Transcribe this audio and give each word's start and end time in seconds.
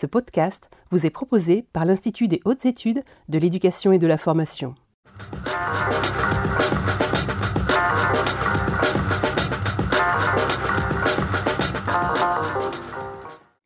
Ce 0.00 0.06
podcast 0.06 0.70
vous 0.92 1.06
est 1.06 1.10
proposé 1.10 1.66
par 1.72 1.84
l'Institut 1.84 2.28
des 2.28 2.40
hautes 2.44 2.66
études 2.66 3.02
de 3.28 3.36
l'éducation 3.36 3.90
et 3.90 3.98
de 3.98 4.06
la 4.06 4.16
formation. 4.16 4.76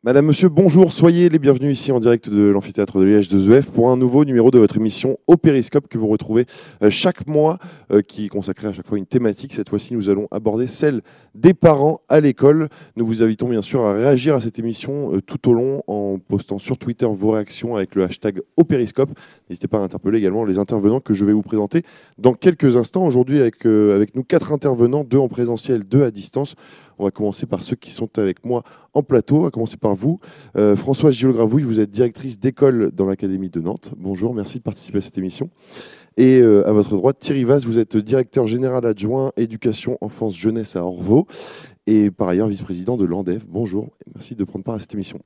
Madame, 0.05 0.27
Monsieur, 0.27 0.49
bonjour, 0.49 0.93
soyez 0.93 1.29
les 1.29 1.39
bienvenus 1.39 1.79
ici 1.79 1.93
en 1.93 2.01
direct 2.01 2.29
de 2.29 2.43
l'amphithéâtre 2.43 2.99
de 2.99 3.05
Liège 3.05 3.29
de 3.29 3.39
ZEF 3.39 3.71
pour 3.71 3.89
un 3.89 3.97
nouveau 3.97 4.25
numéro 4.25 4.51
de 4.51 4.59
votre 4.59 4.77
émission 4.77 5.17
Au 5.29 5.37
Périscope 5.37 5.87
que 5.87 5.97
vous 5.97 6.09
retrouvez 6.09 6.45
euh, 6.83 6.91
chaque 6.91 7.29
mois, 7.29 7.59
euh, 7.93 8.03
qui 8.03 8.25
est 8.25 8.29
consacré 8.29 8.67
à 8.67 8.73
chaque 8.73 8.89
fois 8.89 8.99
une 8.99 9.07
thématique. 9.07 9.55
Cette 9.55 9.69
fois-ci, 9.69 9.95
nous 9.95 10.11
allons 10.11 10.27
aborder 10.33 10.67
celle 10.67 11.03
des 11.37 11.55
parents 11.55 12.01
à 12.09 12.19
l'école. 12.19 12.69
Nous 12.97 13.07
vous 13.07 13.23
invitons 13.23 13.49
bien 13.49 13.63
sûr 13.63 13.85
à 13.85 13.93
réagir 13.93 14.35
à 14.35 14.41
cette 14.41 14.59
émission 14.59 15.15
euh, 15.15 15.23
tout 15.23 15.49
au 15.49 15.55
long 15.55 15.85
en 15.87 16.19
postant 16.19 16.59
sur 16.59 16.79
Twitter 16.79 17.07
vos 17.09 17.31
réactions 17.31 17.77
avec 17.77 17.95
le 17.95 18.03
hashtag 18.03 18.41
Au 18.57 18.65
Périscope. 18.65 19.11
N'hésitez 19.49 19.69
pas 19.69 19.79
à 19.79 19.83
interpeller 19.83 20.19
également 20.19 20.45
les 20.45 20.59
intervenants 20.59 20.99
que 20.99 21.15
je 21.15 21.25
vais 21.25 21.33
vous 21.33 21.43
présenter 21.43 21.83
dans 22.19 22.35
quelques 22.35 22.77
instants. 22.77 23.07
Aujourd'hui, 23.07 23.39
avec, 23.39 23.65
avec 23.65 24.17
nous 24.17 24.25
quatre 24.25 24.51
intervenants, 24.51 25.05
deux 25.05 25.19
en 25.19 25.29
présentiel, 25.29 25.85
deux 25.85 26.03
à 26.03 26.11
distance. 26.11 26.57
On 27.03 27.07
va 27.07 27.11
commencer 27.11 27.47
par 27.47 27.65
ceux 27.65 27.75
qui 27.75 27.91
sont 27.91 28.17
avec 28.17 28.45
moi 28.45 28.63
en 28.95 29.03
plateau. 29.03 29.39
On 29.39 29.43
va 29.43 29.51
commencer 29.51 29.77
par 29.77 29.97
vous. 29.97 30.21
Euh, 30.57 30.77
Françoise 30.77 31.15
Gillot-Gravouille, 31.15 31.65
vous 31.65 31.81
êtes 31.81 31.91
directrice 31.91 32.39
d'école 32.39 32.93
dans 32.93 33.07
l'Académie 33.07 33.51
de 33.51 33.61
Nantes. 33.61 33.93
Bonjour, 33.97 34.33
merci 34.33 34.59
de 34.59 34.63
participer 34.63 34.99
à 34.99 35.01
cette 35.01 35.19
émission. 35.19 35.51
Et 36.17 36.39
euh, 36.41 36.65
à 36.65 36.71
votre 36.71 36.95
droite, 36.95 37.19
Thierry 37.19 37.43
Vaz, 37.43 37.67
vous 37.67 37.81
êtes 37.81 37.97
directeur 37.97 38.47
général 38.47 38.87
adjoint 38.87 39.33
éducation, 39.37 39.99
enfance, 40.01 40.37
jeunesse 40.37 40.77
à 40.77 40.85
Orvaux 40.85 41.27
et 41.89 42.13
par 42.13 42.29
ailleurs 42.29 42.47
vice-président 42.47 42.97
de 42.97 43.05
l'ANDEF. 43.05 43.49
Bonjour, 43.49 43.89
merci 44.15 44.37
de 44.37 44.45
prendre 44.45 44.65
part 44.65 44.77
à 44.77 44.79
cette 44.79 44.95
émission. 44.95 45.19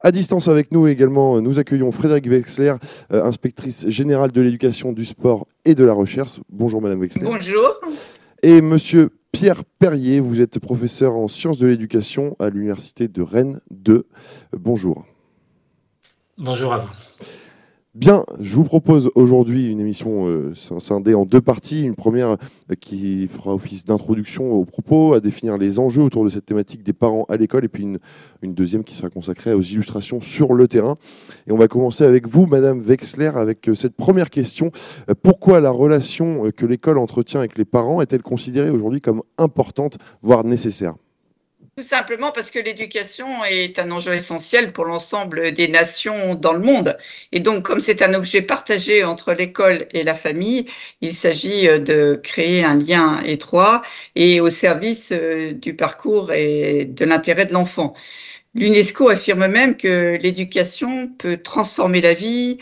À 0.00 0.10
distance 0.10 0.48
avec 0.48 0.72
nous 0.72 0.88
également, 0.88 1.40
nous 1.40 1.60
accueillons 1.60 1.92
Frédéric 1.92 2.26
Wexler, 2.26 2.74
euh, 3.12 3.22
inspectrice 3.22 3.88
générale 3.88 4.32
de 4.32 4.40
l'éducation, 4.40 4.92
du 4.92 5.04
sport 5.04 5.46
et 5.64 5.76
de 5.76 5.84
la 5.84 5.92
recherche. 5.92 6.40
Bonjour 6.50 6.82
Madame 6.82 6.98
Wexler. 6.98 7.24
Bonjour. 7.24 7.80
Et 8.42 8.60
Monsieur 8.60 9.10
Pierre 9.36 9.64
Perrier, 9.78 10.18
vous 10.18 10.40
êtes 10.40 10.58
professeur 10.58 11.14
en 11.14 11.28
sciences 11.28 11.58
de 11.58 11.66
l'éducation 11.66 12.36
à 12.38 12.48
l'Université 12.48 13.06
de 13.06 13.20
Rennes 13.20 13.60
2. 13.70 14.08
Bonjour. 14.54 15.04
Bonjour 16.38 16.72
à 16.72 16.78
vous. 16.78 16.90
Bien, 17.96 18.24
je 18.40 18.54
vous 18.54 18.64
propose 18.64 19.10
aujourd'hui 19.14 19.70
une 19.70 19.80
émission 19.80 20.26
euh, 20.28 20.52
scindée 20.54 21.14
en 21.14 21.24
deux 21.24 21.40
parties. 21.40 21.82
Une 21.82 21.94
première 21.94 22.32
euh, 22.32 22.74
qui 22.78 23.26
fera 23.26 23.54
office 23.54 23.86
d'introduction 23.86 24.52
aux 24.52 24.66
propos, 24.66 25.14
à 25.14 25.20
définir 25.20 25.56
les 25.56 25.78
enjeux 25.78 26.02
autour 26.02 26.22
de 26.22 26.28
cette 26.28 26.44
thématique 26.44 26.82
des 26.82 26.92
parents 26.92 27.24
à 27.30 27.38
l'école, 27.38 27.64
et 27.64 27.68
puis 27.68 27.84
une, 27.84 28.52
deuxième 28.52 28.84
qui 28.84 28.94
sera 28.94 29.08
consacrée 29.08 29.54
aux 29.54 29.62
illustrations 29.62 30.20
sur 30.20 30.52
le 30.52 30.68
terrain. 30.68 30.98
Et 31.46 31.52
on 31.52 31.56
va 31.56 31.68
commencer 31.68 32.04
avec 32.04 32.28
vous, 32.28 32.44
Madame 32.44 32.80
Wexler, 32.80 33.32
avec 33.34 33.66
euh, 33.66 33.74
cette 33.74 33.96
première 33.96 34.28
question. 34.28 34.70
Pourquoi 35.22 35.62
la 35.62 35.70
relation 35.70 36.50
que 36.54 36.66
l'école 36.66 36.98
entretient 36.98 37.40
avec 37.40 37.56
les 37.56 37.64
parents 37.64 38.02
est-elle 38.02 38.22
considérée 38.22 38.68
aujourd'hui 38.68 39.00
comme 39.00 39.22
importante, 39.38 39.96
voire 40.20 40.44
nécessaire? 40.44 40.96
Tout 41.78 41.82
simplement 41.82 42.32
parce 42.32 42.50
que 42.50 42.58
l'éducation 42.58 43.44
est 43.44 43.78
un 43.78 43.90
enjeu 43.90 44.14
essentiel 44.14 44.72
pour 44.72 44.86
l'ensemble 44.86 45.52
des 45.52 45.68
nations 45.68 46.34
dans 46.34 46.54
le 46.54 46.60
monde. 46.60 46.96
Et 47.32 47.40
donc, 47.40 47.66
comme 47.66 47.80
c'est 47.80 48.00
un 48.00 48.14
objet 48.14 48.40
partagé 48.40 49.04
entre 49.04 49.34
l'école 49.34 49.86
et 49.92 50.02
la 50.02 50.14
famille, 50.14 50.64
il 51.02 51.12
s'agit 51.12 51.68
euh, 51.68 51.78
de 51.78 52.18
créer 52.22 52.64
un 52.64 52.76
lien 52.76 53.22
étroit 53.24 53.82
et 54.14 54.40
au 54.40 54.48
service 54.48 55.12
euh, 55.12 55.52
du 55.52 55.76
parcours 55.76 56.32
et 56.32 56.86
de 56.86 57.04
l'intérêt 57.04 57.44
de 57.44 57.52
l'enfant. 57.52 57.92
L'UNESCO 58.54 59.10
affirme 59.10 59.46
même 59.46 59.76
que 59.76 60.16
l'éducation 60.16 61.08
peut 61.18 61.36
transformer 61.36 62.00
la 62.00 62.14
vie, 62.14 62.56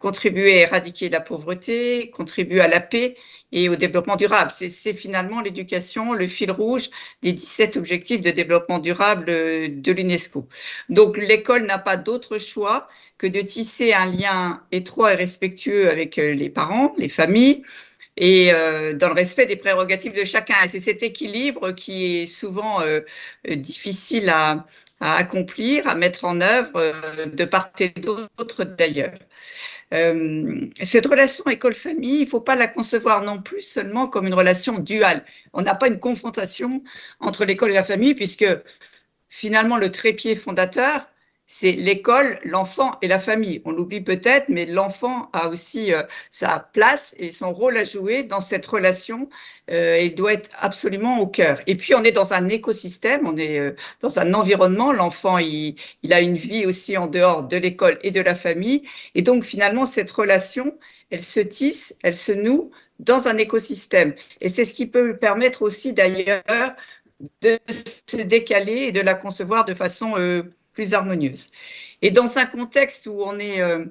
contribuer 0.00 0.58
à 0.58 0.62
éradiquer 0.64 1.08
la 1.08 1.22
pauvreté, 1.22 2.10
contribuer 2.10 2.60
à 2.60 2.68
la 2.68 2.80
paix 2.80 3.16
et 3.52 3.68
au 3.68 3.76
développement 3.76 4.16
durable. 4.16 4.50
C'est 4.52 4.94
finalement 4.94 5.40
l'éducation, 5.40 6.12
le 6.12 6.26
fil 6.26 6.50
rouge 6.50 6.90
des 7.22 7.32
17 7.32 7.76
objectifs 7.76 8.20
de 8.20 8.30
développement 8.30 8.78
durable 8.78 9.26
euh, 9.28 9.68
de 9.70 9.92
l'UNESCO. 9.92 10.46
Donc 10.88 11.16
l'école 11.16 11.66
n'a 11.66 11.78
pas 11.78 11.96
d'autre 11.96 12.38
choix 12.38 12.88
que 13.16 13.26
de 13.26 13.40
tisser 13.40 13.92
un 13.92 14.06
lien 14.06 14.62
étroit 14.72 15.14
et 15.14 15.16
respectueux 15.16 15.90
avec 15.90 16.18
euh, 16.18 16.34
les 16.34 16.50
parents, 16.50 16.94
les 16.98 17.08
familles, 17.08 17.62
et 18.16 18.52
euh, 18.52 18.92
dans 18.94 19.08
le 19.08 19.14
respect 19.14 19.46
des 19.46 19.56
prérogatives 19.56 20.12
de 20.12 20.24
chacun. 20.24 20.54
C'est 20.68 20.80
cet 20.80 21.02
équilibre 21.02 21.72
qui 21.72 22.22
est 22.22 22.26
souvent 22.26 22.82
difficile 23.48 24.28
à, 24.28 24.66
à, 25.00 25.16
accomplir, 25.16 25.86
à 25.86 25.94
mettre 25.94 26.24
en 26.24 26.40
œuvre 26.40 26.92
de 27.26 27.44
part 27.44 27.70
et 27.78 27.90
d'autre 27.90 28.64
d'ailleurs. 28.64 29.14
Euh, 29.94 30.66
cette 30.82 31.06
relation 31.06 31.44
école-famille, 31.46 32.20
il 32.20 32.24
ne 32.24 32.28
faut 32.28 32.40
pas 32.40 32.56
la 32.56 32.68
concevoir 32.68 33.22
non 33.22 33.40
plus 33.40 33.62
seulement 33.62 34.06
comme 34.06 34.26
une 34.26 34.34
relation 34.34 34.78
duale. 34.78 35.24
On 35.52 35.62
n'a 35.62 35.74
pas 35.74 35.88
une 35.88 36.00
confrontation 36.00 36.82
entre 37.20 37.44
l'école 37.44 37.70
et 37.70 37.74
la 37.74 37.84
famille, 37.84 38.14
puisque 38.14 38.46
finalement 39.28 39.76
le 39.78 39.90
trépied 39.90 40.36
fondateur, 40.36 41.08
c'est 41.50 41.72
l'école, 41.72 42.38
l'enfant 42.44 42.98
et 43.00 43.08
la 43.08 43.18
famille. 43.18 43.62
On 43.64 43.72
l'oublie 43.72 44.02
peut-être, 44.02 44.50
mais 44.50 44.66
l'enfant 44.66 45.30
a 45.32 45.48
aussi 45.48 45.94
euh, 45.94 46.02
sa 46.30 46.58
place 46.74 47.14
et 47.18 47.30
son 47.30 47.54
rôle 47.54 47.78
à 47.78 47.84
jouer 47.84 48.22
dans 48.22 48.40
cette 48.40 48.66
relation. 48.66 49.30
Euh, 49.70 49.98
il 49.98 50.14
doit 50.14 50.34
être 50.34 50.50
absolument 50.58 51.20
au 51.20 51.26
cœur. 51.26 51.58
Et 51.66 51.74
puis, 51.74 51.94
on 51.94 52.04
est 52.04 52.12
dans 52.12 52.34
un 52.34 52.48
écosystème, 52.48 53.26
on 53.26 53.38
est 53.38 53.58
euh, 53.58 53.74
dans 54.02 54.18
un 54.18 54.34
environnement. 54.34 54.92
L'enfant, 54.92 55.38
il, 55.38 55.76
il, 56.02 56.12
a 56.12 56.20
une 56.20 56.34
vie 56.34 56.66
aussi 56.66 56.98
en 56.98 57.06
dehors 57.06 57.42
de 57.42 57.56
l'école 57.56 57.98
et 58.02 58.10
de 58.10 58.20
la 58.20 58.34
famille. 58.34 58.82
Et 59.14 59.22
donc, 59.22 59.42
finalement, 59.42 59.86
cette 59.86 60.10
relation, 60.10 60.78
elle 61.10 61.22
se 61.22 61.40
tisse, 61.40 61.96
elle 62.02 62.16
se 62.16 62.32
noue 62.32 62.70
dans 62.98 63.26
un 63.26 63.38
écosystème. 63.38 64.14
Et 64.42 64.50
c'est 64.50 64.66
ce 64.66 64.74
qui 64.74 64.86
peut 64.86 65.16
permettre 65.16 65.62
aussi, 65.62 65.94
d'ailleurs, 65.94 66.42
de 67.40 67.58
se 68.06 68.18
décaler 68.18 68.88
et 68.88 68.92
de 68.92 69.00
la 69.00 69.14
concevoir 69.14 69.64
de 69.64 69.72
façon 69.72 70.14
plus 70.78 70.94
harmonieuse. 70.94 71.48
Et 72.02 72.12
dans 72.12 72.38
un 72.38 72.46
contexte 72.46 73.08
où 73.08 73.20
on 73.24 73.40
est 73.40 73.60
euh, 73.60 73.84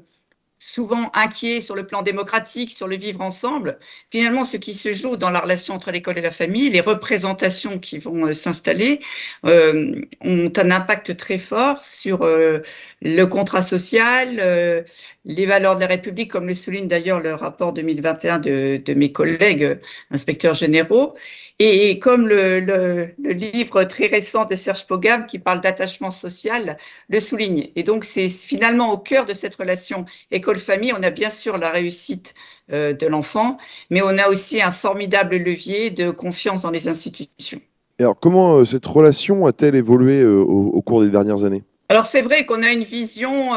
souvent 0.58 1.12
inquiet 1.14 1.60
sur 1.60 1.76
le 1.76 1.86
plan 1.86 2.02
démocratique, 2.02 2.72
sur 2.72 2.88
le 2.88 2.96
vivre 2.96 3.20
ensemble, 3.20 3.78
finalement, 4.10 4.46
ce 4.46 4.56
qui 4.56 4.74
se 4.74 4.94
joue 4.94 5.18
dans 5.18 5.30
la 5.30 5.42
relation 5.42 5.74
entre 5.74 5.92
l'école 5.92 6.18
et 6.18 6.22
la 6.22 6.32
famille, 6.32 6.70
les 6.70 6.80
représentations 6.80 7.78
qui 7.78 7.98
vont 7.98 8.28
euh, 8.28 8.34
s'installer, 8.34 9.02
euh, 9.46 10.02
ont 10.22 10.54
un 10.56 10.72
impact 10.72 11.18
très 11.18 11.38
fort 11.38 11.84
sur 11.84 12.20
le 12.24 13.26
contrat 13.26 13.64
social, 13.64 14.86
les 15.26 15.46
valeurs 15.46 15.76
de 15.76 15.82
la 15.82 15.88
République, 15.88 16.32
comme 16.32 16.48
le 16.48 16.56
souligne 16.56 16.88
d'ailleurs 16.88 17.20
le 17.20 17.34
rapport 17.34 17.74
2021 17.74 18.40
de, 18.40 18.82
de 18.84 18.94
mes 18.94 19.12
collègues 19.12 19.82
inspecteurs 20.10 20.54
généraux. 20.54 21.16
Et 21.60 21.98
comme 21.98 22.28
le, 22.28 22.60
le, 22.60 23.10
le, 23.18 23.32
livre 23.32 23.84
très 23.84 24.06
récent 24.06 24.46
de 24.46 24.56
Serge 24.56 24.86
Pogam 24.86 25.26
qui 25.26 25.40
parle 25.40 25.60
d'attachement 25.60 26.12
social 26.12 26.78
le 27.10 27.20
souligne. 27.20 27.70
Et 27.76 27.82
donc 27.82 28.06
c'est 28.06 28.30
finalement 28.30 28.92
au 28.92 29.00
cœur 29.00 29.26
de 29.26 29.34
cette 29.34 29.56
relation 29.56 30.06
école-famille, 30.30 30.94
on 30.94 31.02
a 31.02 31.10
bien 31.10 31.32
sûr 31.32 31.58
la 31.58 31.72
réussite 31.72 32.36
euh, 32.72 32.94
de 32.94 33.08
l'enfant, 33.08 33.58
mais 33.90 34.04
on 34.04 34.18
a 34.20 34.28
aussi 34.28 34.62
un 34.62 34.70
formidable 34.70 35.38
levier 35.38 35.90
de 35.90 36.12
confiance 36.12 36.62
dans 36.62 36.70
les 36.70 36.88
institutions. 36.88 37.62
Et 37.98 38.04
alors 38.04 38.20
comment 38.20 38.58
euh, 38.58 38.66
cette 38.66 38.86
relation 38.86 39.48
a-t-elle 39.48 39.76
évolué 39.76 40.22
euh, 40.22 40.38
au, 40.38 40.68
au, 40.68 40.82
cours 40.84 41.02
des 41.02 41.10
dernières 41.10 41.44
années? 41.44 41.64
Alors 41.90 42.06
c'est 42.06 42.22
vrai 42.22 42.46
qu'on 42.46 42.62
a 42.62 42.70
une 42.70 42.84
vision 42.84 43.54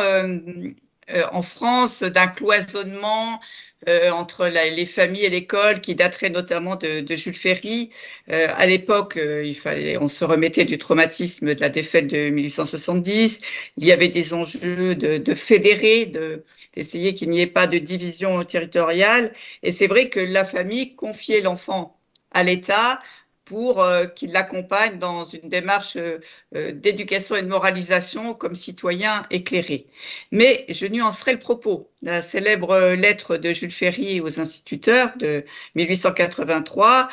en 1.32 1.42
France 1.42 2.04
d'un 2.04 2.28
cloisonnement 2.28 3.40
euh, 3.88 4.10
entre 4.10 4.46
la, 4.46 4.68
les 4.68 4.86
familles 4.86 5.24
et 5.24 5.30
l'école, 5.30 5.80
qui 5.80 5.94
daterait 5.94 6.30
notamment 6.30 6.76
de, 6.76 7.00
de 7.00 7.16
Jules 7.16 7.34
Ferry. 7.34 7.90
Euh, 8.30 8.48
à 8.56 8.66
l'époque, 8.66 9.16
euh, 9.16 9.44
il 9.44 9.54
fallait, 9.54 9.96
on 9.98 10.08
se 10.08 10.24
remettait 10.24 10.64
du 10.64 10.78
traumatisme 10.78 11.54
de 11.54 11.60
la 11.60 11.68
défaite 11.70 12.08
de 12.08 12.30
1870. 12.30 13.40
Il 13.78 13.84
y 13.86 13.92
avait 13.92 14.08
des 14.08 14.34
enjeux 14.34 14.94
de, 14.94 15.18
de 15.18 15.34
fédérer, 15.34 16.06
de 16.06 16.44
d'essayer 16.74 17.14
qu'il 17.14 17.30
n'y 17.30 17.40
ait 17.40 17.46
pas 17.46 17.66
de 17.66 17.78
division 17.78 18.44
territoriale. 18.44 19.32
Et 19.62 19.72
c'est 19.72 19.86
vrai 19.88 20.08
que 20.08 20.20
la 20.20 20.44
famille 20.44 20.94
confiait 20.94 21.40
l'enfant 21.40 21.98
à 22.32 22.42
l'État 22.44 23.02
pour 23.50 23.82
euh, 23.82 24.06
qu'il 24.06 24.30
l'accompagne 24.30 24.98
dans 25.00 25.24
une 25.24 25.48
démarche 25.48 25.96
euh, 25.96 26.20
euh, 26.54 26.70
d'éducation 26.70 27.34
et 27.34 27.42
de 27.42 27.48
moralisation 27.48 28.32
comme 28.32 28.54
citoyen 28.54 29.26
éclairé. 29.30 29.86
Mais 30.30 30.64
je 30.68 30.86
nuancerai 30.86 31.32
le 31.32 31.40
propos. 31.40 31.90
La 32.00 32.22
célèbre 32.22 32.92
lettre 32.92 33.38
de 33.38 33.50
Jules 33.50 33.72
Ferry 33.72 34.20
aux 34.20 34.38
instituteurs 34.38 35.10
de 35.18 35.44
1883 35.74 37.08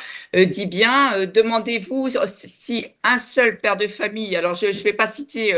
dit 0.46 0.66
bien 0.66 1.26
demandez-vous 1.26 2.10
si 2.26 2.86
un 3.02 3.18
seul 3.18 3.58
père 3.58 3.76
de 3.76 3.88
famille, 3.88 4.36
alors 4.36 4.54
je 4.54 4.66
ne 4.66 4.72
vais 4.72 4.92
pas 4.92 5.08
citer 5.08 5.52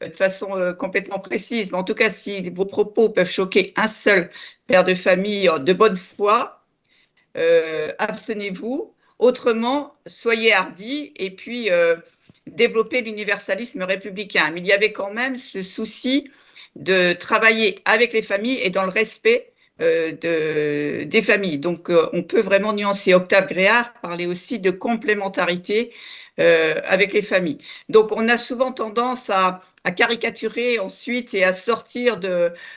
de 0.00 0.16
façon 0.16 0.74
complètement 0.78 1.20
précise, 1.20 1.70
mais 1.70 1.78
en 1.78 1.84
tout 1.84 1.94
cas 1.94 2.10
si 2.10 2.50
vos 2.50 2.64
propos 2.64 3.08
peuvent 3.08 3.30
choquer 3.30 3.72
un 3.76 3.86
seul 3.86 4.30
père 4.66 4.82
de 4.82 4.94
famille 4.94 5.48
de 5.60 5.72
bonne 5.72 5.96
foi, 5.96 6.64
abstenez-vous 7.98 8.92
Autrement, 9.22 9.94
soyez 10.04 10.52
hardis 10.52 11.12
et 11.16 11.30
puis 11.30 11.70
euh, 11.70 11.94
développer 12.48 13.02
l'universalisme 13.02 13.84
républicain. 13.84 14.50
Mais 14.52 14.58
il 14.58 14.66
y 14.66 14.72
avait 14.72 14.90
quand 14.90 15.12
même 15.12 15.36
ce 15.36 15.62
souci 15.62 16.28
de 16.74 17.12
travailler 17.12 17.76
avec 17.84 18.14
les 18.14 18.22
familles 18.22 18.58
et 18.60 18.70
dans 18.70 18.82
le 18.82 18.88
respect 18.88 19.52
euh, 19.80 20.10
de, 20.10 21.04
des 21.04 21.22
familles. 21.22 21.58
Donc, 21.58 21.88
euh, 21.88 22.08
on 22.12 22.24
peut 22.24 22.40
vraiment 22.40 22.72
nuancer. 22.72 23.14
Octave 23.14 23.46
Gréard 23.46 23.92
parlait 24.02 24.26
aussi 24.26 24.58
de 24.58 24.72
complémentarité 24.72 25.92
euh, 26.40 26.80
avec 26.86 27.12
les 27.12 27.20
familles. 27.20 27.58
Donc, 27.90 28.10
on 28.12 28.26
a 28.28 28.38
souvent 28.38 28.72
tendance 28.72 29.28
à, 29.28 29.60
caricaturer 29.96 30.78
ensuite 30.78 31.34
et 31.34 31.44
à 31.44 31.52
sortir 31.52 32.18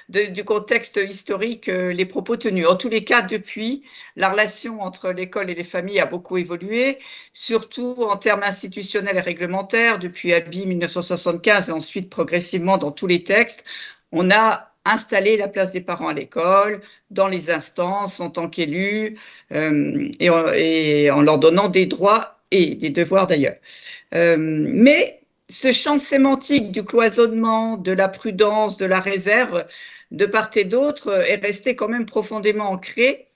du 0.10 0.44
contexte 0.44 0.98
historique 0.98 1.70
euh, 1.70 1.94
les 1.94 2.06
propos 2.06 2.36
tenus. 2.36 2.68
En 2.68 2.76
tous 2.76 2.90
les 2.90 3.04
cas, 3.06 3.22
depuis, 3.22 3.84
la 4.18 4.30
relation 4.30 4.82
entre 4.82 5.12
l'école 5.12 5.50
et 5.50 5.56
les 5.56 5.64
familles 5.64 6.00
a 6.00 6.06
beaucoup 6.06 6.38
évolué, 6.38 6.98
surtout 7.32 7.96
en 8.00 8.18
termes 8.18 8.44
institutionnels 8.44 9.18
et 9.18 9.22
réglementaires, 9.22 10.00
depuis 10.00 10.34
ABI 10.34 10.66
1975 10.66 11.70
et 11.70 11.72
ensuite 11.72 12.10
progressivement 12.10 12.78
dans 12.78 12.92
tous 12.92 13.08
les 13.08 13.24
textes. 13.24 13.64
On 14.12 14.32
a 14.32 14.74
installé 14.84 15.38
la 15.38 15.48
place 15.48 15.72
des 15.72 15.82
parents 15.82 16.10
à 16.10 16.14
l'école, 16.14 16.82
dans 17.10 17.28
les 17.28 17.52
instances, 17.52 18.20
en 18.20 18.30
tant 18.30 18.50
qu'élus, 18.50 19.18
euh, 19.52 20.10
et 20.20 21.10
en 21.12 21.22
leur 21.22 21.40
donnant 21.40 21.70
des 21.70 21.86
droits 21.86 22.35
et 22.52 22.76
des 22.76 22.90
devoirs 22.90 23.28
d'ailleurs. 23.28 23.56
Euh, 24.14 24.38
mais 24.38 25.22
ce 25.50 25.72
champ 25.72 25.98
sémantique 25.98 26.72
du 26.72 26.84
cloisonnement, 26.84 27.78
de 27.78 27.92
la 27.92 28.08
prudence, 28.08 28.78
de 28.78 28.86
la 28.86 29.00
réserve, 29.00 29.66
de 30.12 30.26
part 30.26 30.50
et 30.56 30.64
d'autre, 30.64 31.12
est 31.28 31.36
resté 31.36 31.76
quand 31.76 31.88
même 31.88 32.06
profondément 32.06 32.72
ancré. 32.72 33.28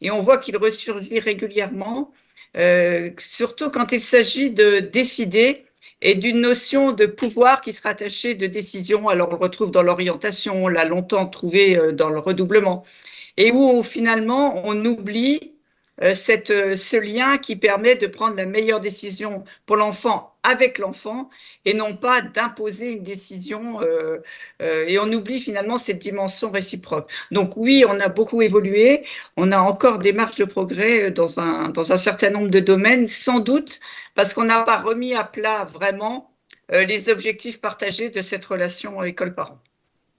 Et 0.00 0.10
on 0.10 0.20
voit 0.20 0.38
qu'il 0.38 0.56
ressurgit 0.56 1.18
régulièrement, 1.18 2.12
euh, 2.56 3.10
surtout 3.18 3.70
quand 3.70 3.92
il 3.92 4.00
s'agit 4.00 4.50
de 4.50 4.78
décider 4.80 5.64
et 6.00 6.14
d'une 6.14 6.40
notion 6.40 6.92
de 6.92 7.06
pouvoir 7.06 7.60
qui 7.60 7.72
sera 7.72 7.90
attachée 7.90 8.34
de 8.34 8.46
décision. 8.46 9.08
Alors 9.08 9.28
on 9.28 9.32
le 9.32 9.38
retrouve 9.38 9.70
dans 9.70 9.82
l'orientation, 9.82 10.64
on 10.64 10.68
l'a 10.68 10.84
longtemps 10.84 11.26
trouvé 11.26 11.76
euh, 11.76 11.92
dans 11.92 12.08
le 12.10 12.20
redoublement, 12.20 12.84
et 13.36 13.50
où 13.50 13.82
finalement 13.82 14.62
on 14.64 14.84
oublie 14.84 15.57
cette, 16.14 16.50
euh, 16.50 16.76
ce 16.76 16.96
lien 16.96 17.38
qui 17.38 17.56
permet 17.56 17.96
de 17.96 18.06
prendre 18.06 18.36
la 18.36 18.46
meilleure 18.46 18.80
décision 18.80 19.44
pour 19.66 19.76
l'enfant 19.76 20.34
avec 20.42 20.78
l'enfant 20.78 21.28
et 21.64 21.74
non 21.74 21.96
pas 21.96 22.22
d'imposer 22.22 22.88
une 22.92 23.02
décision 23.02 23.82
euh, 23.82 24.18
euh, 24.62 24.86
et 24.86 24.98
on 24.98 25.10
oublie 25.12 25.38
finalement 25.38 25.78
cette 25.78 25.98
dimension 25.98 26.50
réciproque. 26.50 27.10
Donc 27.30 27.56
oui, 27.56 27.84
on 27.88 27.98
a 28.00 28.08
beaucoup 28.08 28.42
évolué, 28.42 29.04
on 29.36 29.52
a 29.52 29.58
encore 29.58 29.98
des 29.98 30.12
marges 30.12 30.36
de 30.36 30.44
progrès 30.44 31.10
dans 31.10 31.40
un, 31.40 31.68
dans 31.70 31.92
un 31.92 31.98
certain 31.98 32.30
nombre 32.30 32.48
de 32.50 32.60
domaines, 32.60 33.08
sans 33.08 33.40
doute 33.40 33.80
parce 34.14 34.34
qu'on 34.34 34.44
n'a 34.44 34.62
pas 34.62 34.78
remis 34.78 35.14
à 35.14 35.24
plat 35.24 35.64
vraiment 35.64 36.32
euh, 36.72 36.84
les 36.84 37.08
objectifs 37.08 37.60
partagés 37.60 38.10
de 38.10 38.20
cette 38.20 38.44
relation 38.44 39.02
école-parent. 39.02 39.58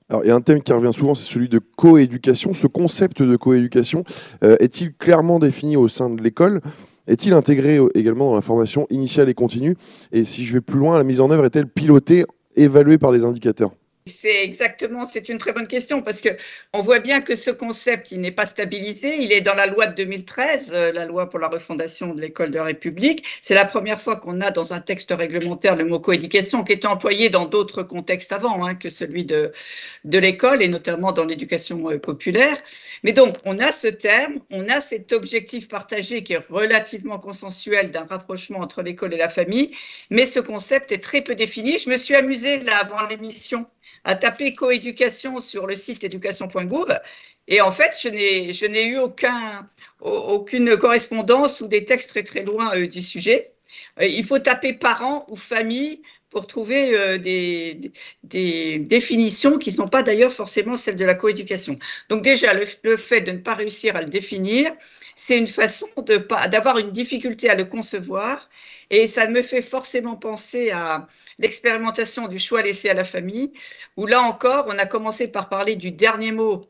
Alors, 0.10 0.24
il 0.26 0.28
y 0.28 0.32
a 0.32 0.36
un 0.36 0.42
thème 0.42 0.62
qui 0.62 0.74
revient 0.74 0.92
souvent, 0.92 1.14
c'est 1.14 1.32
celui 1.32 1.50
de 1.50 1.60
coéducation. 1.78 2.54
Ce 2.54 2.66
concept 2.66 3.22
de 3.22 3.36
coéducation 3.36 4.04
euh, 4.44 4.56
est-il 4.60 4.94
clairement 4.94 5.38
défini 5.38 5.78
au 5.78 5.88
sein 5.88 6.10
de 6.10 6.22
l'école? 6.22 6.62
Est-il 7.08 7.34
intégré 7.34 7.80
également 7.94 8.30
dans 8.30 8.36
la 8.36 8.42
formation 8.42 8.88
initiale 8.90 9.30
et 9.30 9.34
continue? 9.34 9.76
Et 10.12 10.26
si 10.26 10.46
je 10.46 10.54
vais 10.54 10.62
plus 10.62 10.80
loin, 10.80 10.98
la 10.98 11.04
mise 11.04 11.22
en 11.22 11.30
œuvre 11.30 11.46
est-elle 11.46 11.68
pilotée, 11.68 12.26
évaluée 12.56 12.98
par 12.98 13.12
les 13.12 13.24
indicateurs? 13.24 13.72
C'est 14.10 14.44
exactement, 14.44 15.06
c'est 15.06 15.30
une 15.30 15.38
très 15.38 15.54
bonne 15.54 15.68
question 15.68 16.02
parce 16.02 16.22
que 16.22 16.30
on 16.74 16.82
voit 16.82 17.00
bien 17.00 17.22
que 17.22 17.36
ce 17.36 17.52
concept, 17.52 18.12
il 18.12 18.20
n'est 18.22 18.32
pas 18.32 18.46
stabilisé. 18.46 19.18
Il 19.18 19.32
est 19.32 19.42
dans 19.42 19.54
la 19.54 19.66
loi 19.66 19.88
de 19.88 19.96
2013, 19.96 20.72
euh, 20.74 20.92
la 20.92 21.06
loi 21.06 21.30
pour 21.30 21.40
la 21.40 21.48
refondation 21.48 22.14
de 22.14 22.22
l'école 22.22 22.52
de 22.52 22.60
République. 22.60 23.26
C'est 23.42 23.56
la 23.56 23.66
première 23.66 24.02
fois 24.02 24.18
qu'on 24.18 24.42
a 24.42 24.52
dans 24.52 24.74
un 24.74 24.82
texte 24.82 25.14
réglementaire 25.18 25.76
le 25.76 25.86
mot 25.86 26.00
coéducation 26.00 26.64
qui 26.64 26.74
était 26.74 26.88
employé 26.88 27.30
dans 27.30 27.46
d'autres 27.46 27.84
contextes 27.84 28.32
avant 28.32 28.66
hein, 28.66 28.76
que 28.76 28.90
celui 28.90 29.24
de, 29.26 29.52
de 30.04 30.18
l'école 30.20 30.62
et 30.62 30.68
notamment 30.68 31.12
dans 31.12 31.26
l'éducation 31.26 31.90
euh, 31.92 31.98
populaire. 31.98 32.58
Mais 33.04 33.14
donc, 33.14 33.38
on 33.46 33.60
a 33.60 33.72
ce 33.72 33.88
terme, 33.88 34.40
on 34.52 34.68
a 34.70 34.82
cet 34.82 35.14
objectif 35.14 35.68
partagé 35.68 36.24
qui 36.24 36.34
est 36.34 36.46
relativement 36.50 37.20
consensuel 37.20 37.92
d'un 37.92 38.06
rapprochement 38.06 38.60
entre 38.60 38.82
l'école 38.82 39.14
et 39.14 39.18
la 39.18 39.30
famille, 39.30 39.76
mais 40.10 40.26
ce 40.26 40.40
concept 40.40 40.92
est 40.92 41.04
très 41.04 41.22
peu 41.22 41.36
défini. 41.36 41.80
Je 41.80 41.90
me 41.90 41.98
suis 41.98 42.16
amusée 42.16 42.60
là 42.60 42.78
avant 42.78 43.06
l'émission 43.08 43.66
à 44.04 44.16
taper 44.16 44.54
coéducation 44.54 45.40
sur 45.40 45.68
le 45.68 45.76
site 45.76 46.04
éducation.gouv. 46.04 46.98
Et 47.48 47.62
en 47.62 47.72
fait, 47.72 47.98
je 48.02 48.66
n'ai, 48.66 48.86
eu 48.86 48.98
aucun, 48.98 49.68
aucune 50.02 50.78
correspondance 50.78 51.62
ou 51.62 51.68
des 51.68 51.86
textes 51.86 52.10
très 52.10 52.24
très 52.24 52.44
loin 52.44 52.76
euh, 52.76 52.88
du 52.88 53.02
sujet. 53.02 53.54
Euh, 54.00 54.06
il 54.06 54.24
faut 54.24 54.40
taper 54.40 54.74
parents 54.74 55.26
ou 55.30 55.36
famille 55.36 56.02
pour 56.30 56.46
trouver 56.46 56.96
euh, 56.96 57.18
des, 57.18 57.92
définitions 58.24 59.58
qui 59.58 59.72
ne 59.72 59.76
sont 59.76 59.88
pas 59.88 60.04
d'ailleurs 60.04 60.32
forcément 60.32 60.76
celles 60.76 60.96
de 60.96 61.06
la 61.06 61.16
coéducation. 61.16 61.76
Donc 62.10 62.22
déjà, 62.22 62.54
le, 62.54 62.98
fait 62.98 63.22
de 63.22 63.32
ne 63.32 63.40
pas 63.40 63.56
réussir 63.56 63.96
à 63.96 64.02
le 64.02 64.10
définir, 64.10 64.72
c'est 65.16 65.38
une 65.38 65.48
façon 65.48 65.88
d'avoir 66.52 66.78
une 66.78 66.92
difficulté 66.92 67.50
à 67.50 67.56
le 67.56 67.66
concevoir. 67.66 68.50
Et 68.92 69.08
ça 69.08 69.28
me 69.28 69.42
fait 69.42 69.62
forcément 69.62 70.16
penser 70.16 70.72
à 70.72 71.08
l'expérimentation 71.40 72.28
du 72.28 72.38
choix 72.38 72.62
laissé 72.62 72.90
à 72.90 72.94
la 72.94 73.04
famille, 73.04 73.52
où 73.98 74.06
là 74.06 74.22
encore, 74.22 74.66
on 74.68 74.78
a 74.78 74.86
commencé 74.86 75.28
par 75.32 75.50
parler 75.50 75.76
du 75.76 75.92
dernier 75.92 76.32
mot 76.32 76.68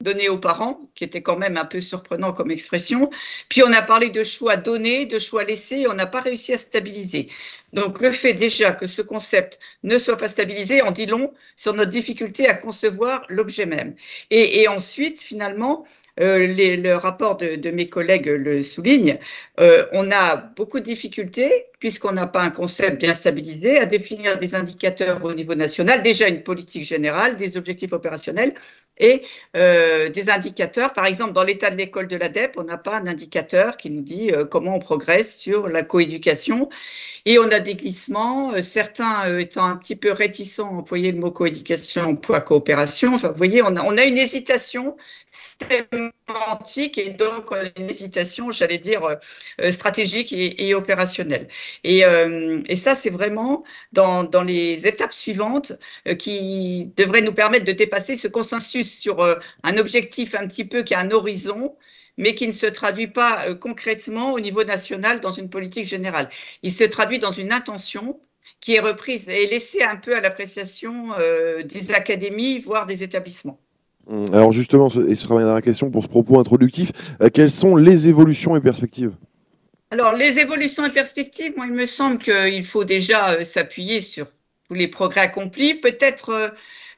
donné 0.00 0.28
aux 0.28 0.38
parents, 0.38 0.80
qui 0.94 1.04
était 1.04 1.22
quand 1.22 1.36
même 1.36 1.56
un 1.56 1.64
peu 1.64 1.80
surprenant 1.80 2.32
comme 2.32 2.50
expression. 2.50 3.10
Puis 3.48 3.62
on 3.62 3.72
a 3.72 3.80
parlé 3.80 4.10
de 4.10 4.22
choix 4.22 4.56
donné, 4.56 5.06
de 5.06 5.18
choix 5.18 5.44
laissé, 5.44 5.80
et 5.80 5.88
on 5.88 5.94
n'a 5.94 6.06
pas 6.06 6.20
réussi 6.20 6.52
à 6.52 6.58
stabiliser. 6.58 7.28
Donc 7.72 8.00
le 8.00 8.10
fait 8.10 8.34
déjà 8.34 8.72
que 8.72 8.86
ce 8.86 9.02
concept 9.02 9.58
ne 9.82 9.98
soit 9.98 10.16
pas 10.16 10.28
stabilisé 10.28 10.82
en 10.82 10.90
dit 10.90 11.06
long 11.06 11.32
sur 11.56 11.74
notre 11.74 11.90
difficulté 11.90 12.46
à 12.46 12.54
concevoir 12.54 13.24
l'objet 13.28 13.66
même. 13.66 13.94
Et, 14.30 14.68
ensuite, 14.68 15.20
finalement, 15.20 15.84
euh, 16.20 16.46
le 16.46 16.94
rapport 16.94 17.36
de, 17.36 17.56
de, 17.56 17.70
mes 17.70 17.86
collègues 17.86 18.26
le 18.26 18.62
souligne, 18.62 19.18
euh, 19.60 19.86
on 19.92 20.10
a 20.10 20.36
beaucoup 20.36 20.78
de 20.78 20.84
difficultés 20.84 21.66
puisqu'on 21.78 22.12
n'a 22.12 22.26
pas 22.26 22.42
un 22.42 22.50
concept 22.50 22.98
bien 23.00 23.14
stabilisé 23.14 23.78
à 23.78 23.86
définir 23.86 24.38
des 24.38 24.54
indicateurs 24.54 25.22
au 25.24 25.34
niveau 25.34 25.54
national, 25.54 26.02
déjà 26.02 26.28
une 26.28 26.42
politique 26.42 26.84
générale, 26.84 27.36
des 27.36 27.56
objectifs 27.56 27.92
opérationnels 27.92 28.54
et 28.98 29.22
euh, 29.56 30.08
des 30.08 30.30
indicateurs. 30.30 30.92
Par 30.92 31.06
exemple, 31.06 31.32
dans 31.32 31.42
l'état 31.42 31.70
de 31.70 31.76
l'école 31.76 32.08
de 32.08 32.16
l'ADEP, 32.16 32.54
on 32.56 32.64
n'a 32.64 32.78
pas 32.78 32.96
un 32.96 33.06
indicateur 33.06 33.76
qui 33.76 33.90
nous 33.90 34.02
dit 34.02 34.30
euh, 34.32 34.44
comment 34.44 34.76
on 34.76 34.78
progresse 34.78 35.36
sur 35.36 35.68
la 35.68 35.82
coéducation. 35.82 36.68
Et 37.26 37.38
on 37.40 37.50
a 37.50 37.58
des 37.58 37.74
glissements, 37.74 38.54
euh, 38.54 38.62
certains 38.62 39.38
étant 39.38 39.64
un 39.64 39.76
petit 39.76 39.96
peu 39.96 40.12
réticents 40.12 40.68
à 40.68 40.78
employer 40.78 41.12
le 41.12 41.18
mot 41.18 41.30
coéducation, 41.30 42.16
poids 42.16 42.40
coopération. 42.40 43.14
Enfin, 43.14 43.28
vous 43.28 43.36
voyez, 43.36 43.62
on 43.62 43.76
a, 43.76 44.04
une 44.04 44.18
hésitation 44.18 44.96
sémantique 45.30 46.96
et 46.98 47.10
donc 47.10 47.52
une 47.76 47.90
hésitation, 47.90 48.50
j'allais 48.50 48.78
dire, 48.78 49.16
stratégique 49.70 50.32
et 50.32 50.74
opérationnelle. 50.74 51.48
Et, 51.84 52.04
euh, 52.04 52.62
et 52.68 52.76
ça, 52.76 52.94
c'est 52.94 53.10
vraiment 53.10 53.64
dans, 53.92 54.28
les 54.42 54.86
étapes 54.86 55.12
suivantes 55.12 55.72
euh, 56.06 56.14
qui 56.14 56.92
devraient 56.96 57.22
nous 57.22 57.32
permettre 57.32 57.64
de 57.64 57.72
dépasser 57.72 58.16
ce 58.16 58.28
consensus 58.28 58.98
sur 58.98 59.20
euh, 59.20 59.36
un 59.62 59.76
objectif 59.78 60.34
un 60.34 60.46
petit 60.46 60.64
peu 60.64 60.82
qui 60.82 60.94
a 60.94 61.00
un 61.00 61.10
horizon 61.10 61.74
mais 62.18 62.34
qui 62.34 62.46
ne 62.46 62.52
se 62.52 62.64
traduit 62.64 63.08
pas 63.08 63.54
concrètement 63.56 64.32
au 64.32 64.40
niveau 64.40 64.64
national 64.64 65.20
dans 65.20 65.32
une 65.32 65.50
politique 65.50 65.84
générale. 65.84 66.30
Il 66.62 66.72
se 66.72 66.84
traduit 66.84 67.18
dans 67.18 67.30
une 67.30 67.52
intention 67.52 68.18
qui 68.60 68.74
est 68.74 68.80
reprise 68.80 69.28
et 69.28 69.46
laissée 69.46 69.82
un 69.82 69.96
peu 69.96 70.16
à 70.16 70.22
l'appréciation 70.22 71.10
des 71.62 71.92
académies, 71.92 72.58
voire 72.58 72.86
des 72.86 73.02
établissements. 73.02 73.60
Hum, 74.06 74.24
alors 74.32 74.50
justement, 74.50 74.88
et 74.88 75.14
ce 75.14 75.24
sera 75.24 75.36
dernière 75.36 75.60
question 75.60 75.90
pour 75.90 76.04
ce 76.04 76.08
propos 76.08 76.38
introductif, 76.38 76.90
quelles 77.34 77.50
sont 77.50 77.76
les 77.76 78.08
évolutions 78.08 78.56
et 78.56 78.60
perspectives? 78.62 79.12
Alors 79.90 80.14
les 80.14 80.38
évolutions 80.38 80.84
et 80.84 80.92
perspectives, 80.92 81.54
moi, 81.56 81.66
il 81.66 81.72
me 81.72 81.86
semble 81.86 82.18
qu'il 82.18 82.64
faut 82.64 82.84
déjà 82.84 83.32
euh, 83.34 83.44
s'appuyer 83.44 84.00
sur 84.00 84.26
tous 84.68 84.74
les 84.74 84.88
progrès 84.88 85.20
accomplis, 85.22 85.74
peut-être 85.74 86.30
euh, 86.30 86.48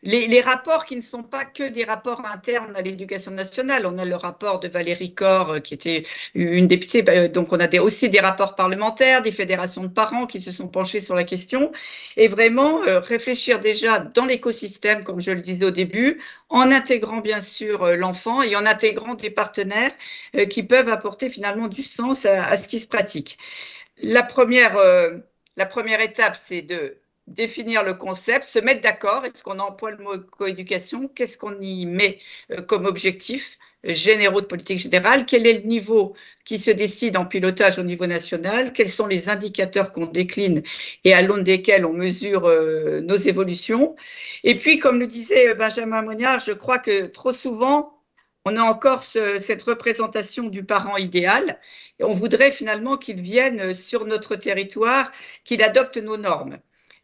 les, 0.03 0.41
rapports 0.41 0.85
qui 0.85 0.97
ne 0.97 1.01
sont 1.01 1.23
pas 1.23 1.45
que 1.45 1.69
des 1.69 1.85
rapports 1.85 2.25
internes 2.25 2.75
à 2.77 2.83
l'éducation 2.83 3.33
nationale. 3.33 3.87
On 3.87 3.99
a 3.99 4.05
le 4.05 4.17
rapport 4.17 4.61
de 4.61 4.69
Valérie 4.69 5.15
Corr, 5.15 5.51
euh, 5.51 5.59
qui 5.61 5.75
était 5.75 6.05
une 6.35 6.67
députée, 6.67 7.03
bah, 7.03 7.29
donc 7.29 7.53
on 7.53 7.61
a 7.61 7.67
des, 7.67 7.79
aussi 7.79 8.09
des 8.09 8.21
rapports 8.21 8.55
parlementaires, 8.55 9.23
des 9.23 9.33
fédérations 9.33 9.83
de 9.83 9.89
parents 9.89 10.27
qui 10.27 10.41
se 10.41 10.53
sont 10.53 10.69
penchés 10.69 11.01
sur 11.01 11.15
la 11.15 11.25
question, 11.25 11.73
et 12.17 12.29
vraiment 12.29 12.83
euh, 12.85 13.01
réfléchir 13.01 13.61
déjà 13.61 13.99
dans 13.99 14.25
l'écosystème, 14.25 15.05
comme 15.05 15.21
je 15.21 15.33
le 15.33 15.41
disais 15.41 15.65
au 15.65 15.71
début, 15.71 16.21
en 16.49 16.71
intégrant 16.71 17.21
bien 17.21 17.41
sûr 17.41 17.83
euh, 17.85 17.97
l'enfant 17.97 18.43
et 18.43 18.57
en 18.57 18.67
intégrant 18.67 19.15
des 19.15 19.31
partenaires 19.31 19.93
euh, 20.37 20.47
qui 20.47 20.63
peuvent 20.63 20.89
apporter 20.89 21.29
finalement 21.29 21.69
du 21.69 21.83
sens 21.83 22.27
à, 22.27 22.45
à, 22.47 22.57
ce 22.57 22.69
qui 22.69 22.81
se 22.81 22.87
pratique. 22.89 23.39
La 23.99 24.23
première, 24.23 24.77
euh, 24.77 25.19
la 25.57 25.67
première 25.67 26.01
étape, 26.01 26.37
c'est 26.37 26.63
de 26.63 26.99
définir 27.29 27.83
le 27.83 27.95
concept, 27.95 28.47
se 28.47 28.59
mettre 28.59 28.81
d'accord. 28.81 29.25
Est-ce 29.25 29.43
qu'on 29.43 29.59
emploie 29.59 29.93
le 29.93 29.99
mot 29.99 30.19
coéducation 30.19 31.09
Qu'est-ce 31.09 31.39
qu'on 31.39 31.61
y 31.61 31.87
met 31.87 32.19
comme 32.67 32.87
objectif 32.87 33.59
généraux 33.85 34.41
de 34.41 34.47
politique 34.47 34.79
générale, 34.79 35.25
quel 35.27 35.47
est 35.47 35.61
le 35.61 35.67
niveau 35.67 36.15
qui 36.45 36.59
se 36.59 36.71
décide 36.71 37.17
en 37.17 37.27
pilotage 37.27 37.79
au 37.79 37.83
niveau 37.83 38.07
national, 38.07 38.73
quels 38.73 38.91
sont 38.91 39.07
les 39.07 39.29
indicateurs 39.29 39.93
qu'on 39.93 40.07
décline 40.07 40.63
et 41.05 41.15
à 41.15 41.23
l'aune 41.23 41.45
desquels 41.45 41.85
on 41.87 41.93
mesure 41.93 42.47
euh, 42.47 43.01
nos 43.01 43.17
évolutions. 43.17 43.95
Et 44.45 44.57
puis, 44.57 44.79
comme 44.79 44.99
le 44.99 45.07
disait 45.07 45.55
Benjamin 45.55 46.03
Monniard, 46.03 46.41
je 46.41 46.53
crois 46.53 46.79
que 46.79 47.07
trop 47.07 47.33
souvent, 47.33 47.95
on 48.45 48.57
a 48.57 48.63
encore 48.63 49.03
cette 49.03 49.63
représentation 49.63 50.45
du 50.49 50.65
parent 50.65 50.97
idéal 50.97 51.61
et 51.99 52.05
on 52.05 52.15
voudrait 52.15 52.51
finalement 52.51 52.97
qu'il 52.97 53.21
vienne 53.21 53.75
sur 53.75 54.07
notre 54.07 54.37
territoire, 54.37 55.13
qu'il 55.45 55.63
adopte 55.63 55.99
nos 55.99 56.17
normes. 56.17 56.59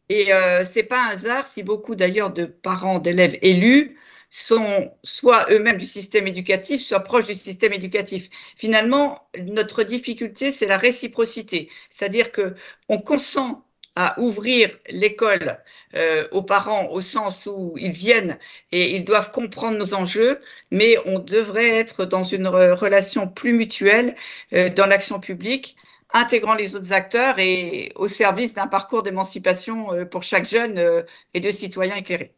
Et 0.09 0.33
euh, 0.33 0.65
c'est 0.65 0.83
pas 0.83 1.07
un 1.07 1.09
hasard 1.11 1.47
si 1.47 1.63
beaucoup 1.63 1.95
d'ailleurs 1.95 2.33
de 2.33 2.45
parents 2.45 2.99
d'élèves 2.99 3.39
élus 3.43 3.97
sont 4.31 4.93
soit 5.05 5.47
eux-mêmes 5.51 5.79
du 5.79 5.87
système 5.87 6.27
éducatif, 6.27 6.83
soit 6.83 7.01
proches 7.01 7.27
du 7.27 7.35
système 7.35 7.73
éducatif. 7.73 8.29
Finalement, 8.57 9.29
notre 9.39 9.85
difficulté, 9.85 10.51
c'est 10.51 10.67
la 10.67 10.77
réciprocité, 10.77 11.71
c'est-à-dire 11.89 12.33
que 12.33 12.55
on 12.89 12.99
consent 12.99 13.65
à 13.97 14.19
ouvrir 14.21 14.77
l'école 14.89 15.63
euh, 15.95 16.27
aux 16.33 16.43
parents 16.43 16.89
au 16.89 17.01
sens 17.01 17.47
où 17.47 17.75
ils 17.79 17.93
viennent 17.93 18.39
et 18.73 18.97
ils 18.97 19.05
doivent 19.05 19.31
comprendre 19.31 19.79
nos 19.79 19.95
enjeux, 19.95 20.41
mais 20.73 20.97
on 21.07 21.21
devrait 21.21 21.69
être 21.71 22.05
dans 22.05 22.25
une 22.25 22.49
relation 22.49 23.29
plus 23.29 23.53
mutuelle 23.53 24.17
euh, 24.53 24.69
dans 24.69 24.87
l'action 24.87 25.21
publique 25.21 25.77
intégrant 26.15 26.55
les 26.55 26.77
autres 26.77 26.93
acteurs 26.93 27.39
et 27.39 27.93
au 27.97 28.09
service 28.09 28.55
d'un 28.55 28.69
parcours 28.69 29.03
d'émancipation 29.03 29.93
euh, 29.93 30.05
pour 30.07 30.23
chaque 30.23 30.47
jeune 30.47 31.05
et 31.35 31.41
de 31.41 31.51
citoyens 31.51 31.97
éclairés. 31.97 32.35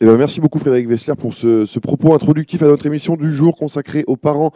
Eh 0.00 0.06
ben, 0.06 0.16
merci 0.16 0.40
beaucoup 0.40 0.60
Frédéric 0.60 0.88
Wessler 0.88 1.14
pour 1.16 1.34
ce, 1.34 1.78
propos 1.80 2.14
introductif 2.14 2.62
à 2.62 2.66
notre 2.66 2.86
émission 2.86 3.16
du 3.16 3.32
jour 3.32 3.56
consacrée 3.56 4.04
aux 4.06 4.16
parents 4.16 4.52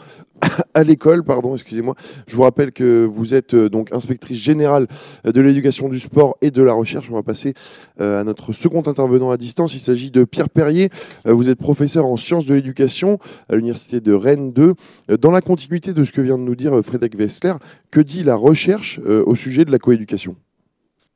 à 0.75 0.85
l'école. 0.85 1.25
Pardon, 1.25 1.55
excusez-moi. 1.57 1.97
Je 2.29 2.37
vous 2.37 2.43
rappelle 2.43 2.71
que 2.71 3.05
vous 3.05 3.35
êtes 3.35 3.55
euh, 3.55 3.69
donc 3.69 3.93
inspectrice 3.93 4.39
générale 4.39 4.87
de 5.25 5.41
l'éducation 5.41 5.89
du 5.89 5.99
sport 5.99 6.37
et 6.43 6.53
de 6.53 6.63
la 6.63 6.73
recherche. 6.73 7.11
On 7.11 7.15
va 7.15 7.25
passer 7.25 7.55
euh, 8.01 8.21
à 8.21 8.25
notre 8.25 8.53
second 8.53 8.87
intervenant 8.87 9.33
à 9.33 9.37
distance. 9.37 9.75
Il 9.75 9.81
s'agit 9.81 10.13
de 10.13 10.23
Pierre 10.23 10.49
Perrier. 10.49 10.91
Euh, 11.27 11.33
vous 11.33 11.49
êtes 11.49 11.59
professeur 11.59 12.07
en 12.07 12.17
sciences 12.17 12.47
de 12.47 12.55
l'éducation 12.55 13.19
à 13.49 13.57
l'université 13.57 14.01
de 14.01 14.13
Rennes 14.13 14.53
2. 14.53 14.75
Dans 15.21 15.33
la 15.33 15.41
continuité 15.41 15.93
de 15.93 16.05
ce 16.05 16.13
que 16.13 16.21
vient 16.21 16.39
de 16.39 16.45
nous 16.45 16.55
dire 16.55 16.81
Frédéric 16.85 17.19
Wessler, 17.19 17.55
que 17.91 17.99
dit 17.99 18.23
la 18.23 18.37
recherche 18.37 19.01
au 19.01 19.35
sujet 19.35 19.65
de 19.65 19.73
la 19.73 19.81
coéducation? 19.81 20.37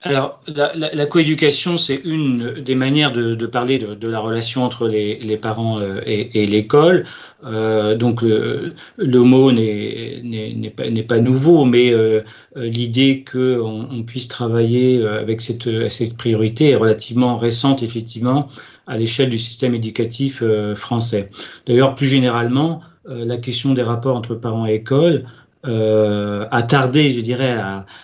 Alors, 0.02 0.40
la, 0.46 1.06
coéducation, 1.06 1.78
c'est 1.78 2.00
une 2.04 2.52
des 2.60 2.74
manières 2.74 3.12
de, 3.12 3.46
parler 3.46 3.78
de, 3.78 4.08
la 4.08 4.20
relation 4.20 4.62
entre 4.62 4.88
les, 4.88 5.38
parents 5.38 5.80
euh, 5.80 6.00
et, 6.04 6.46
l'école. 6.46 7.04
Euh, 7.44 7.96
donc, 7.96 8.20
le, 8.20 8.74
mot 8.98 9.52
n'est 9.52 11.04
pas, 11.08 11.18
nouveau, 11.18 11.64
mais 11.64 11.92
euh, 11.92 12.20
l'idée 12.56 13.24
qu'on 13.30 13.88
on 13.90 14.02
puisse 14.02 14.28
travailler 14.28 15.04
avec 15.06 15.40
cette, 15.40 15.88
cette, 15.88 16.16
priorité 16.16 16.70
est 16.70 16.76
relativement 16.76 17.38
récente, 17.38 17.82
effectivement, 17.82 18.48
à 18.86 18.98
l'échelle 18.98 19.30
du 19.30 19.38
système 19.38 19.74
éducatif 19.74 20.42
français. 20.74 21.30
D'ailleurs, 21.66 21.94
plus 21.94 22.06
généralement, 22.06 22.82
la 23.06 23.38
question 23.38 23.72
des 23.72 23.82
rapports 23.82 24.16
entre 24.16 24.34
parents 24.34 24.66
et 24.66 24.74
école 24.74 25.24
euh, 25.66 26.46
a 26.50 26.62
tardé, 26.62 27.10
je 27.10 27.20
dirais, 27.20 27.58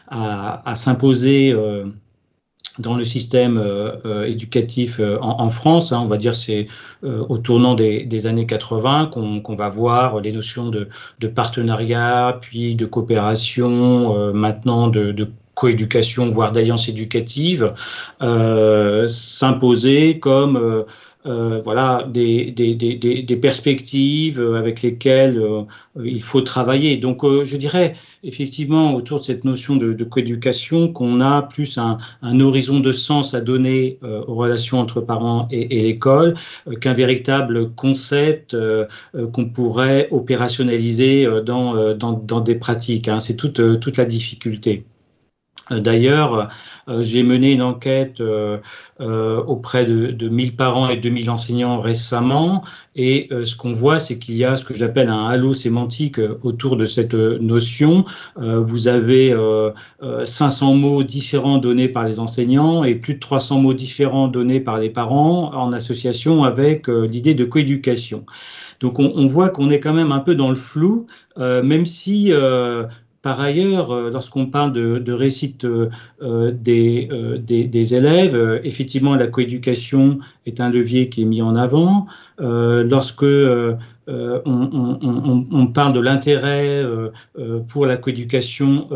à, 0.09 0.75
s'imposer 0.75 1.53
euh, 1.53 1.85
dans 2.79 2.97
le 2.97 3.05
système 3.05 3.59
euh, 3.59 4.25
éducatif 4.25 5.01
en, 5.21 5.51
France. 5.51 5.93
Hein. 5.93 6.01
on 6.03 6.07
va 6.07 6.17
dire 6.17 6.35
c'est 6.35 6.67
au 7.03 7.39
tournant 7.39 7.75
des, 7.75 8.27
années 8.27 8.47
80 8.47 9.11
qu'on 9.13 9.55
va 9.55 9.69
voir 9.69 10.21
les 10.21 10.33
notions 10.33 10.71
de, 10.71 10.89
partenariat, 11.29 12.39
puis 12.41 12.75
de 12.75 12.87
coopération, 12.87 14.33
maintenant 14.33 14.89
de, 14.89 15.29
coéducation, 15.55 16.29
voire 16.31 16.51
d'alliance 16.51 16.89
éducative, 16.89 17.75
s'imposer 19.07 20.19
comme 20.19 20.85
euh, 21.25 21.61
voilà, 21.63 22.05
des, 22.09 22.51
des, 22.51 23.37
perspectives 23.37 24.41
euh, 24.41 24.59
avec 24.59 24.83
lesquelles 24.83 25.39
euh, 25.39 25.63
il 26.03 26.21
faut 26.21 26.41
travailler. 26.41 26.97
Donc, 26.97 27.25
je 27.45 27.57
dirais 27.57 27.95
effectivement 28.25 28.93
autour 28.95 29.21
de 29.21 29.25
cette 29.25 29.45
notion 29.45 29.77
de, 29.77 30.05
coéducation 30.05 30.93
qu'on 30.93 31.21
a 31.21 31.43
plus 31.43 31.79
un, 31.79 31.99
horizon 32.41 32.81
de 32.81 32.91
sens 32.91 33.35
à 33.35 33.41
donner 33.41 33.99
aux 34.03 34.35
relations 34.35 34.81
entre 34.81 35.01
parents 35.01 35.49
et, 35.51 35.79
l'école 35.79 36.35
qu'un 36.81 36.93
véritable 36.93 37.71
concept 37.71 38.57
qu'on 39.33 39.45
pourrait 39.47 40.09
opérationnaliser 40.11 41.29
dans, 41.45 41.95
dans, 41.95 42.41
des 42.41 42.55
pratiques. 42.57 43.09
Hein. 43.09 43.21
C'est 43.21 43.37
toute, 43.37 43.81
toute 43.81 43.97
la 43.97 44.05
difficulté. 44.05 44.85
D'ailleurs, 45.71 46.49
j'ai 46.89 47.23
mené 47.23 47.53
une 47.53 47.63
enquête 47.63 48.21
euh, 48.21 48.59
euh, 49.01 49.43
auprès 49.43 49.85
de, 49.85 50.09
de 50.09 50.29
1000 50.29 50.57
parents 50.57 50.89
et 50.89 50.97
2000 50.97 51.31
enseignants 51.31 51.81
récemment, 51.81 52.63
et 52.95 53.31
ce 53.45 53.57
qu'on 53.57 53.73
voit, 53.73 53.99
c'est 53.99 54.19
qu'il 54.19 54.37
y 54.37 54.45
a 54.45 54.57
ce 54.57 54.67
que 54.67 54.75
j'appelle 54.75 55.09
un 55.09 55.27
halo 55.27 55.55
sémantique 55.55 56.21
autour 56.43 56.77
de 56.77 56.85
cette 56.85 57.15
notion. 57.15 58.05
vous 58.37 58.87
avez 58.87 59.35
500 60.27 60.75
mots 60.75 61.03
différents 61.03 61.57
donnés 61.57 61.89
par 61.89 62.05
les 62.05 62.21
enseignants 62.21 62.85
et 62.85 62.95
plus 62.95 63.15
de 63.15 63.19
300 63.19 63.61
mots 63.61 63.73
différents 63.73 64.29
donnés 64.29 64.61
par 64.61 64.77
les 64.77 64.91
parents 64.91 65.55
en 65.55 65.73
association 65.73 66.45
avec 66.45 66.87
l'idée 66.87 67.35
de 67.35 67.47
coéducation. 67.47 68.27
Donc 68.81 68.99
on, 68.99 69.11
on 69.17 69.25
voit 69.25 69.49
qu'on 69.49 69.71
est 69.71 69.81
quand 69.81 69.95
même 69.95 70.13
un 70.13 70.21
peu 70.21 70.35
dans 70.35 70.51
le 70.51 70.57
flou, 70.57 71.07
même 71.39 71.87
si 71.87 72.31
par 73.23 73.41
ailleurs, 73.41 73.93
euh, 73.93 74.11
lorsqu'on 74.11 74.47
parle 74.47 74.73
de, 74.73 75.13
réussite 75.13 75.65
euh, 75.65 75.91
euh, 76.23 76.51
des, 76.51 77.09
des, 77.39 77.95
élèves, 77.95 78.61
effectivement, 78.65 79.15
la 79.15 79.29
coéducation 79.29 80.19
est 80.45 80.61
un 80.61 80.71
levier 80.71 81.09
qui 81.09 81.23
est 81.23 81.27
mis 81.27 81.41
en 81.41 81.57
avant. 81.57 82.07
lorsque 82.39 83.25
euh, 84.13 84.41
on, 84.45 85.67
parle 85.69 85.93
de 85.95 86.01
l'intérêt 86.01 86.83
euh, 86.83 87.11
euh, 87.39 87.61
pour 87.61 87.87
la 87.87 87.97
coéducation, 87.97 88.89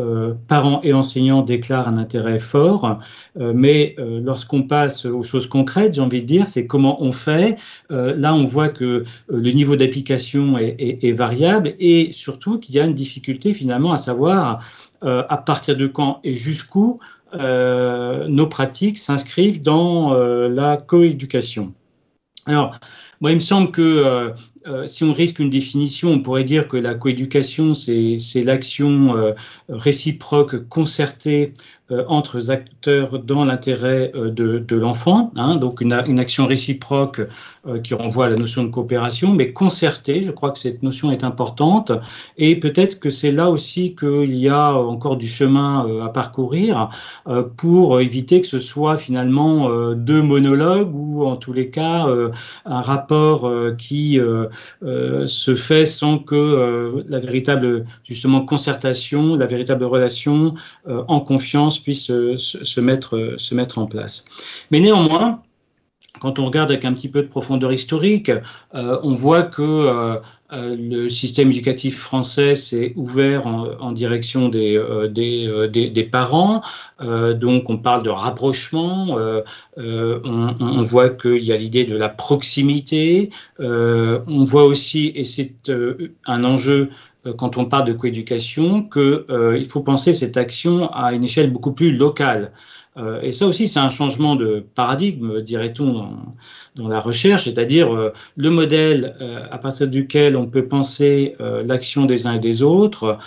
parents 0.47 0.81
et 0.83 0.93
enseignants 0.93 1.41
déclarent 1.41 1.87
un 1.87 1.97
intérêt 1.97 2.39
fort, 2.39 2.99
mais 3.35 3.95
lorsqu'on 3.97 4.63
passe 4.63 5.05
aux 5.05 5.23
choses 5.23 5.47
concrètes, 5.47 5.95
j'ai 5.95 6.01
envie 6.01 6.21
de 6.21 6.25
dire, 6.25 6.49
c'est 6.49 6.67
comment 6.67 7.01
on 7.01 7.11
fait. 7.11 7.57
là, 7.89 8.33
on 8.33 8.43
voit 8.45 8.69
que 8.69 9.03
le 9.27 9.51
niveau 9.51 9.75
d'application 9.75 10.57
est, 10.57 11.11
variable 11.11 11.73
et 11.79 12.11
surtout 12.11 12.59
qu'il 12.59 12.75
y 12.75 12.79
a 12.79 12.85
une 12.85 12.93
difficulté 12.93 13.53
finalement 13.53 13.93
à 13.93 13.97
savoir 13.97 14.59
à 15.01 15.37
partir 15.37 15.75
de 15.77 15.87
quand 15.87 16.19
et 16.23 16.35
jusqu'où 16.35 16.99
nos 17.33 18.47
pratiques 18.47 18.97
s'inscrivent 18.97 19.61
dans 19.61 20.13
la 20.13 20.77
coéducation. 20.77 21.73
Alors, 22.45 22.79
il 23.21 23.35
me 23.35 23.39
semble 23.39 23.71
que 23.71 24.33
si 24.85 25.03
on 25.03 25.13
risque 25.13 25.39
une 25.39 25.49
définition, 25.49 26.09
on 26.09 26.19
pourrait 26.19 26.43
dire 26.43 26.67
que 26.67 26.77
la 26.77 26.93
coéducation, 26.95 27.73
c'est 27.73 28.17
l'action 28.43 29.15
euh, 29.17 29.33
réciproque 29.69 30.67
concertée 30.67 31.53
euh, 31.53 31.76
entre 31.89 32.51
acteurs 32.51 33.19
dans 33.19 33.45
l'intérêt 33.45 34.11
euh, 34.13 34.29
de, 34.29 34.75
l'enfant, 34.75 35.31
hein, 35.35 35.55
donc 35.55 35.79
une, 35.79 35.93
une, 36.07 36.19
action 36.19 36.45
réciproque 36.45 37.21
euh, 37.65 37.79
qui 37.79 37.93
renvoie 37.93 38.25
à 38.25 38.29
la 38.29 38.35
notion 38.35 38.63
de 38.63 38.69
coopération, 38.69 39.33
mais 39.33 39.53
concertée, 39.53 40.21
je 40.21 40.31
crois 40.31 40.51
que 40.51 40.59
cette 40.59 40.83
notion 40.83 41.11
est 41.11 41.23
importante, 41.23 41.93
et 42.37 42.57
peut-être 42.57 42.99
que 42.99 43.09
c'est 43.09 43.31
là 43.31 43.49
aussi 43.49 43.95
qu'il 43.95 44.35
y 44.35 44.49
a 44.49 44.73
encore 44.73 45.15
du 45.15 45.27
chemin 45.27 46.03
à 46.03 46.09
parcourir 46.09 46.89
pour 47.55 47.99
éviter 48.01 48.41
que 48.41 48.47
ce 48.47 48.59
soit 48.59 48.97
finalement 48.97 49.69
deux 49.93 50.21
monologues 50.21 50.93
ou 50.93 51.25
en 51.25 51.35
tous 51.35 51.53
les 51.53 51.69
cas 51.69 52.07
un 52.65 52.81
rapport 52.81 53.51
qui 53.77 54.19
se 54.81 55.55
fait 55.55 55.85
sans 55.85 56.19
que 56.19 57.03
la 57.07 57.19
véritable 57.19 57.85
justement 58.03 58.41
concertation, 58.41 59.35
la 59.35 59.45
véritable 59.45 59.83
relation 59.83 60.53
en 60.85 61.19
confiance 61.19 61.76
puisse 61.81 62.05
se, 62.07 62.79
mettre, 62.79 63.35
se 63.37 63.55
mettre 63.55 63.77
en 63.77 63.85
place. 63.85 64.25
Mais 64.71 64.79
néanmoins, 64.79 65.41
quand 66.19 66.39
on 66.39 66.45
regarde 66.45 66.71
avec 66.71 66.85
un 66.85 66.93
petit 66.93 67.09
peu 67.09 67.21
de 67.21 67.27
profondeur 67.27 67.71
historique, 67.71 68.31
euh, 68.73 68.99
on 69.03 69.13
voit 69.13 69.43
que 69.43 69.61
euh, 69.61 70.15
euh, 70.53 70.75
le 70.79 71.09
système 71.09 71.49
éducatif 71.49 71.97
français 71.97 72.55
s'est 72.55 72.93
ouvert 72.95 73.47
en, 73.47 73.91
direction 73.91 74.47
des, 74.49 74.81
des, 75.11 75.89
des, 75.89 76.03
parents. 76.03 76.61
donc 76.99 77.69
on 77.69 77.77
parle 77.77 78.03
de 78.03 78.09
rapprochement. 78.09 79.17
On, 79.77 80.81
voit 80.81 81.09
qu'il 81.09 81.43
y 81.43 81.51
a 81.51 81.57
l'idée 81.57 81.85
de 81.85 81.97
la 81.97 82.09
proximité. 82.09 83.29
on 83.59 84.43
voit 84.45 84.65
aussi, 84.65 85.11
et 85.15 85.25
c'est 85.25 85.71
un 86.25 86.43
enjeu 86.45 86.89
quand 87.33 87.57
on 87.57 87.65
parle 87.65 87.85
de 87.85 87.93
coéducation 87.93 88.83
qu'il 88.83 89.01
euh, 89.01 89.63
faut 89.69 89.81
penser 89.81 90.13
cette 90.13 90.37
action 90.37 90.91
à 90.91 91.13
une 91.13 91.23
échelle 91.23 91.51
beaucoup 91.51 91.73
plus 91.73 91.95
locale. 91.95 92.51
et 93.21 93.31
ça 93.31 93.45
aussi, 93.45 93.67
c'est 93.67 93.79
un 93.79 93.89
changement 93.89 94.35
de 94.35 94.65
paradigme, 94.73 95.41
dirait-on, 95.41 96.09
dans, 96.75 96.87
la 96.87 96.99
recherche, 96.99 97.43
c'est-à-dire 97.43 97.89
le 98.35 98.49
modèle 98.49 99.15
à 99.51 99.59
partir 99.59 99.87
duquel 99.87 100.35
on 100.35 100.47
peut 100.47 100.67
penser 100.67 101.35
l'action 101.39 102.05
des 102.05 102.25
uns 102.25 102.33
et 102.33 102.39
des 102.39 102.63
autres. 102.63 103.19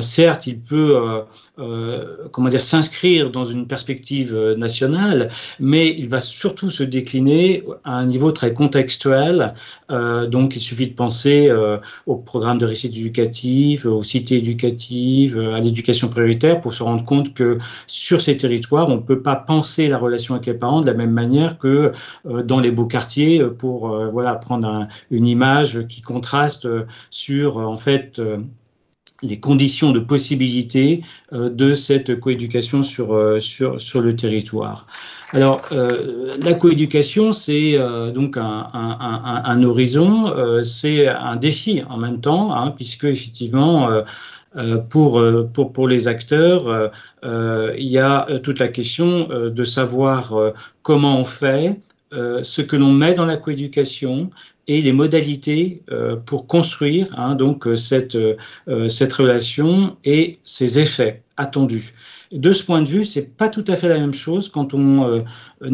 certes, 0.00 0.46
il 0.46 0.60
peut 0.60 1.24
comment 1.56 2.48
dire, 2.48 2.60
s'inscrire 2.60 3.30
dans 3.30 3.44
une 3.44 3.66
perspective 3.66 4.36
nationale, 4.56 5.28
mais 5.58 5.94
il 5.98 6.08
va 6.08 6.20
surtout 6.20 6.70
se 6.70 6.82
décliner 6.82 7.64
à 7.84 7.94
un 7.96 8.06
niveau 8.06 8.32
très 8.32 8.52
contextuel. 8.52 9.54
donc, 9.88 10.56
il 10.56 10.60
suffit 10.60 10.88
de 10.88 10.94
penser 10.94 11.50
au 12.06 12.16
programme 12.16 12.58
de 12.58 12.66
réussite 12.66 12.94
éducative, 12.94 13.86
aux 13.86 14.02
cités 14.02 14.36
éducatives, 14.36 15.38
à 15.38 15.60
l'éducation 15.60 16.08
prioritaire 16.08 16.60
pour 16.60 16.74
se 16.74 16.82
rendre 16.82 17.04
compte 17.04 17.34
que 17.34 17.58
sur 17.86 18.20
ces 18.20 18.36
territoires, 18.36 18.88
on 18.88 18.96
ne 18.96 19.00
peut 19.00 19.22
pas 19.22 19.36
penser 19.36 19.88
la 19.88 19.98
relation 19.98 20.34
avec 20.34 20.46
les 20.46 20.54
parents 20.54 20.80
de 20.80 20.86
la 20.86 20.94
même 20.94 21.12
manière 21.12 21.58
que 21.58 21.92
euh, 22.26 22.42
dans 22.42 22.60
les 22.60 22.70
beaux 22.70 22.86
quartiers 22.86 23.40
euh, 23.40 23.50
pour 23.50 23.90
euh, 23.90 24.08
voilà, 24.08 24.34
prendre 24.34 24.86
une 25.10 25.26
image 25.26 25.86
qui 25.88 26.02
contraste 26.02 26.68
sur 27.10 27.58
en 27.58 27.76
fait 27.76 28.20
les 29.22 29.40
conditions 29.40 29.92
de 29.92 30.00
possibilité 30.00 31.02
de 31.32 31.74
cette 31.74 32.20
coéducation 32.20 32.82
sur, 32.82 33.36
sur, 33.40 33.80
sur 33.80 34.00
le 34.00 34.14
territoire. 34.14 34.86
Alors, 35.32 35.62
la 35.70 36.54
coéducation, 36.54 37.32
c'est 37.32 37.78
donc 38.14 38.36
un, 38.36 38.68
un, 38.72 39.62
horizon, 39.62 40.62
c'est 40.62 41.08
un 41.08 41.36
défi 41.36 41.82
en 41.88 41.96
même 41.96 42.20
temps, 42.20 42.54
hein, 42.54 42.72
puisque 42.76 43.04
effectivement, 43.04 43.88
euh, 44.56 44.78
pour, 44.78 45.20
euh, 45.20 45.48
pour, 45.52 45.72
pour, 45.72 45.86
les 45.86 46.08
acteurs, 46.08 46.90
euh, 47.24 47.74
il 47.76 47.88
y 47.88 47.98
a 47.98 48.26
toute 48.42 48.58
la 48.58 48.68
question 48.68 49.28
de 49.28 49.64
savoir 49.64 50.34
comment 50.82 51.18
on 51.18 51.24
fait, 51.24 51.78
ce 52.16 52.62
que 52.62 52.76
l'on 52.76 52.92
met 52.92 53.14
dans 53.14 53.26
la 53.26 53.36
coéducation 53.36 54.30
et 54.68 54.80
les 54.80 54.92
modalités 54.92 55.82
pour 56.24 56.46
construire 56.46 57.08
hein, 57.16 57.34
donc 57.34 57.68
cette, 57.76 58.18
cette 58.88 59.12
relation 59.12 59.96
et 60.04 60.38
ses 60.44 60.80
effets 60.80 61.22
attendus. 61.36 61.94
De 62.32 62.52
ce 62.52 62.64
point 62.64 62.82
de 62.82 62.88
vue, 62.88 63.04
c'est 63.04 63.36
pas 63.36 63.48
tout 63.48 63.64
à 63.68 63.76
fait 63.76 63.88
la 63.88 63.98
même 63.98 64.14
chose 64.14 64.48
quand 64.48 64.74
on 64.74 65.24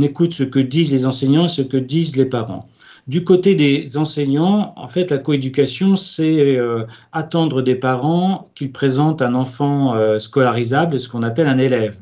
écoute 0.01 0.35
ce 0.35 0.43
que 0.43 0.59
disent 0.59 0.93
les 0.93 1.07
enseignants 1.07 1.47
et 1.47 1.49
ce 1.49 1.63
que 1.63 1.77
disent 1.77 2.17
les 2.17 2.27
parents. 2.27 2.67
Du 3.09 3.25
côté 3.25 3.57
des 3.57 3.97
enseignants, 3.97 4.75
en 4.77 4.87
fait, 4.87 5.11
la 5.11 5.19
coéducation, 5.19 5.97
c'est 5.97 6.57
euh, 6.57 6.85
attendre 7.11 7.61
des 7.61 7.75
parents 7.75 8.51
qu'ils 8.55 8.71
présentent 8.71 9.23
un 9.23 9.35
enfant 9.35 9.97
euh, 9.97 10.21
scolarisable, 10.21 11.01
ce 11.01 11.09
qu'on 11.09 11.25
appelle 11.25 11.49
un 11.49 11.59
élève. 11.59 11.97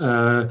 Euh, 0.00 0.46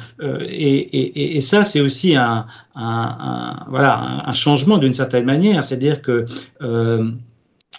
et, 0.47 1.39
ça, 1.41 1.63
c'est 1.63 1.81
aussi 1.81 2.15
un, 2.15 2.45
voilà, 2.75 4.23
un 4.27 4.33
changement 4.33 4.77
d'une 4.77 4.93
certaine 4.93 5.25
manière, 5.25 5.63
c'est-à-dire 5.63 6.03
que 6.03 6.25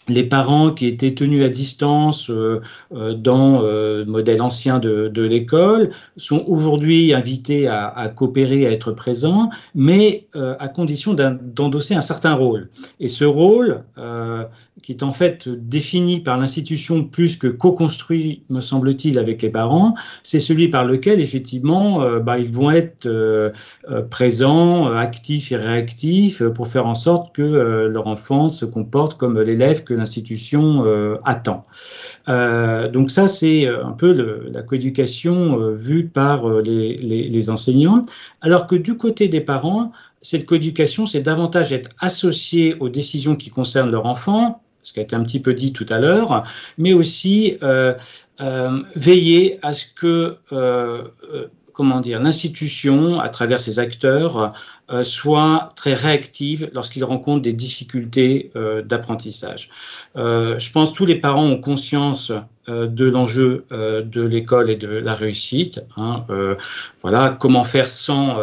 les 0.09 0.25
parents 0.25 0.71
qui 0.71 0.87
étaient 0.87 1.15
tenus 1.15 1.45
à 1.45 1.49
distance 1.49 2.31
euh, 2.31 2.61
euh, 2.95 3.15
dans 3.15 3.63
euh, 3.63 4.05
le 4.05 4.11
modèle 4.11 4.43
ancien 4.43 4.79
de, 4.79 5.11
l'école 5.17 5.91
sont 6.17 6.45
aujourd'hui 6.47 7.13
invités 7.13 7.67
à, 7.67 8.13
coopérer, 8.15 8.67
à 8.67 8.71
être 8.71 8.93
présents, 8.93 9.51
mais 9.75 10.29
à 10.35 10.69
condition 10.69 11.15
d'endosser 11.15 11.95
un 11.95 12.01
certain 12.01 12.35
rôle. 12.35 12.69
Et 13.01 13.09
ce 13.09 13.25
rôle, 13.25 13.83
qui 14.87 14.93
est 14.93 15.03
en 15.03 15.11
fait 15.11 15.49
défini 15.49 16.21
par 16.21 16.39
l'institution 16.39 17.03
plus 17.03 17.37
que 17.37 17.49
co-construit, 17.49 18.45
me 18.51 18.61
semble-t-il, 18.61 19.19
avec 19.19 19.43
les 19.43 19.51
parents, 19.51 19.97
c'est 20.23 20.39
celui 20.39 20.69
par 20.69 20.85
lequel, 20.85 21.21
effectivement, 21.21 22.21
bah, 22.21 22.39
ils 22.39 22.53
vont 22.53 22.71
être 22.71 23.09
présents, 24.11 24.87
actifs 24.87 25.51
et 25.51 25.57
réactifs 25.57 26.41
pour 26.55 26.69
faire 26.69 26.87
en 26.87 26.95
sorte 26.95 27.35
que 27.35 27.87
leur 27.87 28.07
enfant 28.07 28.49
se 28.49 28.65
comporte 28.65 29.15
comme 29.15 29.41
l'élève 29.41 29.83
que 29.83 29.93
l'institution 29.95 30.85
euh, 30.87 31.17
attend. 31.25 31.63
Euh, 32.29 32.89
donc 32.89 33.11
ça, 33.11 33.29
c'est 33.29 33.67
un 33.67 33.93
peu 33.93 34.13
la 34.51 34.63
coéducation 34.63 35.61
euh, 35.61 35.73
vue 35.73 36.07
par 36.09 36.49
les, 36.61 37.51
enseignants, 37.51 38.03
alors 38.41 38.67
que 38.67 38.75
du 38.75 38.97
côté 38.97 39.29
des 39.29 39.41
parents, 39.41 39.93
cette 40.21 40.47
coéducation, 40.47 41.07
c'est 41.07 41.21
davantage 41.21 41.73
être 41.73 41.91
associé 42.01 42.75
aux 42.81 42.89
décisions 42.89 43.37
qui 43.37 43.51
concernent 43.51 43.91
leur 43.91 44.07
enfant, 44.07 44.63
ce 44.87 44.93
qui 44.93 45.01
a 45.01 45.03
été 45.03 45.17
un 45.17 45.23
petit 45.23 45.41
peu 45.41 45.53
dit 45.55 45.73
tout 45.73 45.87
à 45.89 45.99
l'heure, 45.99 46.45
mais 46.79 46.93
aussi 46.93 47.59
veiller 48.95 49.59
à 49.63 49.73
ce 49.73 49.87
que 49.87 50.39
comment 51.77 52.01
dire, 52.01 52.23
l'institution, 52.23 53.21
à 53.21 53.29
travers 53.29 53.61
ses 53.61 53.79
acteurs, 53.79 54.55
euh, 54.89 55.03
soit 55.03 55.71
très 55.75 55.95
réactive 55.95 56.71
lorsqu'ils 56.73 57.03
rencontrent 57.03 57.43
des 57.43 57.53
difficultés 57.53 58.53
euh, 58.55 58.83
d'apprentissage. 58.83 59.69
Euh, 60.17 60.61
je 60.61 60.71
pense 60.71 60.93
que 60.93 60.97
tous 60.97 61.07
les 61.07 61.17
parents 61.17 61.45
ont 61.45 61.61
conscience 61.61 62.33
de 62.69 63.05
l'enjeu 63.05 63.65
de 63.71 64.23
l'école 64.23 64.71
et 64.71 64.75
de 64.75 64.89
la 64.89 65.15
réussite. 65.15 65.85
Hein, 65.97 66.27
voilà, 67.01 67.31
comment 67.31 67.63
faire 67.63 67.89
sans, 67.89 68.39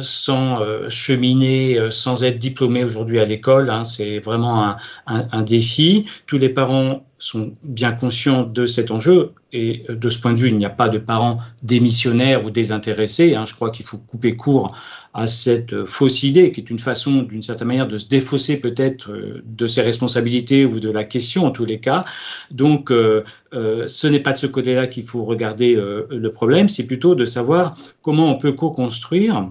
sans 0.00 0.88
cheminer, 0.88 1.90
sans 1.90 2.22
être 2.22 2.38
diplômé 2.38 2.84
aujourd'hui 2.84 3.18
à 3.18 3.24
l'école, 3.24 3.68
hein, 3.68 3.82
c'est 3.82 4.20
vraiment 4.20 4.66
un, 4.66 4.76
un, 5.08 5.42
défi. 5.42 6.08
Tous 6.28 6.38
les 6.38 6.50
parents 6.50 7.04
sont 7.18 7.56
bien 7.64 7.90
conscients 7.90 8.44
de 8.44 8.64
cet 8.64 8.92
enjeu 8.92 9.32
et 9.52 9.84
de 9.88 10.08
ce 10.08 10.20
point 10.20 10.32
de 10.32 10.38
vue, 10.38 10.48
il 10.48 10.56
n'y 10.56 10.66
a 10.66 10.70
pas 10.70 10.88
de 10.88 10.98
parents 10.98 11.38
démissionnaires 11.64 12.44
ou 12.44 12.50
désintéressés. 12.50 13.34
Hein, 13.34 13.44
je 13.44 13.54
crois 13.54 13.70
qu'il 13.70 13.86
faut 13.86 13.98
couper 13.98 14.36
court 14.36 14.68
à 15.16 15.26
cette 15.26 15.86
fausse 15.86 16.22
idée, 16.24 16.52
qui 16.52 16.60
est 16.60 16.68
une 16.68 16.78
façon, 16.78 17.22
d'une 17.22 17.40
certaine 17.40 17.68
manière, 17.68 17.88
de 17.88 17.96
se 17.96 18.06
défausser 18.06 18.58
peut-être 18.58 19.10
euh, 19.10 19.42
de 19.46 19.66
ses 19.66 19.80
responsabilités 19.80 20.66
ou 20.66 20.78
de 20.78 20.90
la 20.90 21.04
question 21.04 21.46
en 21.46 21.50
tous 21.50 21.64
les 21.64 21.80
cas. 21.80 22.04
Donc, 22.50 22.90
euh, 22.90 23.24
euh, 23.54 23.88
ce 23.88 24.06
n'est 24.06 24.20
pas 24.20 24.34
de 24.34 24.38
ce 24.38 24.46
côté-là 24.46 24.86
qu'il 24.86 25.04
faut 25.04 25.24
regarder 25.24 25.74
le 25.74 26.30
problème, 26.30 26.68
c'est 26.68 26.84
plutôt 26.84 27.14
de 27.14 27.24
savoir 27.24 27.76
comment 28.02 28.30
on 28.30 28.36
peut 28.36 28.52
co-construire 28.52 29.50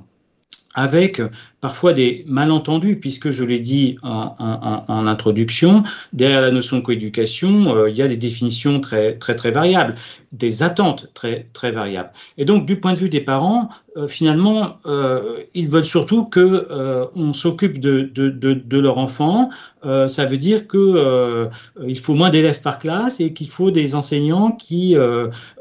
avec 0.76 1.22
parfois 1.66 1.94
des 1.94 2.24
malentendus, 2.28 3.00
puisque 3.00 3.32
je 3.32 3.44
l'ai 3.44 3.60
dit 3.60 3.98
en, 4.04 5.08
introduction, 5.08 5.82
derrière 6.14 6.42
la 6.42 6.52
notion 6.52 6.78
de 6.78 6.84
coéducation, 6.84 7.76
euh, 7.76 7.90
il 7.90 7.98
y 7.98 8.04
a 8.04 8.08
des 8.08 8.18
définitions 8.18 8.80
très, 8.80 9.18
très, 9.18 9.34
très 9.34 9.50
variables, 9.50 9.96
des 10.32 10.62
attentes 10.62 11.10
très, 11.16 11.48
très 11.54 11.72
variables. 11.72 12.12
Et 12.38 12.46
donc, 12.46 12.68
du 12.68 12.80
point 12.80 12.94
de 12.94 13.00
vue 13.00 13.10
des 13.10 13.22
parents, 13.22 13.70
euh, 13.98 14.08
finalement, 14.08 14.76
euh, 14.86 15.40
ils 15.56 15.70
veulent 15.70 15.86
surtout 15.86 16.26
que 16.26 16.68
on 17.16 17.34
s'occupe 17.34 17.80
de, 17.80 18.02
de, 18.02 18.30
de, 18.30 18.80
leur 18.80 19.00
enfant. 19.00 19.50
ça 19.84 20.26
veut 20.26 20.38
dire 20.38 20.68
que 20.68 21.48
il 21.88 21.98
faut 21.98 22.14
moins 22.14 22.30
d'élèves 22.30 22.62
par 22.62 22.78
classe 22.78 23.20
et 23.20 23.34
qu'il 23.34 23.50
faut 23.50 23.72
des 23.72 23.96
enseignants 23.96 24.52
qui 24.52 24.96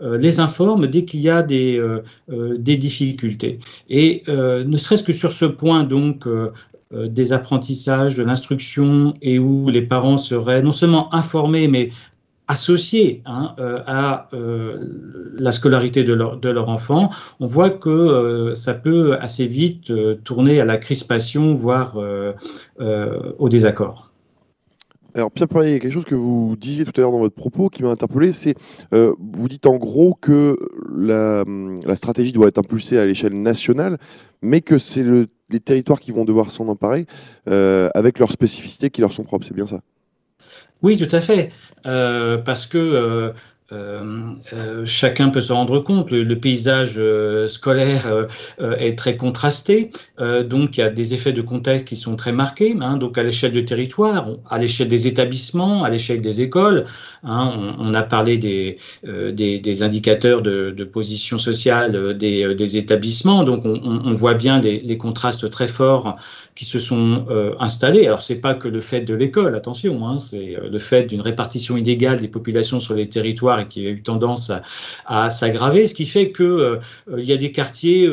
les 0.03 0.41
informent 0.41 0.87
dès 0.89 1.05
qu'il 1.05 1.21
y 1.21 1.31
a 1.31 1.43
des, 1.43 1.81
des 2.29 2.77
difficultés. 2.77 3.61
Et 3.89 4.25
ne 4.29 4.77
serait-ce 4.77 5.05
que 5.05 5.13
sur 5.13 5.33
ce 5.33 5.45
point, 5.45 5.85
donc 5.95 6.27
euh, 6.27 6.51
euh, 6.93 7.09
des 7.09 7.33
apprentissages, 7.33 8.15
de 8.17 8.25
l'instruction 8.25 9.15
et 9.23 9.39
où 9.39 9.69
les 9.69 9.83
parents 9.83 10.17
seraient 10.17 10.63
non 10.63 10.73
seulement 10.73 11.15
informés, 11.15 11.69
mais 11.69 11.91
associés 12.47 13.23
hein, 13.25 13.55
euh, 13.59 13.81
à 13.87 14.29
la 15.39 15.53
scolarité 15.53 16.05
de 16.05 16.13
leur, 16.13 16.37
de 16.37 16.51
leur, 16.51 16.69
enfant, 16.69 17.11
on 17.41 17.47
voit 17.47 17.71
que 17.71 18.53
ça 18.55 18.75
peut 18.75 19.17
assez 19.19 19.47
vite 19.47 19.91
tourner 20.25 20.61
à 20.61 20.67
la 20.67 20.77
crispation, 20.77 21.55
voire 21.55 21.97
au 23.39 23.49
désaccord. 23.49 24.11
Alors 25.15 25.31
Pierre 25.31 25.49
a 25.57 25.65
quelque 25.65 25.91
chose 25.91 26.05
que 26.05 26.17
vous 26.17 26.55
disiez 26.61 26.85
tout 26.85 26.93
à 26.97 27.01
l'heure 27.01 27.13
dans 27.13 27.25
votre 27.27 27.35
propos 27.35 27.71
qui 27.71 27.83
m'a 27.83 27.91
interpellé, 27.91 28.33
c'est 28.33 28.57
vous 28.93 29.49
dites 29.49 29.67
en 29.67 29.77
gros 29.77 30.13
que 30.13 30.59
la, 30.95 31.45
la, 31.87 31.97
stratégie 31.97 32.33
doit 32.33 32.49
être 32.49 32.59
impulsée 32.59 32.99
à 32.99 33.07
l'échelle 33.07 33.41
nationale, 33.41 33.97
mais 34.43 34.61
que 34.61 34.77
c'est 34.77 35.03
le 35.03 35.29
les 35.55 35.61
territoires 35.61 36.01
qui 36.01 36.11
vont 36.11 36.25
devoir 36.25 36.51
s'en 36.51 36.69
emparer 36.69 37.07
euh, 37.49 37.89
avec 37.95 38.19
leurs 38.19 38.33
spécificités 38.33 38.91
qui 38.91 39.01
leur 39.01 39.13
sont 39.13 39.23
propres. 39.23 39.47
C'est 39.47 39.55
bien 39.55 39.67
ça? 39.67 39.81
Oui, 40.83 40.99
tout 40.99 41.15
à 41.15 41.21
fait. 41.21 41.51
Euh, 41.87 42.39
parce 42.39 42.67
que 42.67 42.79
euh, 42.79 43.33
euh, 43.73 44.35
euh, 44.53 44.85
chacun 44.85 45.31
peut 45.31 45.41
se 45.41 45.51
rendre 45.51 45.81
compte, 45.81 46.11
le, 46.11 46.39
paysage 46.39 46.97
euh, 46.99 47.49
scolaire 47.49 48.27
est 48.59 48.99
très 48.99 49.17
contrasté, 49.17 49.91
donc 50.19 50.77
il 50.77 50.81
y 50.81 50.83
a 50.83 50.91
des 50.91 51.15
effets 51.15 51.33
de 51.33 51.41
contexte 51.41 51.87
qui 51.87 51.97
sont 51.97 52.17
très 52.17 52.33
marqués, 52.33 52.77
hein, 52.81 52.99
donc 52.99 53.17
à 53.17 53.23
l'échelle 53.23 53.53
du 53.53 53.65
territoire, 53.65 54.29
à 54.51 54.59
l'échelle 54.59 54.89
des 54.89 55.07
établissements, 55.07 55.85
à 55.85 55.91
l'échelle 55.91 56.21
des 56.21 56.43
écoles. 56.43 56.85
Hein, 57.23 57.75
on, 57.79 57.95
a 57.95 58.03
parlé 58.03 58.37
des, 58.37 59.83
indicateurs 59.83 60.43
de, 60.43 60.85
position 60.85 61.39
sociale 61.39 62.17
des, 62.19 62.77
établissements, 62.77 63.45
donc 63.45 63.65
on, 63.65 64.13
voit 64.13 64.35
bien 64.35 64.59
les, 64.59 64.81
les, 64.81 64.99
contrastes 64.99 65.49
très 65.49 65.69
forts 65.69 66.17
qui 66.55 66.67
se 66.67 66.79
sont 66.79 67.27
installés. 67.59 68.07
Alors 68.07 68.23
c'est 68.23 68.41
pas 68.41 68.55
que 68.55 68.69
le 68.69 68.81
fait 68.81 69.01
de 69.01 69.15
l'école, 69.15 69.55
attention, 69.55 70.07
hein, 70.07 70.19
c'est 70.19 70.57
le 70.71 70.79
fait 70.79 71.05
d'une 71.05 71.23
répartition 71.23 71.77
inégale 71.77 72.21
des 72.21 72.29
populations 72.29 72.79
sur 72.81 72.95
les 72.95 73.09
territoires 73.09 73.54
et 73.61 73.69
qui 73.69 73.87
a 73.87 73.91
eu 73.91 74.03
tendance 74.03 74.53
à, 75.07 75.29
s'aggraver, 75.29 75.87
ce 75.87 75.95
qui 75.95 76.07
fait 76.07 76.31
que 76.31 76.79
il 77.17 77.25
y 77.25 77.33
a 77.33 77.37
des 77.37 77.53
quartiers 77.53 78.11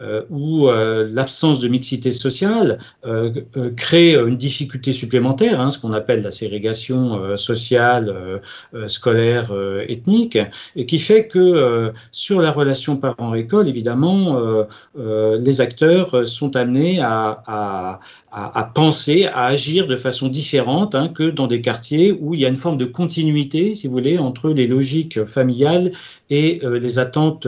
euh, 0.00 0.22
où 0.28 0.68
euh, 0.68 1.08
l'absence 1.08 1.60
de 1.60 1.68
mixité 1.68 2.10
sociale 2.10 2.80
euh, 3.06 3.30
crée 3.76 4.16
une 4.16 4.36
difficulté 4.36 4.92
supplémentaire, 4.92 5.60
hein, 5.60 5.70
ce 5.70 5.78
qu'on 5.78 5.92
appelle 5.92 6.22
la 6.22 6.32
ségrégation 6.32 7.36
sociale, 7.36 8.42
scolaire, 8.88 9.52
ethnique, 9.88 10.38
et 10.74 10.86
qui 10.86 10.98
fait 10.98 11.28
que 11.28 11.92
sur 12.10 12.40
la 12.40 12.50
relation 12.50 12.96
parent-école, 12.96 13.68
évidemment, 13.68 14.66
les 14.96 15.60
acteurs 15.60 16.26
sont 16.26 16.56
amenés 16.56 17.00
à, 17.00 18.00
à, 18.32 18.64
penser, 18.74 19.26
à 19.26 19.44
agir 19.44 19.86
de 19.86 19.96
façon 19.96 20.28
différente 20.28 20.94
hein, 20.94 21.08
que 21.08 21.30
dans 21.30 21.46
des 21.46 21.60
quartiers 21.60 22.12
où 22.12 22.34
il 22.34 22.40
y 22.40 22.46
a 22.46 22.48
une 22.48 22.56
forme 22.56 22.78
de 22.78 22.84
continuité, 22.84 23.74
si 23.74 23.86
vous 23.86 23.92
voulez, 23.92 24.18
entre 24.18 24.50
les 24.50 24.66
logiques 24.66 25.24
familiales 25.24 25.92
et 26.30 26.60
les 26.64 26.98
attentes 26.98 27.46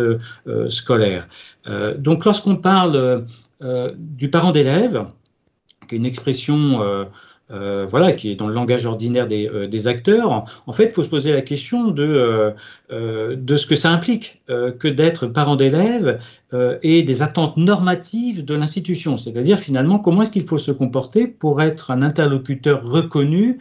scolaires. 0.69 1.29
Euh, 1.69 1.97
donc 1.97 2.25
lorsqu'on 2.25 2.57
parle 2.57 3.25
euh, 3.63 3.93
du 3.97 4.31
parent 4.31 4.53
d'élève, 4.53 5.07
qui 5.89 5.95
est 5.95 5.99
une 5.99 6.07
expression 6.07 6.81
euh, 7.53 7.87
voilà, 7.89 8.13
qui 8.13 8.33
est 8.33 8.35
dans 8.35 8.49
le 8.49 8.55
langage 8.55 8.87
ordinaire 8.87 9.29
des, 9.29 9.87
acteurs, 9.87 10.45
en 10.67 10.73
fait, 10.73 10.87
il 10.87 10.91
faut 10.91 11.05
se 11.05 11.09
poser 11.09 11.33
la 11.33 11.43
question 11.43 11.93
de 11.93 12.55
ce 12.91 13.67
que 13.67 13.77
ça 13.77 13.91
implique 13.91 14.43
que 14.49 14.89
d'être 14.89 15.29
parent 15.29 15.55
d'élève 15.55 16.19
et 16.83 17.05
des 17.05 17.23
attentes 17.23 17.57
normatives 17.57 18.45
de 18.45 18.57
l'institution. 18.57 19.17
C'est-à-dire, 19.17 19.61
finalement, 19.61 20.01
comment 20.01 20.23
est-ce 20.23 20.33
qu'il 20.33 20.47
faut 20.47 20.59
se 20.59 20.73
comporter 20.73 21.29
pour 21.29 21.63
être 21.63 21.93
un 21.93 22.03
interlocuteur 22.03 22.85
reconnu 22.85 23.61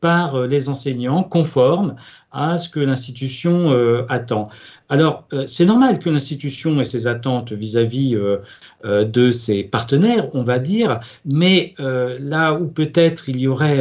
par 0.00 0.42
les 0.42 0.68
enseignants, 0.68 1.22
conforme 1.22 1.96
à 2.30 2.58
ce 2.58 2.68
que 2.68 2.80
l'institution 2.80 3.70
attend. 4.08 4.48
Alors, 4.92 5.24
euh, 5.32 5.46
c'est 5.46 5.64
normal 5.64 5.98
que 6.00 6.10
l'institution 6.10 6.78
ait 6.78 6.84
ses 6.84 7.06
attentes 7.06 7.50
vis-à-vis 7.50 8.14
euh, 8.14 8.36
euh, 8.84 9.06
de 9.06 9.30
ses 9.30 9.64
partenaires, 9.64 10.28
on 10.34 10.42
va 10.42 10.58
dire, 10.58 11.00
mais 11.24 11.72
là 11.78 12.52
où 12.52 12.66
peut-être 12.66 13.30
il 13.30 13.40
y 13.40 13.48
aurait 13.48 13.80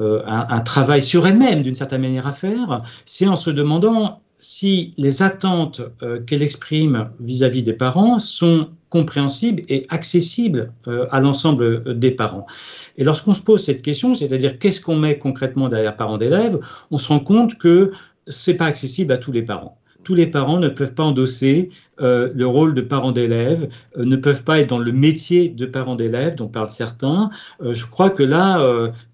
un, 0.00 0.60
travail 0.60 1.02
sur 1.02 1.26
elle-même, 1.26 1.60
d'une 1.60 1.74
certaine 1.74 2.00
manière, 2.00 2.26
à 2.26 2.32
faire, 2.32 2.80
c'est 3.04 3.28
en 3.28 3.36
se 3.36 3.50
demandant 3.50 4.22
si 4.38 4.94
les 4.96 5.22
attentes 5.22 5.82
qu'elle 6.26 6.42
exprime 6.42 7.10
vis-à-vis 7.20 7.62
des 7.62 7.74
parents 7.74 8.18
sont 8.18 8.70
compréhensibles 8.88 9.62
et 9.68 9.86
accessibles 9.90 10.72
à 11.10 11.20
l'ensemble 11.20 11.98
des 11.98 12.10
parents. 12.10 12.46
Et 12.96 13.04
lorsqu'on 13.04 13.34
se 13.34 13.42
pose 13.42 13.64
cette 13.64 13.82
question, 13.82 14.14
c'est-à-dire 14.14 14.58
qu'est-ce 14.58 14.80
qu'on 14.80 14.96
met 14.96 15.18
concrètement 15.18 15.68
derrière 15.68 15.96
parents 15.96 16.18
d'élèves, 16.18 16.58
on 16.90 16.98
se 16.98 17.08
rend 17.08 17.20
compte 17.20 17.56
que 17.58 17.92
c'est 18.26 18.54
pas 18.54 18.66
accessible 18.66 19.12
à 19.12 19.18
tous 19.18 19.32
les 19.32 19.42
parents 19.42 19.78
tous 20.02 20.14
les 20.14 20.26
parents 20.26 20.58
ne 20.58 20.68
peuvent 20.68 20.94
pas 20.94 21.04
endosser 21.04 21.70
euh, 22.00 22.30
le 22.34 22.46
rôle 22.46 22.74
de 22.74 22.80
parent 22.80 23.12
d'élève, 23.12 23.68
euh, 23.96 24.04
ne 24.04 24.16
peuvent 24.16 24.42
pas 24.44 24.58
être 24.58 24.70
dans 24.70 24.78
le 24.78 24.92
métier 24.92 25.50
de 25.50 25.66
parent 25.66 25.94
d'élève 25.94 26.34
dont 26.34 26.48
parlent 26.48 26.70
certains. 26.70 27.30
Euh, 27.62 27.74
je 27.74 27.86
crois 27.86 28.10
que 28.10 28.22
là, 28.22 28.42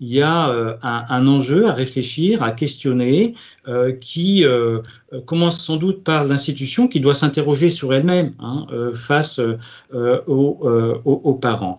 il 0.00 0.08
y 0.08 0.22
a 0.22 0.78
un, 0.82 1.26
enjeu 1.26 1.68
à 1.68 1.72
réfléchir, 1.72 2.42
à 2.42 2.52
questionner, 2.52 3.34
qui 4.00 4.44
commence 5.26 5.60
sans 5.60 5.76
doute 5.76 6.02
par 6.04 6.24
l'institution 6.24 6.88
qui 6.88 7.00
doit 7.00 7.14
s'interroger 7.14 7.70
sur 7.70 7.92
elle-même 7.94 8.34
hein, 8.38 8.66
face 8.94 9.40
aux, 10.26 11.04
aux, 11.06 11.34
parents. 11.34 11.78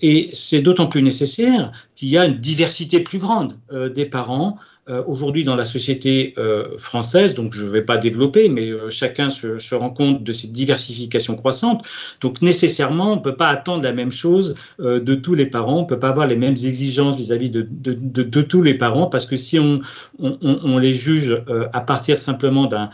et 0.00 0.30
c'est 0.32 0.60
d'autant 0.60 0.86
plus 0.86 1.02
nécessaire 1.02 1.72
qu'il 1.94 2.08
y 2.08 2.18
a 2.18 2.24
une 2.24 2.40
diversité 2.40 3.00
plus 3.00 3.18
grande 3.18 3.56
des 3.94 4.06
parents. 4.06 4.58
Euh, 4.90 5.02
aujourd'hui 5.06 5.44
dans 5.44 5.56
la 5.56 5.64
société 5.64 6.34
euh, 6.36 6.76
française, 6.76 7.32
donc 7.32 7.54
je 7.54 7.64
ne 7.64 7.70
vais 7.70 7.80
pas 7.80 7.96
développer, 7.96 8.50
mais 8.50 8.68
euh, 8.68 8.90
chacun 8.90 9.30
se, 9.30 9.74
rend 9.74 9.88
compte 9.88 10.22
de 10.22 10.32
cette 10.32 10.52
diversification 10.52 11.36
croissante. 11.36 11.86
Donc 12.20 12.42
nécessairement, 12.42 13.12
on 13.12 13.16
ne 13.16 13.22
peut 13.22 13.34
pas 13.34 13.48
attendre 13.48 13.82
la 13.82 13.92
même 13.92 14.10
chose 14.10 14.54
de 14.78 15.14
tous 15.14 15.34
les 15.34 15.46
parents, 15.46 15.78
on 15.78 15.82
ne 15.82 15.86
peut 15.86 15.98
pas 15.98 16.10
avoir 16.10 16.26
les 16.26 16.36
mêmes 16.36 16.52
exigences 16.52 17.16
vis-à-vis 17.16 17.48
de, 17.48 17.66
de, 17.66 18.42
tous 18.42 18.60
les 18.60 18.74
parents, 18.74 19.06
parce 19.06 19.24
que 19.24 19.36
si 19.36 19.58
on, 19.58 19.80
on, 20.18 20.76
les 20.76 20.92
juge 20.92 21.42
à 21.72 21.80
partir 21.80 22.18
simplement 22.18 22.66
d'un 22.66 22.90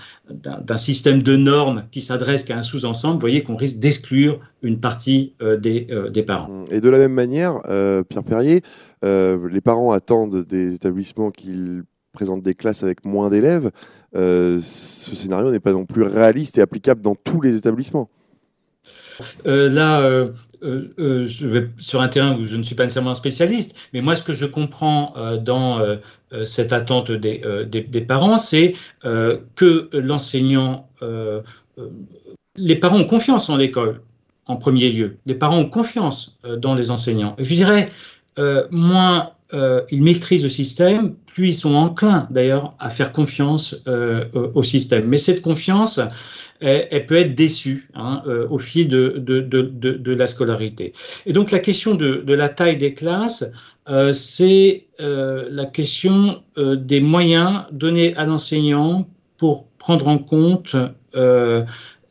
système 0.77 1.23
de 1.23 1.37
normes 1.37 1.85
qui 1.91 2.01
s'adresse 2.01 2.45
qu'à 2.45 2.59
un 2.59 2.63
sous-ensemble, 2.63 3.15
vous 3.15 3.21
voyez 3.21 3.43
qu'on 3.43 3.57
risque 3.57 3.79
d'exclure 3.79 4.41
une 4.63 4.81
partie 4.81 5.35
des, 5.41 5.89
des, 6.13 6.23
parents. 6.23 6.65
Et 6.71 6.81
de 6.81 6.89
la 6.89 6.99
même 6.99 7.15
manière, 7.15 7.61
Pierre 8.09 8.25
Perrier, 8.25 8.63
euh, 9.05 9.49
les 9.49 9.61
parents 9.61 9.93
attendent 9.93 10.45
des 10.45 10.75
établissements 10.75 11.31
qu'ils 11.31 11.83
présentent 12.13 12.43
des 12.43 12.55
classes 12.55 12.83
avec 12.83 13.05
moins 13.05 13.31
d'élèves. 13.31 13.71
Euh, 14.17 14.59
ce 14.61 15.15
scénario 15.15 15.51
n'est 15.51 15.61
pas 15.61 15.73
non 15.73 15.87
plus 15.87 16.03
réaliste 16.03 16.59
et 16.59 16.61
applicable 16.61 17.01
dans 17.01 17.15
tous 17.15 17.41
les 17.41 17.57
établissements. 17.57 18.11
Euh, 20.63 21.27
vais 21.41 21.69
sur 21.79 22.01
un 22.01 22.09
terrain 22.09 22.37
où 22.37 22.47
je 22.47 22.57
ne 22.57 22.63
suis 22.63 22.75
pas 22.75 22.85
nécessairement 22.85 23.15
spécialiste, 23.15 23.77
mais 23.93 24.01
moi, 24.01 24.15
ce 24.15 24.23
que 24.23 24.33
je 24.33 24.47
comprends 24.47 25.15
dans 25.39 25.81
cette 26.45 26.73
attente 26.73 27.11
des, 27.11 27.43
des 27.67 28.01
parents, 28.01 28.39
c'est 28.39 28.75
que 29.03 29.89
l'enseignant, 29.93 30.89
les 32.57 32.77
parents 32.77 32.99
ont 32.99 33.07
confiance 33.07 33.49
en 33.49 33.57
l'école 33.57 34.03
en 34.47 34.57
premier 34.57 34.91
lieu. 34.91 35.17
Les 35.27 35.35
parents 35.35 35.59
ont 35.59 35.69
confiance 35.69 36.39
dans 36.59 36.75
les 36.75 36.91
enseignants. 36.91 37.37
Je 37.39 37.55
dirais, 37.55 37.89
euh, 38.39 38.67
moins 38.71 39.33
euh, 39.53 39.83
ils 39.91 40.03
maîtrisent 40.03 40.45
le 40.45 40.49
système, 40.49 41.15
plus 41.27 41.49
ils 41.49 41.55
sont 41.55 41.75
enclins 41.75 42.29
d'ailleurs 42.31 42.75
à 42.79 42.89
faire 42.89 43.13
confiance 43.13 43.77
euh, 43.89 44.27
au 44.55 44.63
système. 44.63 45.09
Mais 45.09 45.19
cette 45.19 45.43
confiance, 45.43 46.01
elle, 46.61 47.07
peut 47.07 47.17
être 47.17 47.35
déçue 47.35 47.89
hein, 47.95 48.23
au 48.51 48.59
fil 48.59 48.89
de, 48.89 50.13
la 50.13 50.27
scolarité. 50.27 50.93
Et 51.27 51.33
donc 51.33 51.51
la 51.51 51.59
question 51.59 51.95
de, 51.95 52.35
la 52.35 52.49
taille 52.49 52.77
des 52.77 52.95
classes, 52.95 53.45
c'est 54.13 54.87
la 54.99 55.67
question 55.67 56.43
des 56.59 57.01
moyens 57.01 57.65
donnés 57.73 58.15
à 58.17 58.25
l'enseignant 58.25 59.09
pour 59.39 59.67
prendre 59.79 60.09
en 60.09 60.19
compte 60.19 60.77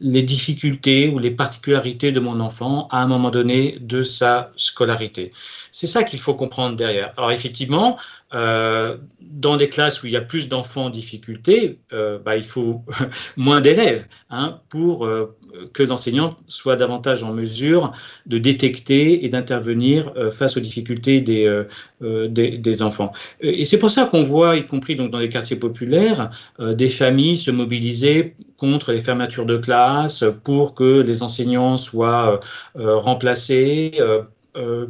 les 0.02 0.24
difficultés 0.24 1.10
ou 1.10 1.20
les 1.20 1.32
particularités 1.32 2.12
de 2.12 2.20
mon 2.20 2.40
enfant 2.40 2.88
à 2.90 3.02
un 3.02 3.08
moment 3.08 3.30
donné 3.30 3.78
de 3.82 4.02
sa 4.02 4.52
scolarité. 4.56 5.34
C'est 5.72 5.88
ça 5.88 6.04
qu'il 6.04 6.20
faut 6.20 6.34
comprendre 6.34 6.76
derrière. 6.76 7.12
Alors 7.18 7.32
effectivement, 7.32 7.98
euh, 8.34 8.98
dans 9.22 9.58
des 9.58 9.70
classes 9.70 10.04
où 10.04 10.08
il 10.08 10.12
y 10.12 10.18
a 10.18 10.22
plus 10.22 10.50
d'enfants 10.50 10.86
en 10.86 10.90
difficulté, 10.90 11.80
euh, 11.94 12.20
bah, 12.20 12.38
il 12.38 12.44
faut 12.44 12.84
moins 13.38 13.60
d'élèves 13.62 14.06
hein, 14.30 14.60
pour 14.70 15.06
euh, 15.06 15.36
que 15.74 15.82
l'enseignant 15.82 16.30
soit 16.48 16.76
davantage 16.76 17.24
en 17.24 17.34
mesure 17.34 17.92
de 18.28 18.38
détecter 18.38 19.26
et 19.26 19.30
d'intervenir 19.30 20.14
face 20.32 20.58
aux 20.58 20.60
difficultés 20.60 21.22
des, 21.22 21.64
des, 22.00 22.82
enfants. 22.84 23.12
Et 23.42 23.66
c'est 23.66 23.80
pour 23.80 23.90
ça 23.90 24.06
qu'on 24.06 24.22
voit, 24.22 24.58
y 24.58 24.68
compris 24.68 24.96
donc 24.96 25.10
dans 25.10 25.18
les 25.18 25.28
quartiers 25.28 25.56
populaires, 25.56 26.30
des 26.60 26.88
familles 26.88 27.36
se 27.36 27.50
mobiliser 27.50 28.36
contre 28.58 28.92
les 28.92 29.00
fermetures 29.00 29.48
de 29.48 29.58
classes 29.58 30.24
pour 30.44 30.76
que 30.76 31.02
les 31.02 31.24
enseignants 31.24 31.78
soient 31.78 32.40
remplacés, 32.76 34.00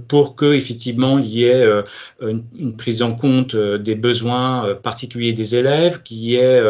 pour 0.07 0.35
que 0.35 0.53
effectivement 0.53 1.19
il 1.19 1.25
y 1.25 1.43
ait 1.43 1.63
euh, 1.65 1.83
une, 2.21 2.75
prise 2.77 3.01
en 3.01 3.13
compte 3.13 3.55
euh, 3.55 3.77
des 3.77 3.95
besoins 3.95 4.73
particuliers 4.75 5.33
des 5.33 5.55
élèves, 5.55 6.01
qu'il 6.01 6.17
y 6.17 6.35
ait 6.35 6.61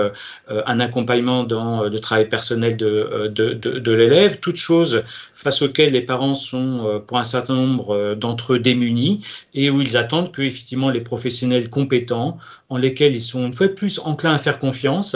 un 0.47 0.79
accompagnement 0.79 1.43
dans 1.43 1.83
le 1.83 1.99
travail 1.99 2.27
personnel 2.29 2.77
de, 2.77 3.91
l'élève, 3.91 4.39
toutes 4.39 4.55
choses 4.55 5.03
face 5.33 5.61
auxquelles 5.61 5.93
les 5.93 6.01
parents 6.01 6.35
sont 6.35 7.03
pour 7.05 7.17
un 7.17 7.23
certain 7.23 7.55
nombre 7.55 8.15
d'entre 8.15 8.53
eux 8.53 8.59
démunis 8.59 9.21
et 9.53 9.69
où 9.69 9.81
ils 9.81 9.97
attendent 9.97 10.31
que 10.31 10.41
effectivement 10.41 10.89
les 10.89 11.01
professionnels 11.01 11.69
compétents 11.69 12.37
en 12.69 12.77
lesquels 12.77 13.15
ils 13.15 13.21
sont 13.21 13.45
une 13.45 13.53
fois 13.53 13.69
plus 13.69 13.99
enclins 13.99 14.33
à 14.33 14.39
faire 14.39 14.59
confiance 14.59 15.15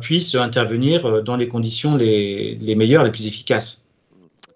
puissent 0.00 0.34
intervenir 0.34 1.22
dans 1.22 1.36
les 1.36 1.48
conditions 1.48 1.96
les 1.96 2.74
meilleures, 2.76 3.04
les 3.04 3.12
plus 3.12 3.26
efficaces. 3.26 3.87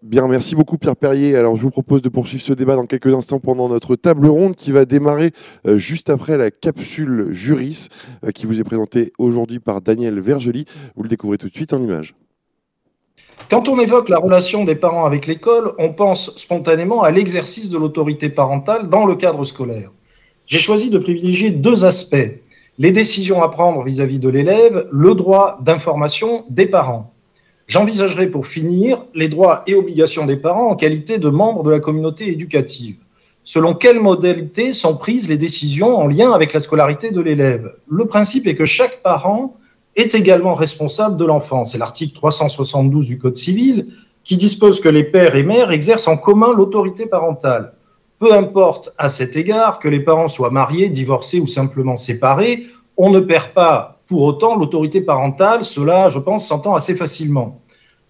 Bien, 0.02 0.26
merci 0.26 0.56
beaucoup 0.56 0.78
Pierre 0.78 0.96
Perrier. 0.96 1.36
Alors 1.36 1.54
je 1.54 1.62
vous 1.62 1.70
propose 1.70 2.02
de 2.02 2.08
poursuivre 2.08 2.42
ce 2.42 2.52
débat 2.52 2.74
dans 2.74 2.86
quelques 2.86 3.14
instants 3.14 3.38
pendant 3.38 3.68
notre 3.68 3.94
table 3.94 4.26
ronde 4.26 4.56
qui 4.56 4.72
va 4.72 4.84
démarrer 4.84 5.30
euh, 5.64 5.78
juste 5.78 6.10
après 6.10 6.36
la 6.36 6.50
capsule 6.50 7.28
Juris 7.30 7.86
euh, 8.24 8.32
qui 8.32 8.46
vous 8.46 8.60
est 8.60 8.64
présentée 8.64 9.12
aujourd'hui 9.18 9.60
par 9.60 9.80
Daniel 9.80 10.18
Vergely. 10.18 10.64
Vous 10.96 11.04
le 11.04 11.08
découvrez 11.08 11.38
tout 11.38 11.48
de 11.48 11.54
suite 11.54 11.72
en 11.72 11.80
image. 11.80 12.16
Quand 13.48 13.68
on 13.68 13.78
évoque 13.78 14.08
la 14.08 14.18
relation 14.18 14.64
des 14.64 14.74
parents 14.74 15.06
avec 15.06 15.28
l'école, 15.28 15.72
on 15.78 15.92
pense 15.92 16.36
spontanément 16.36 17.04
à 17.04 17.12
l'exercice 17.12 17.70
de 17.70 17.78
l'autorité 17.78 18.28
parentale 18.28 18.90
dans 18.90 19.06
le 19.06 19.14
cadre 19.14 19.44
scolaire. 19.44 19.92
J'ai 20.46 20.58
choisi 20.58 20.90
de 20.90 20.98
privilégier 20.98 21.50
deux 21.50 21.84
aspects. 21.84 22.40
Les 22.78 22.90
décisions 22.90 23.40
à 23.40 23.50
prendre 23.50 23.84
vis-à-vis 23.84 24.16
-vis 24.16 24.20
de 24.20 24.28
l'élève, 24.30 24.88
le 24.90 25.14
droit 25.14 25.58
d'information 25.62 26.44
des 26.50 26.66
parents. 26.66 27.11
J'envisagerai 27.72 28.26
pour 28.26 28.46
finir 28.46 29.06
les 29.14 29.28
droits 29.28 29.62
et 29.66 29.74
obligations 29.74 30.26
des 30.26 30.36
parents 30.36 30.68
en 30.68 30.76
qualité 30.76 31.16
de 31.16 31.30
membres 31.30 31.62
de 31.62 31.70
la 31.70 31.80
communauté 31.80 32.28
éducative. 32.28 32.96
selon 33.44 33.72
quelles 33.72 33.98
modalités 33.98 34.74
sont 34.74 34.94
prises 34.94 35.26
les 35.26 35.38
décisions 35.38 35.96
en 35.96 36.06
lien 36.06 36.32
avec 36.32 36.52
la 36.52 36.60
scolarité 36.60 37.10
de 37.10 37.22
l'élève. 37.22 37.72
Le 37.88 38.04
principe 38.04 38.46
est 38.46 38.54
que 38.56 38.66
chaque 38.66 39.02
parent 39.02 39.56
est 39.96 40.14
également 40.14 40.52
responsable 40.52 41.16
de 41.16 41.24
l'enfant. 41.24 41.64
C'est 41.64 41.78
l'article 41.78 42.14
372 42.14 43.06
du 43.06 43.18
Code 43.18 43.38
civil 43.38 43.94
qui 44.22 44.36
dispose 44.36 44.78
que 44.78 44.90
les 44.90 45.04
pères 45.04 45.34
et 45.34 45.42
mères 45.42 45.70
exercent 45.70 46.08
en 46.08 46.18
commun 46.18 46.52
l'autorité 46.52 47.06
parentale. 47.06 47.72
Peu 48.18 48.34
importe 48.34 48.92
à 48.98 49.08
cet 49.08 49.34
égard 49.34 49.78
que 49.78 49.88
les 49.88 50.00
parents 50.00 50.28
soient 50.28 50.50
mariés, 50.50 50.90
divorcés 50.90 51.40
ou 51.40 51.46
simplement 51.46 51.96
séparés, 51.96 52.66
on 52.98 53.08
ne 53.08 53.20
perd 53.20 53.52
pas 53.54 54.02
pour 54.12 54.22
autant 54.24 54.56
l'autorité 54.56 55.00
parentale, 55.00 55.64
cela, 55.64 56.10
je 56.10 56.18
pense, 56.18 56.46
s'entend 56.46 56.74
assez 56.74 56.94
facilement. 56.94 57.61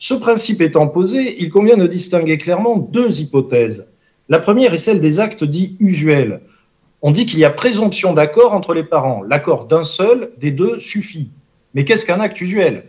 Ce 0.05 0.15
principe 0.15 0.61
étant 0.61 0.89
posé, 0.89 1.37
il 1.39 1.49
convient 1.49 1.77
de 1.77 1.87
distinguer 1.87 2.37
clairement 2.37 2.77
deux 2.77 3.21
hypothèses. 3.21 3.93
La 4.29 4.41
première 4.41 4.75
est 4.75 4.79
celle 4.79 5.01
des 5.01 5.21
actes 5.21 5.45
dits 5.45 5.77
usuels. 5.79 6.41
On 7.03 7.13
dit 7.13 7.25
qu'il 7.25 7.39
y 7.39 7.45
a 7.45 7.51
présomption 7.51 8.13
d'accord 8.13 8.53
entre 8.53 8.75
les 8.75 8.83
parents. 8.83 9.23
L'accord 9.23 9.67
d'un 9.67 9.85
seul 9.85 10.33
des 10.39 10.51
deux 10.51 10.81
suffit. 10.81 11.31
Mais 11.73 11.85
qu'est-ce 11.85 12.05
qu'un 12.05 12.19
acte 12.19 12.41
usuel? 12.41 12.87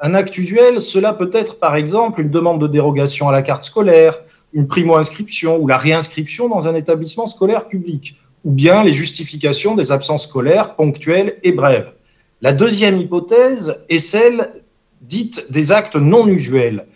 Un 0.00 0.14
acte 0.14 0.38
usuel, 0.38 0.80
cela 0.80 1.12
peut 1.12 1.28
être 1.34 1.58
par 1.58 1.76
exemple 1.76 2.22
une 2.22 2.30
demande 2.30 2.62
de 2.62 2.66
dérogation 2.66 3.28
à 3.28 3.32
la 3.32 3.42
carte 3.42 3.64
scolaire, 3.64 4.22
une 4.54 4.66
primo-inscription 4.66 5.58
ou 5.58 5.66
la 5.66 5.76
réinscription 5.76 6.48
dans 6.48 6.66
un 6.66 6.74
établissement 6.74 7.26
scolaire 7.26 7.68
public, 7.68 8.16
ou 8.42 8.52
bien 8.52 8.82
les 8.82 8.94
justifications 8.94 9.74
des 9.74 9.92
absences 9.92 10.22
scolaires 10.22 10.76
ponctuelles 10.76 11.36
et 11.42 11.52
brèves. 11.52 11.92
La 12.40 12.54
deuxième 12.54 12.96
hypothèse 12.96 13.84
est 13.90 13.98
celle 13.98 14.63
dite 15.08 15.46
des 15.50 15.72
actes 15.72 15.96
non 15.96 16.26
usuels. 16.26 16.86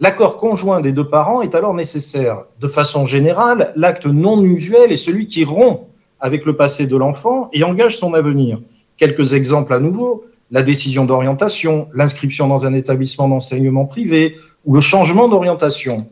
L'accord 0.00 0.38
conjoint 0.38 0.80
des 0.80 0.92
deux 0.92 1.08
parents 1.08 1.42
est 1.42 1.54
alors 1.54 1.74
nécessaire. 1.74 2.44
De 2.60 2.68
façon 2.68 3.06
générale, 3.06 3.72
l'acte 3.76 4.06
non 4.06 4.42
usuel 4.42 4.92
est 4.92 4.96
celui 4.96 5.26
qui 5.26 5.44
rompt 5.44 5.88
avec 6.20 6.46
le 6.46 6.56
passé 6.56 6.86
de 6.86 6.96
l'enfant 6.96 7.48
et 7.52 7.64
engage 7.64 7.98
son 7.98 8.14
avenir. 8.14 8.60
Quelques 8.96 9.34
exemples 9.34 9.72
à 9.72 9.78
nouveau 9.78 10.24
la 10.50 10.62
décision 10.62 11.04
d'orientation, 11.04 11.88
l'inscription 11.94 12.48
dans 12.48 12.66
un 12.66 12.74
établissement 12.74 13.28
d'enseignement 13.28 13.86
privé 13.86 14.36
ou 14.64 14.74
le 14.74 14.80
changement 14.80 15.28
d'orientation. 15.28 16.06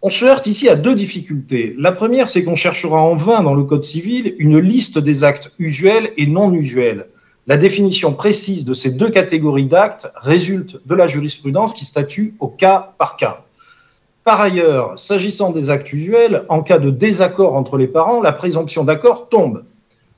On 0.00 0.10
se 0.10 0.24
heurte 0.24 0.46
ici 0.48 0.68
à 0.68 0.74
deux 0.74 0.96
difficultés. 0.96 1.76
La 1.78 1.92
première, 1.92 2.28
c'est 2.28 2.42
qu'on 2.42 2.56
cherchera 2.56 3.00
en 3.00 3.14
vain 3.14 3.42
dans 3.42 3.54
le 3.54 3.62
Code 3.62 3.84
civil 3.84 4.34
une 4.38 4.58
liste 4.58 4.98
des 4.98 5.22
actes 5.22 5.52
usuels 5.58 6.12
et 6.16 6.26
non 6.26 6.52
usuels. 6.52 7.06
La 7.48 7.56
définition 7.56 8.14
précise 8.14 8.64
de 8.64 8.72
ces 8.72 8.92
deux 8.92 9.10
catégories 9.10 9.66
d'actes 9.66 10.08
résulte 10.14 10.80
de 10.86 10.94
la 10.94 11.08
jurisprudence 11.08 11.74
qui 11.74 11.84
statue 11.84 12.34
au 12.38 12.46
cas 12.46 12.94
par 12.98 13.16
cas. 13.16 13.44
Par 14.22 14.40
ailleurs, 14.40 14.96
s'agissant 14.96 15.50
des 15.50 15.68
actes 15.68 15.92
usuels, 15.92 16.44
en 16.48 16.62
cas 16.62 16.78
de 16.78 16.90
désaccord 16.90 17.56
entre 17.56 17.76
les 17.76 17.88
parents, 17.88 18.20
la 18.20 18.30
présomption 18.30 18.84
d'accord 18.84 19.28
tombe. 19.28 19.64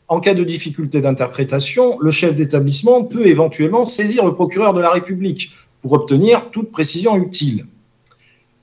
En 0.08 0.20
cas 0.20 0.34
de 0.34 0.44
difficulté 0.44 1.00
d'interprétation, 1.00 1.98
le 1.98 2.10
chef 2.10 2.34
d'établissement 2.34 3.04
peut 3.04 3.26
éventuellement 3.26 3.86
saisir 3.86 4.26
le 4.26 4.34
procureur 4.34 4.74
de 4.74 4.82
la 4.82 4.90
République 4.90 5.50
pour 5.80 5.92
obtenir 5.92 6.50
toute 6.50 6.70
précision 6.70 7.16
utile. 7.16 7.64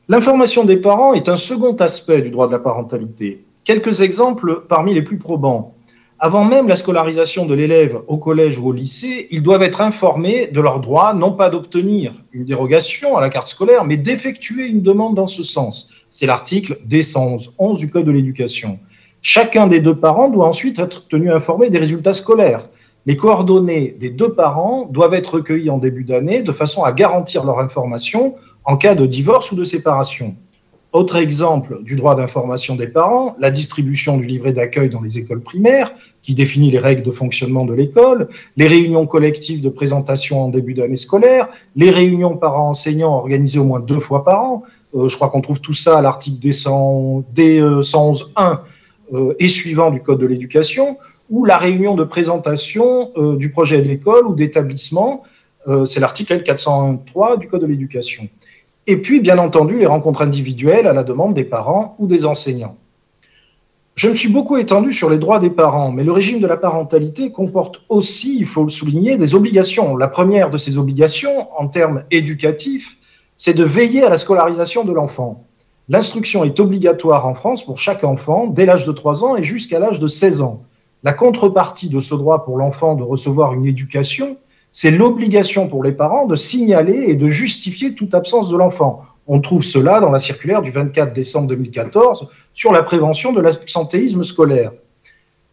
L'information 0.07 0.65
des 0.65 0.77
parents 0.77 1.13
est 1.13 1.29
un 1.29 1.37
second 1.37 1.75
aspect 1.77 2.21
du 2.21 2.29
droit 2.29 2.45
de 2.45 2.51
la 2.51 2.59
parentalité. 2.59 3.43
Quelques 3.63 4.01
exemples 4.01 4.65
parmi 4.69 4.93
les 4.93 5.01
plus 5.01 5.17
probants. 5.17 5.73
Avant 6.23 6.43
même 6.43 6.67
la 6.67 6.75
scolarisation 6.75 7.47
de 7.47 7.55
l'élève 7.55 7.99
au 8.05 8.17
collège 8.17 8.59
ou 8.59 8.67
au 8.67 8.73
lycée, 8.73 9.27
ils 9.31 9.41
doivent 9.41 9.63
être 9.63 9.81
informés 9.81 10.45
de 10.45 10.61
leur 10.61 10.79
droit, 10.79 11.15
non 11.15 11.31
pas 11.31 11.49
d'obtenir 11.49 12.13
une 12.31 12.45
dérogation 12.45 13.17
à 13.17 13.21
la 13.21 13.31
carte 13.31 13.47
scolaire, 13.47 13.85
mais 13.85 13.97
d'effectuer 13.97 14.67
une 14.67 14.83
demande 14.83 15.15
dans 15.15 15.25
ce 15.25 15.41
sens. 15.41 15.95
C'est 16.11 16.27
l'article 16.27 16.77
D111 16.87 17.79
du 17.79 17.89
Code 17.89 18.05
de 18.05 18.11
l'éducation. 18.11 18.77
Chacun 19.23 19.65
des 19.65 19.79
deux 19.79 19.95
parents 19.95 20.29
doit 20.29 20.45
ensuite 20.45 20.77
être 20.77 21.07
tenu 21.07 21.31
informé 21.31 21.71
des 21.71 21.79
résultats 21.79 22.13
scolaires. 22.13 22.69
Les 23.07 23.17
coordonnées 23.17 23.95
des 23.99 24.11
deux 24.11 24.33
parents 24.35 24.85
doivent 24.91 25.15
être 25.15 25.33
recueillies 25.33 25.71
en 25.71 25.79
début 25.79 26.03
d'année 26.03 26.43
de 26.43 26.51
façon 26.51 26.83
à 26.83 26.91
garantir 26.91 27.45
leur 27.45 27.59
information 27.59 28.35
en 28.63 28.77
cas 28.77 28.93
de 28.93 29.07
divorce 29.07 29.51
ou 29.51 29.55
de 29.55 29.63
séparation. 29.63 30.35
Autre 30.93 31.15
exemple 31.15 31.81
du 31.83 31.95
droit 31.95 32.15
d'information 32.15 32.75
des 32.75 32.87
parents, 32.87 33.37
la 33.39 33.49
distribution 33.49 34.17
du 34.17 34.25
livret 34.25 34.51
d'accueil 34.51 34.89
dans 34.89 35.01
les 35.01 35.17
écoles 35.17 35.39
primaires, 35.39 35.93
qui 36.21 36.35
définit 36.35 36.69
les 36.69 36.79
règles 36.79 37.03
de 37.03 37.11
fonctionnement 37.11 37.65
de 37.65 37.73
l'école, 37.73 38.27
les 38.57 38.67
réunions 38.67 39.07
collectives 39.07 39.61
de 39.61 39.69
présentation 39.69 40.43
en 40.43 40.49
début 40.49 40.73
d'année 40.73 40.97
scolaire, 40.97 41.47
les 41.77 41.91
réunions 41.91 42.35
parents-enseignants 42.35 43.13
organisées 43.13 43.59
au 43.59 43.63
moins 43.63 43.79
deux 43.79 44.01
fois 44.01 44.25
par 44.25 44.43
an. 44.43 44.63
Euh, 44.93 45.07
je 45.07 45.15
crois 45.15 45.29
qu'on 45.29 45.39
trouve 45.39 45.61
tout 45.61 45.73
ça 45.73 45.97
à 45.97 46.01
l'article 46.01 46.45
D111.1 46.45 48.59
euh, 49.13 49.33
et 49.39 49.47
suivant 49.47 49.91
du 49.91 50.01
Code 50.01 50.19
de 50.19 50.25
l'éducation, 50.25 50.97
ou 51.29 51.45
la 51.45 51.57
réunion 51.57 51.95
de 51.95 52.03
présentation 52.03 53.11
euh, 53.15 53.37
du 53.37 53.49
projet 53.49 53.81
d'école 53.81 54.27
ou 54.27 54.35
d'établissement, 54.35 55.23
euh, 55.67 55.85
c'est 55.85 55.99
l'article 55.99 56.33
L403 56.33 57.39
du 57.39 57.47
Code 57.47 57.61
de 57.61 57.67
l'éducation. 57.67 58.27
Et 58.91 58.97
puis, 58.97 59.21
bien 59.21 59.37
entendu, 59.37 59.79
les 59.79 59.85
rencontres 59.85 60.21
individuelles 60.21 60.85
à 60.85 60.91
la 60.91 61.03
demande 61.03 61.33
des 61.33 61.45
parents 61.45 61.95
ou 61.97 62.07
des 62.07 62.25
enseignants. 62.25 62.75
Je 63.95 64.09
me 64.09 64.15
suis 64.15 64.27
beaucoup 64.27 64.57
étendu 64.57 64.91
sur 64.91 65.09
les 65.09 65.17
droits 65.17 65.39
des 65.39 65.49
parents, 65.49 65.93
mais 65.93 66.03
le 66.03 66.11
régime 66.11 66.41
de 66.41 66.47
la 66.47 66.57
parentalité 66.57 67.31
comporte 67.31 67.83
aussi, 67.87 68.37
il 68.37 68.45
faut 68.45 68.65
le 68.65 68.69
souligner, 68.69 69.15
des 69.15 69.33
obligations. 69.33 69.95
La 69.95 70.09
première 70.09 70.49
de 70.49 70.57
ces 70.57 70.77
obligations, 70.77 71.47
en 71.57 71.69
termes 71.69 72.03
éducatifs, 72.11 72.97
c'est 73.37 73.53
de 73.53 73.63
veiller 73.63 74.03
à 74.03 74.09
la 74.09 74.17
scolarisation 74.17 74.83
de 74.83 74.91
l'enfant. 74.91 75.45
L'instruction 75.87 76.43
est 76.43 76.59
obligatoire 76.59 77.25
en 77.25 77.33
France 77.33 77.65
pour 77.65 77.79
chaque 77.79 78.03
enfant 78.03 78.45
dès 78.45 78.65
l'âge 78.65 78.85
de 78.85 78.91
3 78.91 79.23
ans 79.23 79.37
et 79.37 79.43
jusqu'à 79.43 79.79
l'âge 79.79 80.01
de 80.01 80.07
16 80.07 80.41
ans. 80.41 80.63
La 81.03 81.13
contrepartie 81.13 81.87
de 81.87 82.01
ce 82.01 82.13
droit 82.13 82.43
pour 82.43 82.57
l'enfant 82.57 82.95
de 82.95 83.03
recevoir 83.03 83.53
une 83.53 83.65
éducation, 83.65 84.35
c'est 84.71 84.91
l'obligation 84.91 85.67
pour 85.67 85.83
les 85.83 85.91
parents 85.91 86.25
de 86.25 86.35
signaler 86.35 87.05
et 87.07 87.15
de 87.15 87.27
justifier 87.27 87.93
toute 87.93 88.13
absence 88.13 88.49
de 88.49 88.57
l'enfant. 88.57 89.03
On 89.27 89.39
trouve 89.39 89.63
cela 89.63 89.99
dans 89.99 90.11
la 90.11 90.19
circulaire 90.19 90.61
du 90.61 90.71
24 90.71 91.13
décembre 91.13 91.47
2014 91.49 92.27
sur 92.53 92.71
la 92.71 92.83
prévention 92.83 93.33
de 93.33 93.41
l'absentéisme 93.41 94.23
scolaire. 94.23 94.71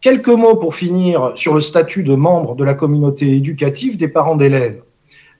Quelques 0.01 0.29
mots 0.29 0.55
pour 0.55 0.75
finir 0.75 1.33
sur 1.35 1.53
le 1.53 1.61
statut 1.61 2.03
de 2.03 2.15
membre 2.15 2.55
de 2.55 2.63
la 2.63 2.73
communauté 2.73 3.35
éducative 3.35 3.97
des 3.97 4.07
parents 4.07 4.37
d'élèves. 4.37 4.81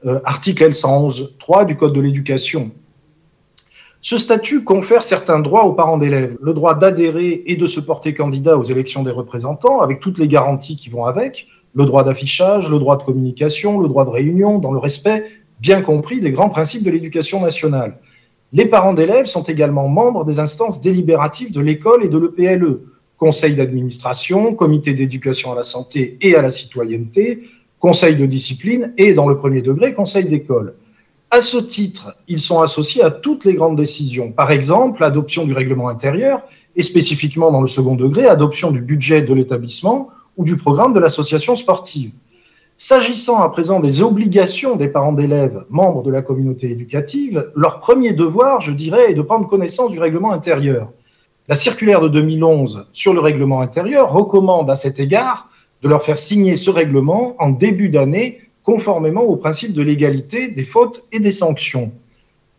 Euh, 0.05 0.19
article 0.23 0.69
L111.3 0.69 1.65
du 1.65 1.75
Code 1.75 1.93
de 1.93 1.99
l'éducation. 1.99 2.71
Ce 4.01 4.17
statut 4.17 4.63
confère 4.63 5.03
certains 5.03 5.39
droits 5.39 5.65
aux 5.65 5.73
parents 5.73 5.97
d'élèves. 5.97 6.37
Le 6.41 6.53
droit 6.53 6.73
d'adhérer 6.73 7.43
et 7.45 7.57
de 7.57 7.67
se 7.67 7.81
porter 7.81 8.13
candidat 8.13 8.57
aux 8.57 8.63
élections 8.63 9.03
des 9.03 9.11
représentants, 9.11 9.81
avec 9.81 9.99
toutes 9.99 10.17
les 10.17 10.29
garanties 10.29 10.77
qui 10.77 10.89
vont 10.89 11.03
avec, 11.03 11.47
le 11.73 11.85
droit 11.85 12.03
d'affichage, 12.03 12.69
le 12.69 12.79
droit 12.79 12.97
de 12.97 13.03
communication, 13.03 13.79
le 13.79 13.87
droit 13.87 14.05
de 14.05 14.09
réunion, 14.09 14.59
dans 14.59 14.71
le 14.71 14.79
respect 14.79 15.25
bien 15.59 15.81
compris 15.81 16.21
des 16.21 16.31
grands 16.31 16.49
principes 16.49 16.83
de 16.83 16.91
l'éducation 16.91 17.41
nationale. 17.41 17.97
Les 18.53 18.65
parents 18.65 18.93
d'élèves 18.93 19.25
sont 19.25 19.43
également 19.43 19.87
membres 19.87 20.25
des 20.25 20.39
instances 20.39 20.79
délibératives 20.79 21.51
de 21.51 21.61
l'école 21.61 22.03
et 22.03 22.07
de 22.07 22.17
l'EPLE, 22.17 22.79
conseil 23.17 23.55
d'administration, 23.55 24.53
comité 24.55 24.93
d'éducation 24.93 25.51
à 25.51 25.55
la 25.55 25.63
santé 25.63 26.17
et 26.21 26.35
à 26.35 26.41
la 26.41 26.49
citoyenneté, 26.49 27.43
conseil 27.79 28.15
de 28.15 28.25
discipline 28.25 28.93
et, 28.97 29.13
dans 29.13 29.27
le 29.27 29.37
premier 29.37 29.61
degré, 29.61 29.93
conseil 29.93 30.25
d'école. 30.25 30.73
À 31.29 31.41
ce 31.41 31.57
titre, 31.57 32.17
ils 32.27 32.39
sont 32.39 32.59
associés 32.61 33.03
à 33.03 33.11
toutes 33.11 33.45
les 33.45 33.53
grandes 33.53 33.77
décisions. 33.77 34.31
Par 34.31 34.51
exemple, 34.51 35.01
l'adoption 35.01 35.45
du 35.45 35.53
règlement 35.53 35.89
intérieur 35.89 36.41
et 36.75 36.81
spécifiquement 36.81 37.51
dans 37.51 37.61
le 37.61 37.67
second 37.67 37.95
degré, 37.95 38.25
adoption 38.25 38.71
du 38.71 38.81
budget 38.81 39.21
de 39.21 39.33
l'établissement 39.33 40.09
ou 40.39 40.45
du 40.45 40.55
programme 40.55 40.93
de 40.93 40.99
l'association 40.99 41.57
sportive. 41.57 42.11
S'agissant 42.77 43.41
à 43.41 43.49
présent 43.49 43.81
des 43.81 44.01
obligations 44.01 44.77
des 44.77 44.87
parents 44.87 45.11
d'élèves 45.11 45.65
membres 45.69 46.01
de 46.01 46.09
la 46.09 46.21
communauté 46.21 46.71
éducative, 46.71 47.51
leur 47.57 47.81
premier 47.81 48.13
devoir, 48.13 48.61
je 48.61 48.71
dirais, 48.71 49.11
est 49.11 49.15
de 49.15 49.21
prendre 49.21 49.49
connaissance 49.49 49.91
du 49.91 49.99
règlement 49.99 50.31
intérieur. 50.31 50.87
La 51.49 51.55
circulaire 51.55 51.99
de 51.99 52.07
2011 52.07 52.87
sur 52.93 53.13
le 53.13 53.19
règlement 53.19 53.59
intérieur 53.59 54.13
recommande 54.13 54.69
à 54.69 54.77
cet 54.77 54.97
égard 55.01 55.49
de 55.81 55.89
leur 55.89 56.03
faire 56.03 56.17
signer 56.17 56.55
ce 56.55 56.69
règlement 56.69 57.35
en 57.39 57.49
début 57.49 57.89
d'année 57.89 58.39
conformément 58.63 59.23
au 59.23 59.35
principe 59.35 59.73
de 59.73 59.81
l'égalité 59.81 60.47
des 60.47 60.63
fautes 60.63 61.03
et 61.11 61.19
des 61.19 61.31
sanctions. 61.31 61.91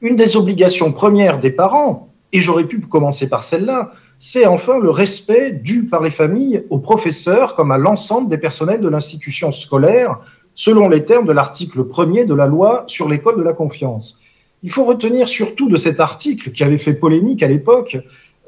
Une 0.02 0.16
des 0.16 0.36
obligations 0.36 0.92
premières 0.92 1.40
des 1.40 1.50
parents, 1.50 2.10
et 2.32 2.40
j'aurais 2.40 2.64
pu 2.64 2.78
commencer 2.80 3.30
par 3.30 3.42
celle-là, 3.42 3.92
c'est 4.22 4.46
enfin 4.46 4.78
le 4.78 4.90
respect 4.90 5.50
dû 5.50 5.86
par 5.86 6.02
les 6.02 6.10
familles 6.10 6.62
aux 6.68 6.78
professeurs 6.78 7.54
comme 7.56 7.72
à 7.72 7.78
l'ensemble 7.78 8.28
des 8.28 8.36
personnels 8.36 8.82
de 8.82 8.88
l'institution 8.88 9.50
scolaire, 9.50 10.18
selon 10.54 10.90
les 10.90 11.06
termes 11.06 11.26
de 11.26 11.32
l'article 11.32 11.84
1er 11.84 12.26
de 12.26 12.34
la 12.34 12.46
loi 12.46 12.84
sur 12.86 13.08
l'école 13.08 13.38
de 13.38 13.42
la 13.42 13.54
confiance. 13.54 14.22
Il 14.62 14.70
faut 14.70 14.84
retenir 14.84 15.26
surtout 15.26 15.70
de 15.70 15.76
cet 15.76 16.00
article 16.00 16.52
qui 16.52 16.62
avait 16.62 16.76
fait 16.76 16.92
polémique 16.92 17.42
à 17.42 17.48
l'époque 17.48 17.96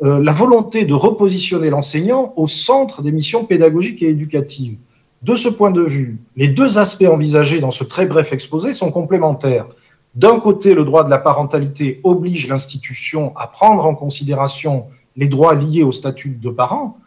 euh, 0.02 0.22
la 0.22 0.32
volonté 0.32 0.84
de 0.84 0.92
repositionner 0.92 1.70
l'enseignant 1.70 2.34
au 2.36 2.46
centre 2.46 3.00
des 3.00 3.10
missions 3.10 3.46
pédagogiques 3.46 4.02
et 4.02 4.10
éducatives. 4.10 4.76
De 5.22 5.36
ce 5.36 5.48
point 5.48 5.70
de 5.70 5.82
vue, 5.82 6.18
les 6.36 6.48
deux 6.48 6.76
aspects 6.76 7.08
envisagés 7.08 7.60
dans 7.60 7.70
ce 7.70 7.84
très 7.84 8.04
bref 8.04 8.34
exposé 8.34 8.74
sont 8.74 8.92
complémentaires. 8.92 9.68
D'un 10.14 10.38
côté, 10.38 10.74
le 10.74 10.84
droit 10.84 11.04
de 11.04 11.10
la 11.10 11.18
parentalité 11.18 12.00
oblige 12.04 12.46
l'institution 12.46 13.32
à 13.36 13.46
prendre 13.46 13.86
en 13.86 13.94
considération 13.94 14.84
les 15.16 15.28
droits 15.28 15.54
liés 15.54 15.82
au 15.82 15.92
statut 15.92 16.30
de 16.40 16.50
parents. 16.50 16.98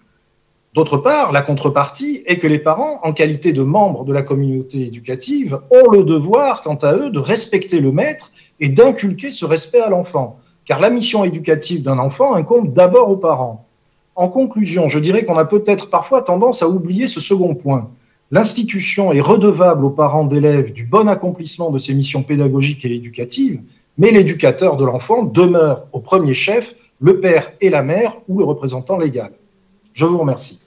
D'autre 0.73 0.97
part, 0.97 1.31
la 1.31 1.41
contrepartie 1.41 2.21
est 2.25 2.37
que 2.37 2.47
les 2.47 2.59
parents, 2.59 2.99
en 3.03 3.13
qualité 3.13 3.53
de 3.53 3.63
membres 3.63 4.03
de 4.03 4.11
la 4.11 4.23
communauté 4.23 4.81
éducative, 4.81 5.59
ont 5.71 5.89
le 5.89 6.03
devoir, 6.03 6.63
quant 6.63 6.75
à 6.75 6.93
eux, 6.95 7.09
de 7.09 7.19
respecter 7.19 7.79
le 7.79 7.93
maître 7.93 8.31
et 8.59 8.67
d'inculquer 8.67 9.31
ce 9.31 9.45
respect 9.45 9.79
à 9.79 9.89
l'enfant. 9.89 10.39
Car 10.65 10.81
la 10.81 10.89
mission 10.89 11.23
éducative 11.23 11.81
d'un 11.81 11.97
enfant 11.97 12.35
incombe 12.35 12.73
d'abord 12.73 13.09
aux 13.09 13.17
parents. 13.17 13.65
En 14.15 14.27
conclusion, 14.27 14.89
je 14.89 14.99
dirais 14.99 15.23
qu'on 15.23 15.37
a 15.37 15.45
peut-être 15.45 15.89
parfois 15.89 16.21
tendance 16.21 16.61
à 16.61 16.67
oublier 16.67 17.07
ce 17.07 17.19
second 17.19 17.55
point. 17.55 17.89
L'institution 18.31 19.13
est 19.13 19.21
redevable 19.21 19.85
aux 19.85 19.89
parents 19.89 20.25
d'élèves 20.25 20.73
du 20.73 20.83
bon 20.83 21.07
accomplissement 21.07 21.69
de 21.69 21.77
ses 21.77 21.93
missions 21.93 22.23
pédagogiques 22.23 22.83
et 22.83 22.93
éducatives, 22.93 23.61
mais 23.97 24.11
l'éducateur 24.11 24.77
de 24.77 24.83
l'enfant 24.83 25.23
demeure 25.23 25.87
au 25.93 25.99
premier 25.99 26.33
chef 26.33 26.75
le 27.05 27.19
père 27.19 27.53
et 27.61 27.69
la 27.69 27.83
mère 27.83 28.17
ou 28.27 28.39
le 28.39 28.45
représentant 28.45 28.97
légal. 28.97 29.33
Je 29.93 30.05
vous 30.05 30.17
remercie. 30.17 30.64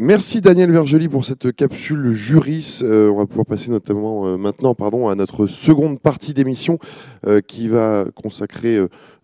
Merci 0.00 0.40
Daniel 0.40 0.72
Vergely 0.72 1.06
pour 1.06 1.24
cette 1.24 1.54
capsule 1.54 2.14
juris. 2.14 2.80
Euh, 2.82 3.08
on 3.10 3.18
va 3.18 3.26
pouvoir 3.26 3.46
passer 3.46 3.70
notamment 3.70 4.26
euh, 4.26 4.36
maintenant 4.36 4.74
pardon, 4.74 5.08
à 5.08 5.14
notre 5.14 5.46
seconde 5.46 6.00
partie 6.00 6.34
d'émission 6.34 6.80
euh, 7.28 7.40
qui 7.40 7.68
va 7.68 8.06
consacrer 8.12 8.76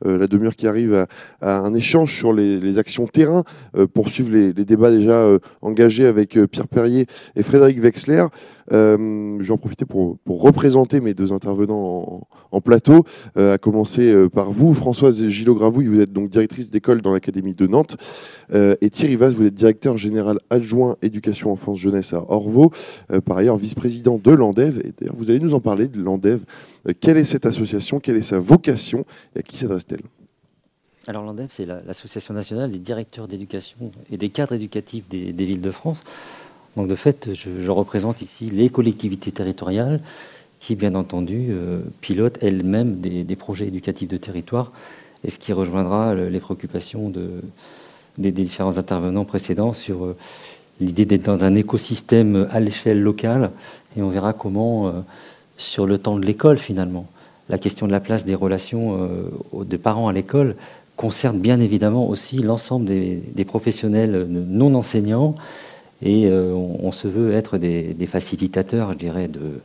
la 0.03 0.27
demi-heure 0.27 0.57
qui 0.57 0.67
arrive 0.67 1.07
à, 1.43 1.59
un 1.59 1.75
échange 1.75 2.17
sur 2.17 2.33
les, 2.33 2.79
actions 2.79 3.07
terrain, 3.07 3.45
poursuivre 3.93 4.31
les, 4.33 4.53
débats 4.55 4.91
déjà 4.91 5.31
engagés 5.61 6.07
avec 6.07 6.39
Pierre 6.47 6.69
Perrier 6.69 7.05
et 7.37 7.43
Frédéric 7.43 7.83
Wexler. 7.83 8.25
je 8.71 9.39
vais 9.39 9.51
en 9.51 9.59
profiter 9.59 9.85
pour, 9.85 10.17
représenter 10.27 11.03
mes 11.03 11.13
deux 11.13 11.35
intervenants 11.35 12.27
en, 12.51 12.61
plateau, 12.63 13.05
à 13.37 13.59
commencer 13.59 14.27
par 14.31 14.51
vous, 14.51 14.73
Françoise 14.73 15.29
Gillot-Gravouille, 15.29 15.89
vous 15.89 16.01
êtes 16.01 16.15
donc 16.15 16.31
directrice 16.31 16.71
d'école 16.71 17.03
dans 17.03 17.13
l'Académie 17.13 17.53
de 17.53 17.67
Nantes, 17.67 17.99
et 18.55 18.89
Thierry 18.89 19.17
Vaz, 19.17 19.37
vous 19.37 19.45
êtes 19.45 19.55
directeur 19.55 19.99
général 19.99 20.39
éducation 21.03 21.53
enfance 21.53 21.79
jeunesse 21.79 22.13
à 22.13 22.25
Orvaux, 22.31 22.71
euh, 23.11 23.21
par 23.21 23.37
ailleurs 23.37 23.57
vice-président 23.57 24.21
de 24.23 24.31
l'ANDEV. 24.31 24.81
Et 24.85 24.93
d'ailleurs, 24.99 25.17
vous 25.17 25.31
allez 25.31 25.41
nous 25.41 25.55
en 25.55 25.61
parler 25.61 25.89
de 25.89 26.01
l'ANDEV. 26.01 26.45
Euh, 26.89 26.93
quelle 26.99 27.17
est 27.17 27.25
cette 27.25 27.47
association? 27.47 28.01
Quelle 28.01 28.17
est 28.17 28.23
sa 28.23 28.39
vocation? 28.39 29.05
Et 29.35 29.41
à 29.41 29.43
qui 29.43 29.57
s'adresse-t-elle? 29.57 30.03
Alors 31.07 31.25
l'ANDEV, 31.25 31.49
c'est 31.51 31.67
l'Association 31.67 32.35
nationale 32.35 32.71
des 32.71 32.79
directeurs 32.79 33.27
d'éducation 33.27 33.91
et 34.13 34.17
des 34.17 34.29
cadres 34.29 34.53
éducatifs 34.53 35.09
des, 35.09 35.33
villes 35.33 35.63
de 35.63 35.71
France. 35.71 36.05
Donc 36.77 36.89
de 36.89 36.95
fait, 36.95 37.31
je, 37.35 37.71
représente 37.71 38.23
ici 38.23 38.47
les 38.47 38.69
collectivités 38.69 39.33
territoriales 39.33 40.01
qui, 40.61 40.77
bien 40.77 40.95
entendu, 40.95 41.47
euh, 41.51 41.81
pilotent 42.01 42.39
elles-mêmes 42.43 43.01
des, 43.01 43.37
projets 43.37 43.67
éducatifs 43.67 44.09
de 44.09 44.19
territoire, 44.19 44.73
et 45.25 45.31
ce 45.31 45.39
qui 45.39 45.53
rejoindra 45.53 46.15
les 46.15 46.39
préoccupations 46.39 47.09
de, 47.09 47.41
des, 48.19 48.33
différents 48.33 48.79
intervenants 48.79 49.25
précédents 49.25 49.73
sur 49.73 50.15
l'idée 50.81 51.05
d'être 51.05 51.25
dans 51.25 51.45
un 51.45 51.55
écosystème 51.55 52.49
à 52.51 52.61
l'échelle 52.61 53.01
locale, 53.01 53.51
et 53.97 54.03
on 54.03 54.09
verra 54.09 54.33
comment, 54.33 54.89
euh, 54.89 54.91
sur 55.57 55.87
le 55.87 55.99
temps 55.99 56.17
de 56.17 56.25
l'école 56.25 56.59
finalement, 56.59 57.07
la 57.49 57.59
question 57.59 57.87
de 57.87 57.93
la 57.93 58.01
place 58.01 58.25
des 58.25 58.35
relations 58.35 58.99
euh, 59.55 59.65
de 59.65 59.77
parents 59.77 60.09
à 60.09 60.13
l'école 60.13 60.57
concerne 60.97 61.39
bien 61.39 61.61
évidemment 61.61 62.09
aussi 62.09 62.39
l'ensemble 62.39 62.87
des, 62.87 63.45
professionnels 63.47 64.27
non 64.29 64.75
enseignants, 64.75 65.35
et 66.03 66.31
on, 66.31 66.93
se 66.93 67.09
veut 67.09 67.33
être 67.33 67.57
des, 67.59 68.07
facilitateurs, 68.07 68.93
je 68.93 68.99
dirais, 68.99 69.29
de, 69.29 69.61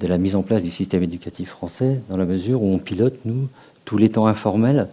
de 0.00 0.06
la 0.06 0.18
mise 0.18 0.36
en 0.36 0.42
place 0.42 0.62
du 0.62 0.70
système 0.70 1.02
éducatif 1.02 1.50
français, 1.50 2.00
dans 2.08 2.16
la 2.16 2.24
mesure 2.24 2.62
où 2.62 2.72
on 2.72 2.78
pilote, 2.78 3.18
nous, 3.24 3.48
tous 3.84 3.98
les 3.98 4.10
temps 4.10 4.26
informels 4.26 4.86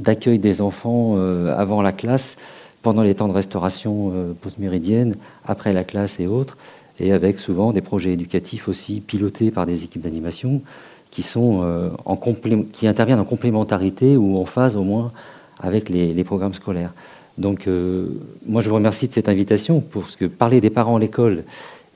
d'accueil 0.00 0.38
des 0.38 0.60
enfants 0.60 1.14
euh, 1.16 1.54
avant 1.56 1.82
la 1.82 1.92
classe, 1.92 2.36
pendant 2.82 3.02
les 3.02 3.14
temps 3.14 3.28
de 3.28 3.32
restauration 3.32 4.12
euh, 4.14 4.32
post-méridienne, 4.40 5.14
après 5.44 5.72
la 5.72 5.84
classe 5.84 6.18
et 6.20 6.26
autres, 6.26 6.56
et 6.98 7.12
avec 7.12 7.40
souvent 7.40 7.72
des 7.72 7.80
projets 7.80 8.12
éducatifs 8.12 8.68
aussi 8.68 9.00
pilotés 9.00 9.50
par 9.50 9.66
des 9.66 9.84
équipes 9.84 10.02
d'animation 10.02 10.62
qui, 11.10 11.22
sont, 11.22 11.60
euh, 11.62 11.90
qui 12.72 12.86
interviennent 12.86 13.20
en 13.20 13.24
complémentarité 13.24 14.16
ou 14.16 14.38
en 14.38 14.44
phase 14.44 14.76
au 14.76 14.84
moins 14.84 15.10
avec 15.58 15.88
les, 15.88 16.24
programmes 16.24 16.54
scolaires. 16.54 16.92
Donc 17.38 17.68
moi 18.46 18.60
je 18.60 18.68
vous 18.68 18.74
remercie 18.74 19.08
de 19.08 19.12
cette 19.12 19.28
invitation 19.28 19.80
parce 19.80 20.16
que 20.16 20.26
parler 20.26 20.60
des 20.60 20.68
parents 20.68 20.96
à 20.96 20.98
l'école 20.98 21.44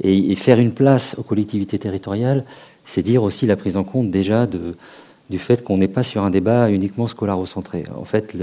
et, 0.03 0.35
faire 0.35 0.59
une 0.59 0.73
place 0.73 1.15
aux 1.19 1.23
collectivités 1.23 1.79
territoriales, 1.79 2.45
c'est 2.85 3.03
dire 3.03 3.23
aussi 3.23 3.47
la 3.47 3.57
prise 3.57 3.77
en 3.77 3.85
compte 3.85 4.11
déjà 4.11 4.47
du 4.47 5.39
fait 5.39 5.63
qu'on 5.63 5.79
n'est 5.79 5.89
pas 5.89 6.03
sur 6.03 6.23
un 6.23 6.31
débat 6.31 6.71
uniquement 6.71 7.07
scolarocentré. 7.07 7.85
En 7.97 8.05
fait, 8.05 8.35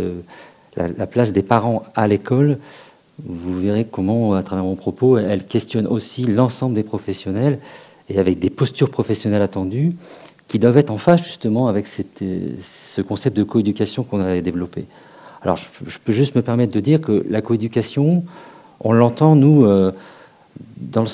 la, 0.76 1.08
place 1.08 1.32
des 1.32 1.42
parents 1.42 1.84
à 1.96 2.08
l'école, 2.08 2.58
vous 3.24 3.60
verrez 3.60 3.86
comment, 3.86 4.34
à 4.34 4.44
travers 4.44 4.64
mon 4.64 4.76
propos, 4.76 5.18
elle 5.18 5.46
questionne 5.46 5.88
aussi 5.88 6.24
l'ensemble 6.24 6.76
des 6.76 6.84
professionnels 6.84 7.60
et 8.10 8.20
avec 8.20 8.40
des 8.40 8.50
postures 8.50 8.90
professionnelles 8.90 9.42
attendues 9.42 9.94
qui 10.48 10.60
doivent 10.60 10.78
être 10.78 10.92
en 10.92 10.98
phase 10.98 11.24
justement 11.24 11.68
avec 11.68 11.88
ce 11.88 13.02
concept 13.02 13.38
de 13.38 13.44
coéducation 13.44 14.04
qu'on 14.04 14.22
a 14.22 14.42
développé. 14.42 14.86
Alors, 15.42 15.58
je, 15.58 15.98
peux 16.04 16.12
juste 16.12 16.36
me 16.36 16.42
permettre 16.42 16.74
de 16.74 16.80
dire 16.80 17.02
que 17.02 17.26
la 17.30 17.42
coéducation, 17.42 18.24
on 18.80 18.92
l'entend, 18.92 19.36
nous, 19.36 19.66
euh, 19.66 19.92
dans 20.78 21.06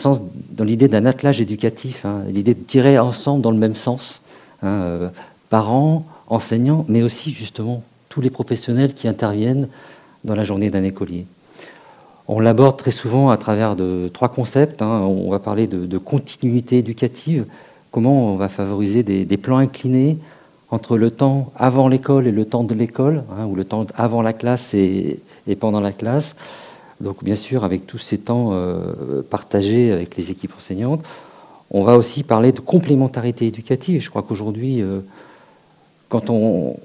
l'idée 0.63 0.87
d'un 0.87 1.05
attelage 1.05 1.39
éducatif, 1.39 2.05
hein, 2.05 2.23
l'idée 2.29 2.53
de 2.53 2.63
tirer 2.63 2.97
ensemble 2.99 3.41
dans 3.41 3.51
le 3.51 3.57
même 3.57 3.75
sens. 3.75 4.21
Hein, 4.63 4.67
euh, 4.67 5.09
parents, 5.49 6.05
enseignants, 6.27 6.85
mais 6.89 7.03
aussi 7.03 7.31
justement 7.31 7.83
tous 8.17 8.21
les 8.21 8.31
professionnels 8.31 8.95
qui 8.95 9.07
interviennent 9.07 9.67
dans 10.23 10.33
la 10.33 10.43
journée 10.43 10.71
d'un 10.71 10.83
écolier. 10.83 11.27
On 12.27 12.39
l'aborde 12.39 12.75
très 12.75 12.89
souvent 12.89 13.29
à 13.29 13.37
travers 13.37 13.75
de 13.75 14.09
trois 14.11 14.29
concepts. 14.29 14.81
Hein. 14.81 15.01
On 15.01 15.29
va 15.29 15.37
parler 15.37 15.67
de, 15.67 15.97
continuité 15.99 16.79
éducative, 16.79 17.45
comment 17.91 18.33
on 18.33 18.35
va 18.35 18.49
favoriser 18.49 19.03
des, 19.03 19.37
plans 19.37 19.59
inclinés 19.59 20.17
entre 20.71 20.97
le 20.97 21.11
temps 21.11 21.51
avant 21.55 21.87
l'école 21.87 22.25
et 22.25 22.31
le 22.31 22.43
temps 22.43 22.63
de 22.63 22.73
l'école, 22.73 23.23
hein, 23.37 23.45
ou 23.45 23.53
le 23.53 23.65
temps 23.65 23.85
avant 23.95 24.23
la 24.23 24.33
classe 24.33 24.73
et, 24.73 25.19
pendant 25.59 25.79
la 25.79 25.91
classe. 25.91 26.35
Donc 26.99 27.23
bien 27.23 27.35
sûr, 27.35 27.63
avec 27.63 27.85
tous 27.85 27.99
ces 27.99 28.17
temps 28.17 28.49
euh, 28.53 29.21
partagés 29.29 29.91
avec 29.91 30.17
les 30.17 30.31
équipes 30.31 30.53
enseignantes. 30.57 31.03
On 31.69 31.83
va 31.83 31.95
aussi 31.95 32.23
parler 32.23 32.51
de 32.51 32.61
complémentarité 32.61 33.45
éducative. 33.45 34.01
Je 34.01 34.09
crois 34.09 34.23
qu'aujourd'hui, 34.23 34.81
euh, 34.81 35.01
quand 36.09 36.29
on, 36.29 36.77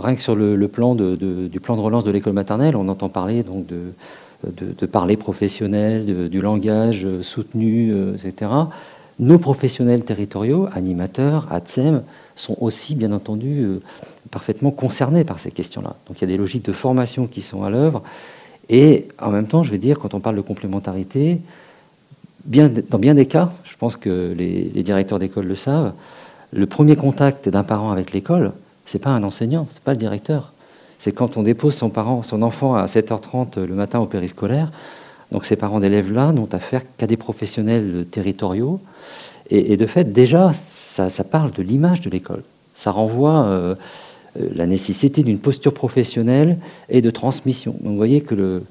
rien 0.00 0.14
que 0.14 0.22
sur 0.22 0.36
le, 0.36 0.68
plan 0.68 0.94
du 0.94 1.60
plan 1.60 1.76
de 1.76 1.80
relance 1.80 2.04
de 2.04 2.10
l'école 2.10 2.32
maternelle, 2.32 2.76
on 2.76 2.88
entend 2.88 3.08
parler 3.08 3.42
donc 3.42 3.66
de, 3.66 4.86
parler 4.86 5.16
professionnel, 5.16 6.28
du 6.28 6.40
langage 6.40 7.06
soutenu, 7.22 7.92
euh, 7.92 8.14
etc. 8.14 8.50
Nos 9.18 9.38
professionnels 9.38 10.04
territoriaux, 10.04 10.68
animateurs, 10.72 11.46
ATSEM, 11.50 12.02
sont 12.34 12.56
aussi, 12.60 12.94
bien 12.94 13.12
entendu, 13.12 13.62
euh, 13.62 13.82
parfaitement 14.30 14.70
concernés 14.70 15.24
par 15.24 15.38
ces 15.38 15.50
questions-là. 15.50 15.96
Donc 16.06 16.18
il 16.18 16.20
y 16.22 16.24
a 16.24 16.28
des 16.28 16.36
logiques 16.36 16.64
de 16.64 16.72
formation 16.72 17.26
qui 17.26 17.42
sont 17.42 17.62
à 17.62 17.70
l'œuvre. 17.70 18.02
Et 18.68 19.08
en 19.20 19.30
même 19.30 19.46
temps, 19.46 19.62
je 19.62 19.70
vais 19.70 19.78
dire, 19.78 19.98
quand 19.98 20.14
on 20.14 20.20
parle 20.20 20.36
de 20.36 20.40
complémentarité, 20.40 21.38
dans 22.44 22.98
bien 22.98 23.14
des 23.14 23.26
cas, 23.26 23.52
je 23.64 23.76
pense 23.76 23.96
que 23.96 24.34
les 24.36 24.82
directeurs 24.82 25.18
d'école 25.18 25.46
le 25.46 25.54
savent, 25.54 25.92
le 26.52 26.66
premier 26.66 26.96
contact 26.96 27.48
d'un 27.48 27.64
parent 27.64 27.90
avec 27.90 28.12
l'école, 28.12 28.52
c'est 28.86 28.98
pas 28.98 29.10
un 29.10 29.22
enseignant, 29.22 29.66
c'est 29.72 29.82
pas 29.82 29.92
le 29.92 29.98
directeur. 29.98 30.52
C'est 30.98 31.12
quand 31.12 31.36
on 31.36 31.42
dépose 31.42 31.74
son, 31.74 31.88
parent, 31.88 32.22
son 32.22 32.42
enfant 32.42 32.74
à 32.74 32.84
7h30 32.84 33.64
le 33.64 33.74
matin 33.74 33.98
au 33.98 34.06
périscolaire. 34.06 34.70
Donc 35.32 35.46
ces 35.46 35.56
parents 35.56 35.80
d'élèves-là 35.80 36.32
n'ont 36.32 36.48
affaire 36.52 36.82
qu'à 36.98 37.06
des 37.06 37.16
professionnels 37.16 38.06
territoriaux. 38.10 38.80
Et, 39.50 39.76
de 39.76 39.86
fait, 39.86 40.12
déjà, 40.12 40.52
ça, 40.54 41.24
parle 41.24 41.52
de 41.52 41.62
l'image 41.62 42.00
de 42.00 42.08
l'école. 42.08 42.42
Ça 42.74 42.90
renvoie 42.90 43.44
euh, 43.44 43.74
euh, 44.40 44.48
la 44.54 44.66
nécessité 44.66 45.22
d'une 45.22 45.38
posture 45.38 45.74
professionnelle 45.74 46.58
et 46.88 47.02
de 47.02 47.10
transmission. 47.10 47.72
Donc 47.80 47.92
vous 47.92 47.96
voyez 47.96 48.20
que 48.20 48.62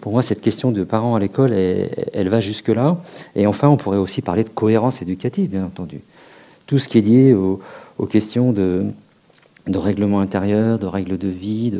pour 0.00 0.12
moi, 0.12 0.22
cette 0.22 0.40
question 0.40 0.70
de 0.70 0.84
parents 0.84 1.14
à 1.14 1.20
l'école, 1.20 1.52
elle 1.52 2.28
va 2.28 2.40
jusque-là. 2.40 2.96
Et 3.34 3.46
enfin, 3.46 3.68
on 3.68 3.76
pourrait 3.76 3.98
aussi 3.98 4.22
parler 4.22 4.44
de 4.44 4.48
cohérence 4.48 5.02
éducative, 5.02 5.50
bien 5.50 5.64
entendu 5.64 6.00
tout 6.70 6.78
ce 6.78 6.86
qui 6.86 6.98
est 6.98 7.00
lié 7.00 7.34
aux, 7.34 8.06
questions 8.06 8.52
de, 8.52 8.86
règlement 9.66 10.20
intérieur, 10.20 10.78
de 10.78 10.86
règles 10.86 11.18
de 11.18 11.26
vie, 11.26 11.72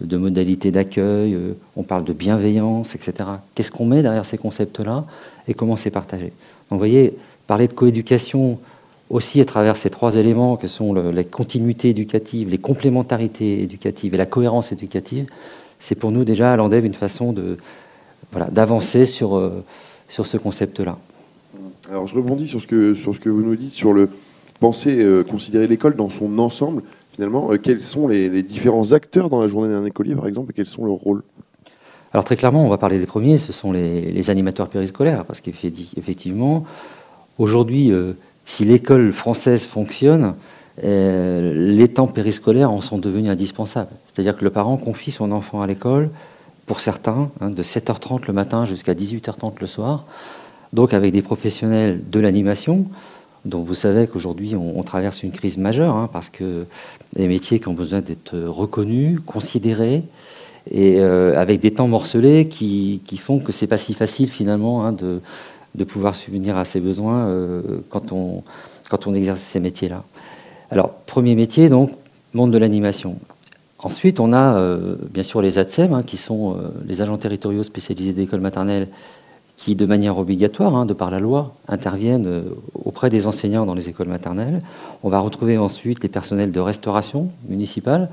de, 0.00 0.16
modalités 0.16 0.70
d'accueil, 0.70 1.34
euh, 1.34 1.52
on 1.76 1.82
parle 1.82 2.04
de 2.04 2.14
bienveillance, 2.14 2.94
etc. 2.94 3.28
Qu'est-ce 3.54 3.70
qu'on 3.70 3.84
met 3.84 4.00
derrière 4.00 4.24
ces 4.24 4.38
concepts-là 4.38 5.04
et 5.46 5.52
comment 5.52 5.76
c'est 5.76 5.90
partagé? 5.90 6.28
Donc 6.28 6.70
vous 6.70 6.78
voyez, 6.78 7.14
parler 7.46 7.68
de 7.68 7.74
coéducation 7.74 8.58
aussi 9.10 9.42
à 9.42 9.44
travers 9.44 9.76
ces 9.76 9.90
trois 9.90 10.16
éléments 10.16 10.56
que 10.56 10.68
sont 10.68 10.94
les 10.94 11.26
continuités 11.26 11.90
éducatives, 11.90 12.48
les 12.48 12.56
complémentarités 12.56 13.62
éducatives 13.62 14.14
et 14.14 14.16
la 14.16 14.24
cohérence 14.24 14.72
éducative, 14.72 15.26
c'est 15.80 15.96
pour 15.96 16.12
nous 16.12 16.24
déjà 16.24 16.54
à 16.54 16.56
l'ANDEV 16.56 16.86
une 16.86 16.94
façon 16.94 17.34
d'avancer 18.50 19.04
sur, 19.04 19.36
euh, 19.36 19.62
sur 20.08 20.24
ce 20.24 20.38
concept-là. 20.38 20.96
Alors 21.90 22.06
je 22.06 22.14
rebondis 22.14 22.48
sur 22.48 22.60
ce 22.60 22.66
que, 22.66 22.94
sur 22.94 23.14
ce 23.14 23.20
que 23.20 23.28
vous 23.28 23.42
nous 23.42 23.56
dites 23.56 23.72
sur 23.72 23.92
le 23.92 24.08
penser, 24.60 25.02
euh, 25.02 25.22
considérer 25.22 25.66
l'école 25.66 25.96
dans 25.96 26.08
son 26.08 26.38
ensemble. 26.38 26.82
finalement, 27.12 27.50
quels 27.62 27.82
sont 27.82 28.08
les, 28.08 28.42
différents 28.42 28.92
acteurs 28.92 29.28
dans 29.28 29.40
la 29.40 29.48
journée 29.48 29.68
d'un 29.68 29.84
écolier, 29.84 30.14
par 30.14 30.26
exemple, 30.26 30.50
et 30.50 30.54
quels 30.54 30.66
sont 30.66 30.86
leurs 30.86 30.96
rôles? 30.96 31.22
Alors 32.12 32.24
très 32.24 32.36
clairement, 32.36 32.64
on 32.64 32.68
va 32.68 32.78
parler 32.78 32.98
des 32.98 33.06
premiers, 33.06 33.38
ce 33.38 33.52
sont 33.52 33.72
les, 33.72 34.30
animateurs 34.30 34.68
périscolaires, 34.68 35.24
parce 35.24 35.40
qu'effectivement, 35.40 36.64
aujourd'hui, 37.38 37.92
si 38.46 38.64
l'école 38.64 39.12
française 39.12 39.64
fonctionne, 39.64 40.34
les 40.80 41.88
temps 41.88 42.06
périscolaires 42.06 42.70
en 42.70 42.80
sont 42.80 42.98
devenus 42.98 43.30
indispensables. 43.30 43.90
C'est-à-dire 44.06 44.36
que 44.36 44.44
le 44.44 44.50
parent 44.50 44.76
confie 44.76 45.10
son 45.10 45.32
enfant 45.32 45.60
à 45.60 45.66
l'école, 45.66 46.10
pour 46.66 46.80
certains, 46.80 47.30
hein, 47.40 47.50
de 47.50 47.62
7h30 47.62 48.26
le 48.26 48.32
matin 48.32 48.64
jusqu'à 48.64 48.94
18h30 48.94 49.54
le 49.60 49.66
soir, 49.66 50.04
donc 50.74 50.92
avec 50.92 51.12
des 51.12 51.22
professionnels 51.22 52.02
de 52.10 52.20
l'animation, 52.20 52.86
dont 53.44 53.62
vous 53.62 53.74
savez 53.74 54.06
qu'aujourd'hui 54.08 54.56
on, 54.56 54.82
traverse 54.82 55.22
une 55.22 55.30
crise 55.30 55.56
majeure, 55.56 55.94
hein, 55.94 56.10
parce 56.12 56.30
que 56.30 56.66
les 57.14 57.28
métiers 57.28 57.60
qui 57.60 57.68
ont 57.68 57.74
besoin 57.74 58.00
d'être 58.00 58.36
reconnus, 58.36 59.20
considérés, 59.24 60.02
et 60.70 60.98
euh, 60.98 61.38
avec 61.38 61.60
des 61.60 61.70
temps 61.70 61.86
morcelés 61.86 62.48
qui, 62.48 63.00
font 63.18 63.38
que 63.38 63.52
c'est 63.52 63.66
pas 63.66 63.76
si 63.76 63.94
facile 63.94 64.28
finalement 64.30 64.84
hein, 64.84 64.92
de, 64.92 65.84
pouvoir 65.84 66.16
subvenir 66.16 66.56
à 66.56 66.64
ses 66.64 66.80
besoins 66.80 67.26
euh, 67.26 67.62
quand, 67.90 68.12
on, 68.12 68.42
quand 68.90 69.06
on 69.06 69.14
exerce 69.14 69.40
ces 69.40 69.60
métiers-là. 69.60 70.02
Alors, 70.70 70.90
premier 71.06 71.34
métier, 71.36 71.68
donc, 71.68 71.90
monde 72.32 72.50
de 72.50 72.58
l'animation. 72.58 73.16
Ensuite, 73.78 74.18
on 74.18 74.32
a 74.32 74.56
euh, 74.56 74.96
bien 75.12 75.22
sûr 75.22 75.40
les 75.42 75.58
ATSEM, 75.58 75.92
hein, 75.92 76.02
qui 76.02 76.16
sont 76.16 76.56
les 76.86 77.00
agents 77.02 77.18
territoriaux 77.18 77.62
spécialisés 77.62 78.12
d'école 78.12 78.40
maternelle, 78.40 78.88
qui, 79.56 79.74
de 79.74 79.86
manière 79.86 80.18
obligatoire, 80.18 80.74
hein, 80.74 80.86
de 80.86 80.94
par 80.94 81.10
la 81.10 81.20
loi, 81.20 81.54
interviennent 81.68 82.26
euh, 82.26 82.42
auprès 82.84 83.10
des 83.10 83.26
enseignants 83.26 83.66
dans 83.66 83.74
les 83.74 83.88
écoles 83.88 84.08
maternelles. 84.08 84.60
On 85.02 85.08
va 85.08 85.20
retrouver 85.20 85.58
ensuite 85.58 86.02
les 86.02 86.08
personnels 86.08 86.52
de 86.52 86.60
restauration 86.60 87.30
municipale, 87.48 88.10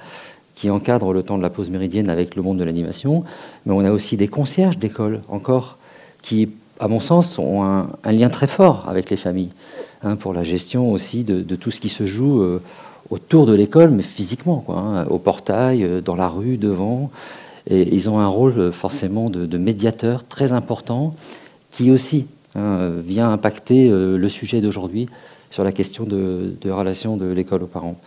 qui 0.56 0.70
encadrent 0.70 1.14
le 1.14 1.24
temps 1.24 1.38
de 1.38 1.44
la 1.44 1.50
pause 1.50 1.72
méridienne 1.72 2.10
avec 2.10 2.36
le 2.36 2.44
monde 2.44 2.58
de 2.58 2.64
l'animation. 2.64 3.24
Mais 3.66 3.74
on 3.74 3.80
a 3.80 3.92
aussi 3.92 4.18
des 4.18 4.28
concierges 4.28 4.78
d'école, 4.78 5.22
encore, 5.28 5.78
qui, 6.22 6.50
à 6.80 6.88
mon 6.88 7.00
sens, 7.00 7.40
ont 7.40 7.64
un, 7.64 8.12
lien 8.12 8.30
très 8.30 8.48
fort 8.48 8.86
avec 8.88 9.10
les 9.10 9.18
familles, 9.18 9.52
hein, 10.04 10.16
pour 10.16 10.34
la 10.34 10.44
gestion 10.44 10.92
aussi 10.92 11.24
de, 11.24 11.56
tout 11.56 11.72
ce 11.72 11.82
qui 11.82 11.90
se 11.90 12.06
joue 12.06 12.60
autour 13.12 13.46
de 13.46 13.54
l'école, 13.54 13.92
mais 13.92 14.04
physiquement, 14.04 14.64
hein, 14.70 15.06
au 15.10 15.20
portail, 15.20 15.84
euh, 15.84 16.02
dans 16.02 16.16
la 16.16 16.28
rue, 16.28 16.58
devant. 16.58 17.12
Ils 17.70 18.10
ont 18.10 18.20
un 18.20 18.28
rôle 18.28 18.58
euh, 18.58 18.72
forcément 18.72 19.30
de, 19.30 19.58
médiateur 19.58 20.24
très 20.24 20.52
important 20.52 21.12
qui 21.70 21.92
aussi 21.92 22.26
hein, 22.56 22.92
vient 23.06 23.32
impacter 23.32 23.90
euh, 23.90 24.18
le 24.18 24.30
sujet 24.30 24.62
d'aujourd'hui 24.62 25.08
sur 25.52 25.64
la 25.64 25.72
question 25.72 26.06
de, 26.06 26.56
relation 26.66 27.18
de 27.18 27.26
l'école 27.26 27.64
aux 27.64 27.68
parents. 27.68 27.98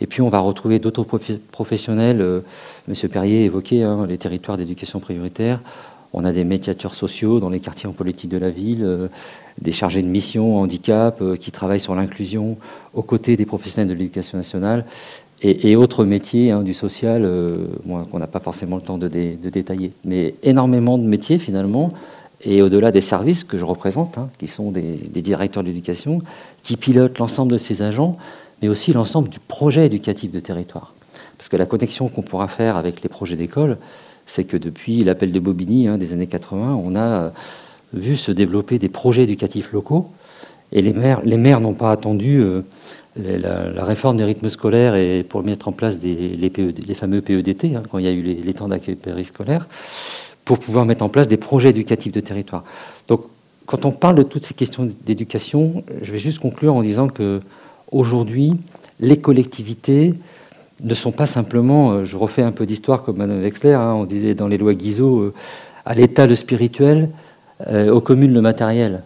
Et 0.00 0.06
puis 0.06 0.22
on 0.22 0.28
va 0.28 0.38
retrouver 0.40 0.78
d'autres 0.78 1.04
professionnels. 1.52 2.42
Monsieur 2.88 3.08
Perrier 3.08 3.44
évoquait 3.44 3.82
hein, 3.82 4.06
les 4.08 4.18
territoires 4.18 4.56
d'éducation 4.56 5.00
prioritaire. 5.00 5.60
On 6.14 6.24
a 6.24 6.32
des 6.32 6.44
médiateurs 6.44 6.94
sociaux 6.94 7.40
dans 7.40 7.50
les 7.50 7.60
quartiers 7.60 7.88
en 7.88 7.92
politique 7.92 8.30
de 8.30 8.38
la 8.38 8.50
ville, 8.50 9.08
des 9.60 9.72
chargés 9.72 10.00
de 10.00 10.08
mission 10.08 10.56
handicap 10.56 11.22
qui 11.38 11.52
travaillent 11.52 11.80
sur 11.80 11.94
l'inclusion 11.94 12.56
aux 12.94 13.02
côtés 13.02 13.36
des 13.36 13.46
professionnels 13.46 13.88
de 13.88 13.94
l'éducation 13.94 14.38
nationale 14.38 14.84
et, 15.44 15.76
autres 15.76 16.04
métiers 16.04 16.50
hein, 16.50 16.62
du 16.62 16.72
social 16.72 17.22
euh, 17.24 17.66
qu'on 18.10 18.18
n'a 18.18 18.26
pas 18.26 18.40
forcément 18.40 18.76
le 18.76 18.82
temps 18.82 18.96
de, 18.96 19.08
détailler. 19.08 19.92
Mais 20.04 20.34
énormément 20.42 20.96
de 20.96 21.04
métiers 21.04 21.38
finalement, 21.38 21.92
et 22.40 22.62
au-delà 22.62 22.90
des 22.90 23.02
services 23.02 23.44
que 23.44 23.58
je 23.58 23.64
représente, 23.64 24.16
hein, 24.16 24.28
qui 24.38 24.46
sont 24.46 24.70
des, 24.70 24.96
directeurs 24.96 25.62
d'éducation, 25.62 26.22
qui 26.62 26.76
pilotent 26.76 27.18
l'ensemble 27.18 27.52
de 27.52 27.58
ces 27.58 27.82
agents, 27.82 28.16
mais 28.62 28.68
aussi 28.68 28.92
l'ensemble 28.94 29.28
du 29.28 29.38
projet 29.38 29.86
éducatif 29.86 30.30
de 30.30 30.40
territoire. 30.40 30.94
Parce 31.36 31.50
que 31.50 31.56
la 31.56 31.66
connexion 31.66 32.08
qu'on 32.08 32.22
pourra 32.22 32.48
faire 32.48 32.76
avec 32.78 33.02
les 33.02 33.10
projets 33.10 33.36
d'école, 33.36 33.76
c'est 34.26 34.44
que 34.44 34.56
depuis 34.56 35.04
l'appel 35.04 35.30
de 35.30 35.40
Bobigny 35.40 35.88
hein, 35.88 35.98
des 35.98 36.14
années 36.14 36.26
80, 36.26 36.80
on 36.82 36.96
a 36.96 37.32
vu 37.92 38.16
se 38.16 38.32
développer 38.32 38.78
des 38.78 38.88
projets 38.88 39.24
éducatifs 39.24 39.72
locaux, 39.72 40.08
et 40.72 40.80
les 40.80 40.94
maires, 40.94 41.20
les 41.24 41.36
maires 41.36 41.60
n'ont 41.60 41.74
pas 41.74 41.92
attendu 41.92 42.40
euh, 42.40 42.62
la, 43.16 43.84
réforme 43.84 44.16
des 44.16 44.24
rythmes 44.24 44.48
scolaires 44.48 44.96
et 44.96 45.22
pour 45.22 45.44
mettre 45.44 45.68
en 45.68 45.72
place 45.72 45.96
e 45.96 45.98
les, 46.04 46.94
fameux 46.94 47.20
PEDT, 47.20 47.76
hein, 47.76 47.82
quand 47.90 47.98
il 47.98 48.04
y 48.04 48.08
a 48.08 48.12
eu 48.12 48.22
les, 48.22 48.54
temps 48.54 48.68
d'accueil 48.68 48.96
périscolaire, 48.96 49.66
pour 50.44 50.58
pouvoir 50.58 50.84
mettre 50.84 51.04
en 51.04 51.08
place 51.08 51.28
des 51.28 51.36
projets 51.36 51.70
éducatifs 51.70 52.12
de 52.12 52.20
territoire. 52.20 52.64
Donc, 53.08 53.22
quand 53.66 53.84
on 53.84 53.92
parle 53.92 54.16
de 54.16 54.22
toutes 54.22 54.44
ces 54.44 54.54
questions 54.54 54.88
d'éducation, 55.06 55.84
je 56.02 56.12
vais 56.12 56.18
juste 56.18 56.38
conclure 56.38 56.74
en 56.74 56.82
disant 56.82 57.08
que 57.08 57.40
aujourd'hui, 57.92 58.54
les 59.00 59.16
collectivités 59.16 60.14
ne 60.82 60.94
sont 60.94 61.12
pas 61.12 61.26
simplement, 61.26 61.92
euh, 61.92 62.04
je 62.04 62.16
refais 62.16 62.42
un 62.42 62.52
peu 62.52 62.66
d'histoire 62.66 63.04
comme 63.04 63.18
Mme 63.18 63.40
Wexler, 63.42 63.72
hein, 63.72 63.94
on 63.94 64.04
disait 64.04 64.34
dans 64.34 64.48
les 64.48 64.58
lois 64.58 64.74
Guizot, 64.74 65.20
euh, 65.20 65.34
à 65.86 65.94
l'État 65.94 66.26
le 66.26 66.34
spirituel, 66.34 67.10
aux 67.70 68.00
communes 68.00 68.34
le 68.34 68.40
matériel 68.40 69.02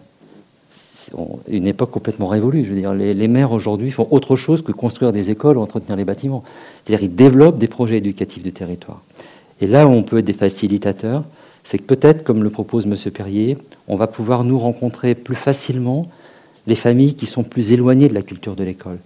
une 1.47 1.67
époque 1.67 1.91
complètement 1.91 2.27
révolue. 2.27 2.65
Je 2.65 2.73
veux 2.73 2.79
dire, 2.79 2.93
les, 2.93 3.27
maires 3.27 3.51
aujourd'hui 3.51 3.91
font 3.91 4.07
autre 4.11 4.35
chose 4.35 4.61
que 4.61 4.71
construire 4.71 5.11
des 5.11 5.29
écoles 5.29 5.57
ou 5.57 5.61
entretenir 5.61 5.95
les 5.95 6.05
bâtiments. 6.05 6.43
C'est-à-dire, 6.83 7.05
ils 7.05 7.15
développent 7.15 7.57
des 7.57 7.67
projets 7.67 7.97
éducatifs 7.97 8.43
de 8.43 8.49
territoire. 8.49 9.01
Et 9.61 9.67
là 9.67 9.87
où 9.87 9.91
on 9.91 10.03
peut 10.03 10.19
être 10.19 10.25
des 10.25 10.33
facilitateurs, 10.33 11.23
c'est 11.63 11.77
que 11.77 11.83
peut-être, 11.83 12.23
comme 12.23 12.43
le 12.43 12.49
propose 12.49 12.85
M. 12.85 12.95
Perrier, 13.11 13.57
on 13.87 13.95
va 13.95 14.07
pouvoir 14.07 14.43
nous 14.43 14.57
rencontrer 14.57 15.15
plus 15.15 15.35
facilement 15.35 16.09
les 16.67 16.75
familles 16.75 17.15
qui 17.15 17.25
sont 17.25 17.43
plus 17.43 17.71
éloignées 17.71 18.07
de 18.07 18.13
la 18.13 18.21
culture 18.21 18.55
de 18.55 18.63
l'école 18.63 18.99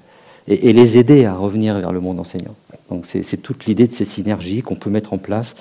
et, 0.48 0.70
et 0.70 0.74
les 0.74 0.98
aider 0.98 1.26
à 1.26 1.36
revenir 1.36 1.80
vers 1.80 1.92
le 1.92 2.00
monde 2.00 2.20
enseignant. 2.20 2.56
Donc 2.90 3.06
c'est 3.06 3.42
toute 3.42 3.66
l'idée 3.66 3.88
de 3.88 3.94
ces 3.94 4.06
synergies 4.06 4.62
qu'on 4.62 4.76
peut 4.76 4.90
mettre 4.90 5.14
en 5.14 5.18
place. 5.18 5.56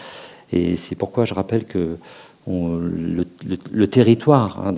Et 0.52 0.76
c'est 0.76 0.94
pourquoi 0.94 1.24
je 1.24 1.32
rappelle 1.34 1.64
que 1.64 1.96
le, 2.46 3.86
territoire 3.86 4.66
hein, 4.66 4.74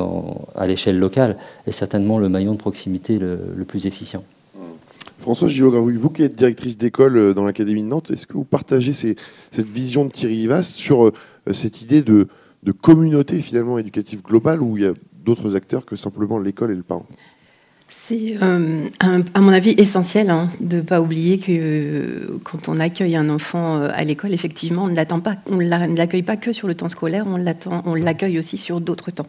à 0.55 0.67
l'échelle 0.67 0.99
locale 0.99 1.37
est 1.67 1.73
certainement 1.73 2.19
le 2.19 2.29
maillon 2.29 2.53
de 2.53 2.59
proximité 2.59 3.19
le, 3.19 3.65
plus 3.67 3.87
efficient. 3.87 4.23
François 5.19 5.49
Gillot-Gravouille, 5.49 5.97
vous 5.97 6.11
qui 6.11 6.23
êtes 6.23 6.37
directrice 6.37 6.77
d'école 6.77 7.17
euh, 7.17 7.33
dans 7.33 7.45
l'Académie 7.45 7.83
de 7.83 7.89
Nantes, 7.89 8.11
est-ce 8.11 8.27
que 8.27 8.35
vous 8.35 8.45
partagez 8.45 8.93
cette 8.93 9.71
vision 9.71 10.05
de 10.05 10.11
Thierry 10.11 10.37
Ivas 10.37 10.65
sur 10.65 11.07
euh, 11.07 11.13
cette 11.53 11.81
idée 11.81 12.03
de, 12.03 12.29
de 12.63 12.73
communauté 12.73 13.41
finalement 13.41 13.79
éducative 13.79 14.23
globale 14.23 14.61
où 14.61 14.77
il 14.77 14.83
y 14.83 14.87
a 14.87 14.93
d'autres 15.25 15.57
acteurs 15.57 15.87
que 15.87 15.97
simplement 15.97 16.39
l'école 16.39 16.73
et 16.73 16.75
le 16.75 16.83
parent? 16.83 17.07
C'est, 18.07 18.37
euh, 18.43 18.87
à 19.01 19.41
mon 19.41 19.53
avis, 19.53 19.75
essentiel 19.79 20.29
hein, 20.29 20.51
de 20.61 20.77
ne 20.77 20.83
pas 20.83 21.01
oublier 21.01 21.39
que 21.39 21.47
euh, 21.51 22.39
quand 22.45 22.69
on 22.69 22.77
accueille 22.77 23.17
un 23.17 23.31
enfant 23.31 23.79
euh, 23.79 23.89
à 23.95 24.05
l'école, 24.05 24.35
effectivement, 24.35 24.85
on 24.85 24.89
ne 24.89 24.95
l'attend 24.95 25.21
pas, 25.21 25.37
on 25.51 25.57
ne 25.57 25.97
l'accueille 25.97 26.23
pas 26.23 26.37
que 26.37 26.53
sur 26.53 26.69
le 26.69 26.75
temps 26.75 26.91
scolaire, 26.91 27.25
on 27.27 27.37
l'attend, 27.37 27.83
on 27.87 27.95
l'accueille 27.95 28.39
aussi 28.39 28.59
sur 28.59 28.83
d'autres 28.83 29.11
temps. 29.11 29.29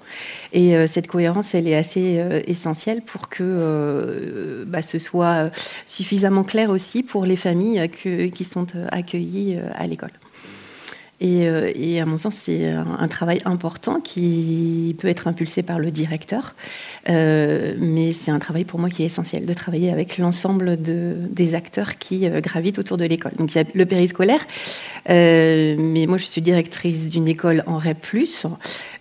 Et 0.52 0.76
cette 0.88 1.08
cohérence, 1.08 1.56
elle 1.56 1.68
est 1.68 1.76
assez 1.76 2.22
essentielle 2.48 3.02
pour 3.02 3.30
que 3.30 4.66
bah, 4.68 4.82
ce 4.82 5.00
soit 5.00 5.50
suffisamment 5.86 6.44
clair 6.44 6.70
aussi 6.70 7.04
pour 7.04 7.26
les 7.26 7.36
familles 7.36 7.90
qui 7.90 8.44
sont 8.44 8.68
accueillies 8.92 9.60
à 9.76 9.88
l'école. 9.88 10.12
Euh, 11.24 11.72
et, 11.76 12.02
à 12.02 12.06
mon 12.06 12.18
sens, 12.18 12.36
c'est 12.36 12.70
un, 12.70 13.08
travail 13.08 13.40
important 13.46 14.02
qui 14.02 14.96
peut 15.00 15.08
être 15.08 15.28
impulsé 15.28 15.64
par 15.64 15.80
le 15.80 15.92
directeur, 15.92 16.56
euh, 17.10 17.76
mais 17.80 18.12
c'est 18.12 18.32
un 18.32 18.40
travail 18.40 18.66
pour 18.66 18.80
moi 18.80 18.90
qui 18.90 19.04
est 19.04 19.06
essentiel, 19.06 19.46
de 19.46 19.54
travailler 19.54 19.92
avec 19.92 20.18
l'ensemble 20.18 20.82
de, 20.82 21.16
des 21.30 21.54
acteurs 21.54 21.98
qui 21.98 22.28
euh, 22.28 22.42
gravitent 22.42 22.80
autour 22.80 22.98
de 22.98 23.06
l'école. 23.06 23.32
Donc 23.38 23.56
il 23.56 23.58
y 23.60 23.62
a 23.62 23.64
le 23.74 23.86
périscolaire, 23.86 24.46
mais 25.08 26.06
moi 26.08 26.18
je 26.18 26.26
suis 26.26 26.42
directrice 26.42 27.10
d'une 27.10 27.28
école 27.28 27.64
en 27.66 27.78
REP+, 27.78 28.06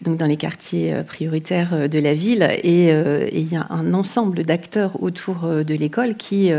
donc 0.03 0.19
dans 0.19 0.27
les 0.27 0.37
quartiers 0.37 0.95
prioritaires 1.07 1.89
de 1.89 1.99
la 1.99 2.15
ville, 2.15 2.49
et, 2.63 2.89
et 2.89 3.39
il 3.39 3.53
y 3.53 3.57
a 3.57 3.67
un 3.71 3.95
ensemble 3.95 4.45
d'acteurs 4.45 5.03
autour 5.03 5.47
de 5.47 5.75
l'école 5.75 6.17
qui 6.17 6.53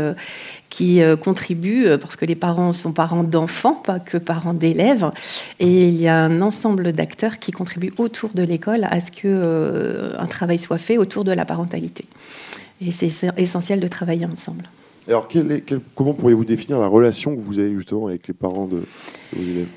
qui 0.70 1.02
euh, 1.02 1.16
contribuent, 1.16 1.86
euh, 1.86 1.98
parce 1.98 2.16
que 2.16 2.24
les 2.24 2.34
parents 2.34 2.72
sont 2.72 2.92
parents 2.92 3.22
d'enfants, 3.22 3.74
pas 3.74 3.98
que 3.98 4.18
parents 4.18 4.54
d'élèves, 4.54 5.10
et 5.60 5.88
il 5.88 6.00
y 6.00 6.08
a 6.08 6.24
un 6.24 6.42
ensemble 6.42 6.92
d'acteurs 6.92 7.38
qui 7.38 7.52
contribuent 7.52 7.92
autour 7.98 8.30
de 8.34 8.42
l'école 8.42 8.84
à 8.84 9.00
ce 9.00 9.10
qu'un 9.10 9.28
euh, 9.28 10.26
travail 10.28 10.58
soit 10.58 10.78
fait 10.78 10.98
autour 10.98 11.24
de 11.24 11.32
la 11.32 11.44
parentalité. 11.44 12.04
Et 12.80 12.92
c'est 12.92 13.10
essentiel 13.36 13.80
de 13.80 13.88
travailler 13.88 14.26
ensemble. 14.26 14.64
Alors, 15.08 15.28
comment 15.94 16.14
pourriez-vous 16.14 16.44
définir 16.44 16.78
la 16.80 16.88
relation 16.88 17.34
que 17.34 17.40
vous 17.40 17.58
avez 17.58 17.74
justement 17.74 18.08
avec 18.08 18.26
les 18.26 18.34
parents 18.34 18.66
de 18.66 18.82
vos 19.32 19.42
élèves? 19.42 19.68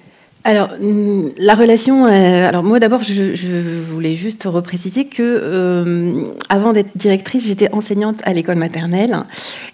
Alors, 0.49 0.69
mm, 0.79 1.29
la 1.37 1.53
relation. 1.53 2.07
Euh, 2.07 2.47
alors, 2.47 2.63
moi, 2.63 2.79
d'abord, 2.79 3.03
je, 3.03 3.81
voulais 3.81 4.15
juste 4.15 4.43
repréciser 4.45 5.05
que, 5.05 5.21
euh, 5.21 6.23
avant 6.49 6.73
d'être 6.73 6.97
directrice, 6.97 7.45
j'étais 7.45 7.71
enseignante 7.71 8.15
à 8.23 8.33
l'école 8.33 8.57
maternelle. 8.57 9.15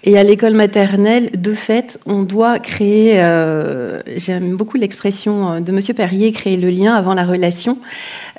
Et 0.03 0.17
à 0.17 0.23
l'école 0.23 0.53
maternelle, 0.53 1.29
de 1.33 1.53
fait, 1.53 1.97
on 2.05 2.23
doit 2.23 2.59
créer. 2.59 3.21
Euh, 3.21 4.01
j'aime 4.17 4.57
beaucoup 4.57 4.77
l'expression 4.77 5.61
de 5.61 5.71
Monsieur 5.71 5.93
Perrier, 5.93 6.33
créer 6.33 6.57
le 6.57 6.69
lien 6.69 6.93
avant 6.93 7.13
la 7.13 7.25
relation. 7.25 7.77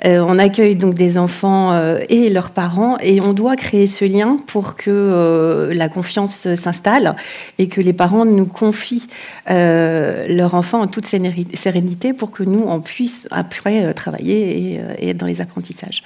On 0.05 0.37
accueille 0.37 0.75
donc 0.75 0.93
des 0.93 1.17
enfants 1.17 1.77
et 2.09 2.29
leurs 2.29 2.51
parents 2.51 2.97
et 2.99 3.19
on 3.21 3.33
doit 3.33 3.55
créer 3.55 3.87
ce 3.87 4.05
lien 4.05 4.37
pour 4.47 4.75
que 4.75 5.69
la 5.73 5.89
confiance 5.89 6.55
s'installe 6.55 7.15
et 7.57 7.67
que 7.67 7.81
les 7.81 7.93
parents 7.93 8.25
nous 8.25 8.45
confient 8.45 9.07
leur 9.47 10.53
enfant 10.53 10.81
en 10.81 10.87
toute 10.87 11.05
sérénité 11.05 12.13
pour 12.13 12.31
que 12.31 12.43
nous, 12.43 12.63
on 12.67 12.79
puisse 12.79 13.27
après 13.31 13.93
travailler 13.93 14.57
et, 14.57 14.81
et 14.99 15.09
être 15.09 15.17
dans 15.17 15.25
les 15.25 15.41
apprentissages. 15.41 16.03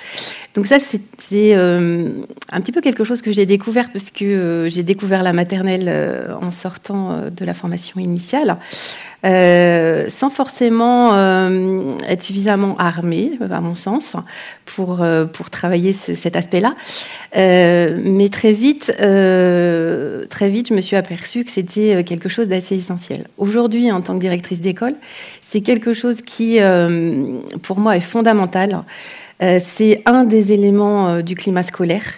Donc 0.54 0.68
ça, 0.68 0.78
c'est 0.80 1.54
un 1.54 2.62
petit 2.62 2.72
peu 2.72 2.82
quelque 2.82 3.04
chose 3.04 3.22
que 3.22 3.32
j'ai 3.32 3.46
découvert 3.46 3.92
parce 3.92 4.10
que 4.12 4.68
j'ai 4.70 4.84
découvert 4.84 5.24
la 5.24 5.34
maternelle 5.34 6.36
en 6.42 6.52
sortant 6.52 7.24
de 7.30 7.46
la 7.46 7.54
formation 7.54 8.00
initiale. 8.00 8.58
Euh, 9.24 10.10
sans 10.10 10.32
forcément 10.32 11.12
euh, 11.14 11.96
être 12.08 12.24
suffisamment 12.24 12.76
armé, 12.78 13.34
à 13.52 13.62
mon 13.62 13.76
sens, 13.76 14.16
pour, 14.66 15.04
euh, 15.04 15.26
pour 15.26 15.52
travailler 15.52 15.94
cet 15.94 16.36
aspect-là. 16.36 16.74
mais 17.36 18.30
très 18.30 18.52
vite, 18.52 18.92
très 20.30 20.50
vite, 20.50 20.70
je 20.70 20.74
me 20.74 20.82
suis 20.82 20.96
aperçue 20.96 21.44
que 21.44 21.52
c'était 21.52 22.04
quelque 22.04 22.30
chose 22.30 22.48
d'assez 22.48 22.76
essentiel. 22.76 23.28
Aujourd'hui, 23.38 23.92
en 23.92 24.02
tant 24.02 24.16
que 24.16 24.22
directrice 24.22 24.62
d'école, 24.62 24.96
c'est 25.42 25.62
quelque 25.62 25.94
chose 25.94 26.22
qui, 26.22 26.60
pour 27.62 27.80
moi, 27.80 27.98
est 27.98 28.02
fondamental. 28.02 28.84
c'est 29.40 30.02
un 30.06 30.24
des 30.24 30.52
éléments 30.52 31.22
du 31.22 31.36
climat 31.36 31.64
scolaire 31.64 32.14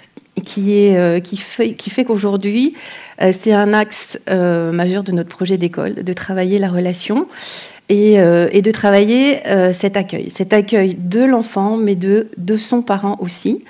qui, 0.45 0.74
est, 0.74 1.22
qui 1.22 1.38
fait, 1.38 1.74
qui 1.74 1.89
fait 1.89 2.06
qu'aujourd'hui, 2.06 2.74
c'est 3.20 3.53
un 3.53 3.74
axe 3.74 4.20
euh, 4.30 4.72
majeur 4.72 5.03
de 5.03 5.11
notre 5.11 5.30
projet 5.30 5.57
d'école, 5.57 5.95
de 5.95 6.14
travailler 6.14 6.59
la 6.59 6.70
relation 6.70 7.28
et, 7.89 8.20
euh, 8.20 8.47
de 8.49 8.72
travailler 8.72 9.39
cet 9.74 9.97
accueil, 9.97 10.32
cet 10.32 10.53
accueil 10.53 10.95
de 10.95 11.24
l'enfant, 11.24 11.78
mais 11.78 11.95
de 11.95 12.57
son 12.57 12.82
parent 12.82 13.18
aussi. 13.20 13.64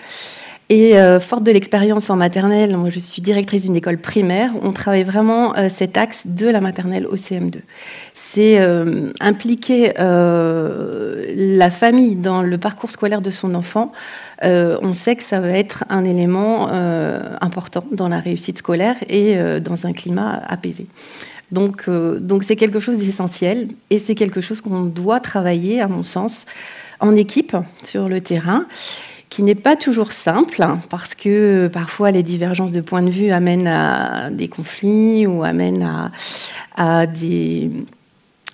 Et 0.69 0.95
forte 1.19 1.43
de 1.43 1.51
l'expérience 1.51 2.09
en 2.09 2.15
maternelle, 2.15 2.75
moi 2.77 2.89
je 2.89 2.97
suis 2.97 3.21
directrice 3.21 3.63
d'une 3.63 3.75
école 3.75 3.97
primaire, 3.99 4.51
on 4.61 4.71
travaille 4.71 5.03
vraiment 5.03 5.53
cet 5.69 5.97
axe 5.97 6.21
de 6.25 6.47
la 6.47 6.61
maternelle 6.61 7.05
au 7.05 7.15
CM2. 7.15 7.57
C'est 8.13 8.59
impliquer 9.19 9.91
la 9.97 11.69
famille 11.69 12.15
dans 12.15 12.41
le 12.41 12.57
parcours 12.57 12.89
scolaire 12.89 13.21
de 13.21 13.29
son 13.29 13.53
enfant 13.53 13.91
euh, 14.43 14.77
on 14.81 14.93
sait 14.93 15.15
que 15.15 15.23
ça 15.23 15.39
va 15.39 15.49
être 15.49 15.85
un 15.89 16.03
élément 16.03 16.69
euh, 16.69 17.35
important 17.39 17.85
dans 17.91 18.09
la 18.09 18.19
réussite 18.19 18.57
scolaire 18.57 18.95
et 19.07 19.37
euh, 19.37 19.59
dans 19.59 19.85
un 19.85 19.93
climat 19.93 20.41
apaisé. 20.47 20.87
Donc, 21.51 21.87
donc 21.87 22.43
c'est 22.43 22.55
quelque 22.55 22.79
chose 22.79 22.97
d'essentiel 22.97 23.67
et 23.91 23.99
c'est 23.99 24.15
quelque 24.15 24.41
chose 24.41 24.59
qu'on 24.59 24.81
doit 24.81 25.19
travailler, 25.19 25.81
à 25.81 25.87
mon 25.87 26.01
sens, 26.01 26.47
en 26.99 27.15
équipe 27.15 27.55
sur 27.83 28.09
le 28.09 28.21
terrain 28.21 28.65
qui 29.33 29.41
n'est 29.41 29.55
pas 29.55 29.75
toujours 29.75 30.11
simple, 30.11 30.61
hein, 30.61 30.79
parce 30.91 31.15
que 31.15 31.67
parfois 31.67 32.11
les 32.11 32.21
divergences 32.21 32.71
de 32.71 32.81
points 32.81 33.01
de 33.01 33.09
vue 33.09 33.31
amènent 33.31 33.65
à 33.65 34.29
des 34.29 34.47
conflits 34.47 35.25
ou 35.25 35.43
amènent 35.43 36.11
à 36.75 37.07
des, 37.07 37.71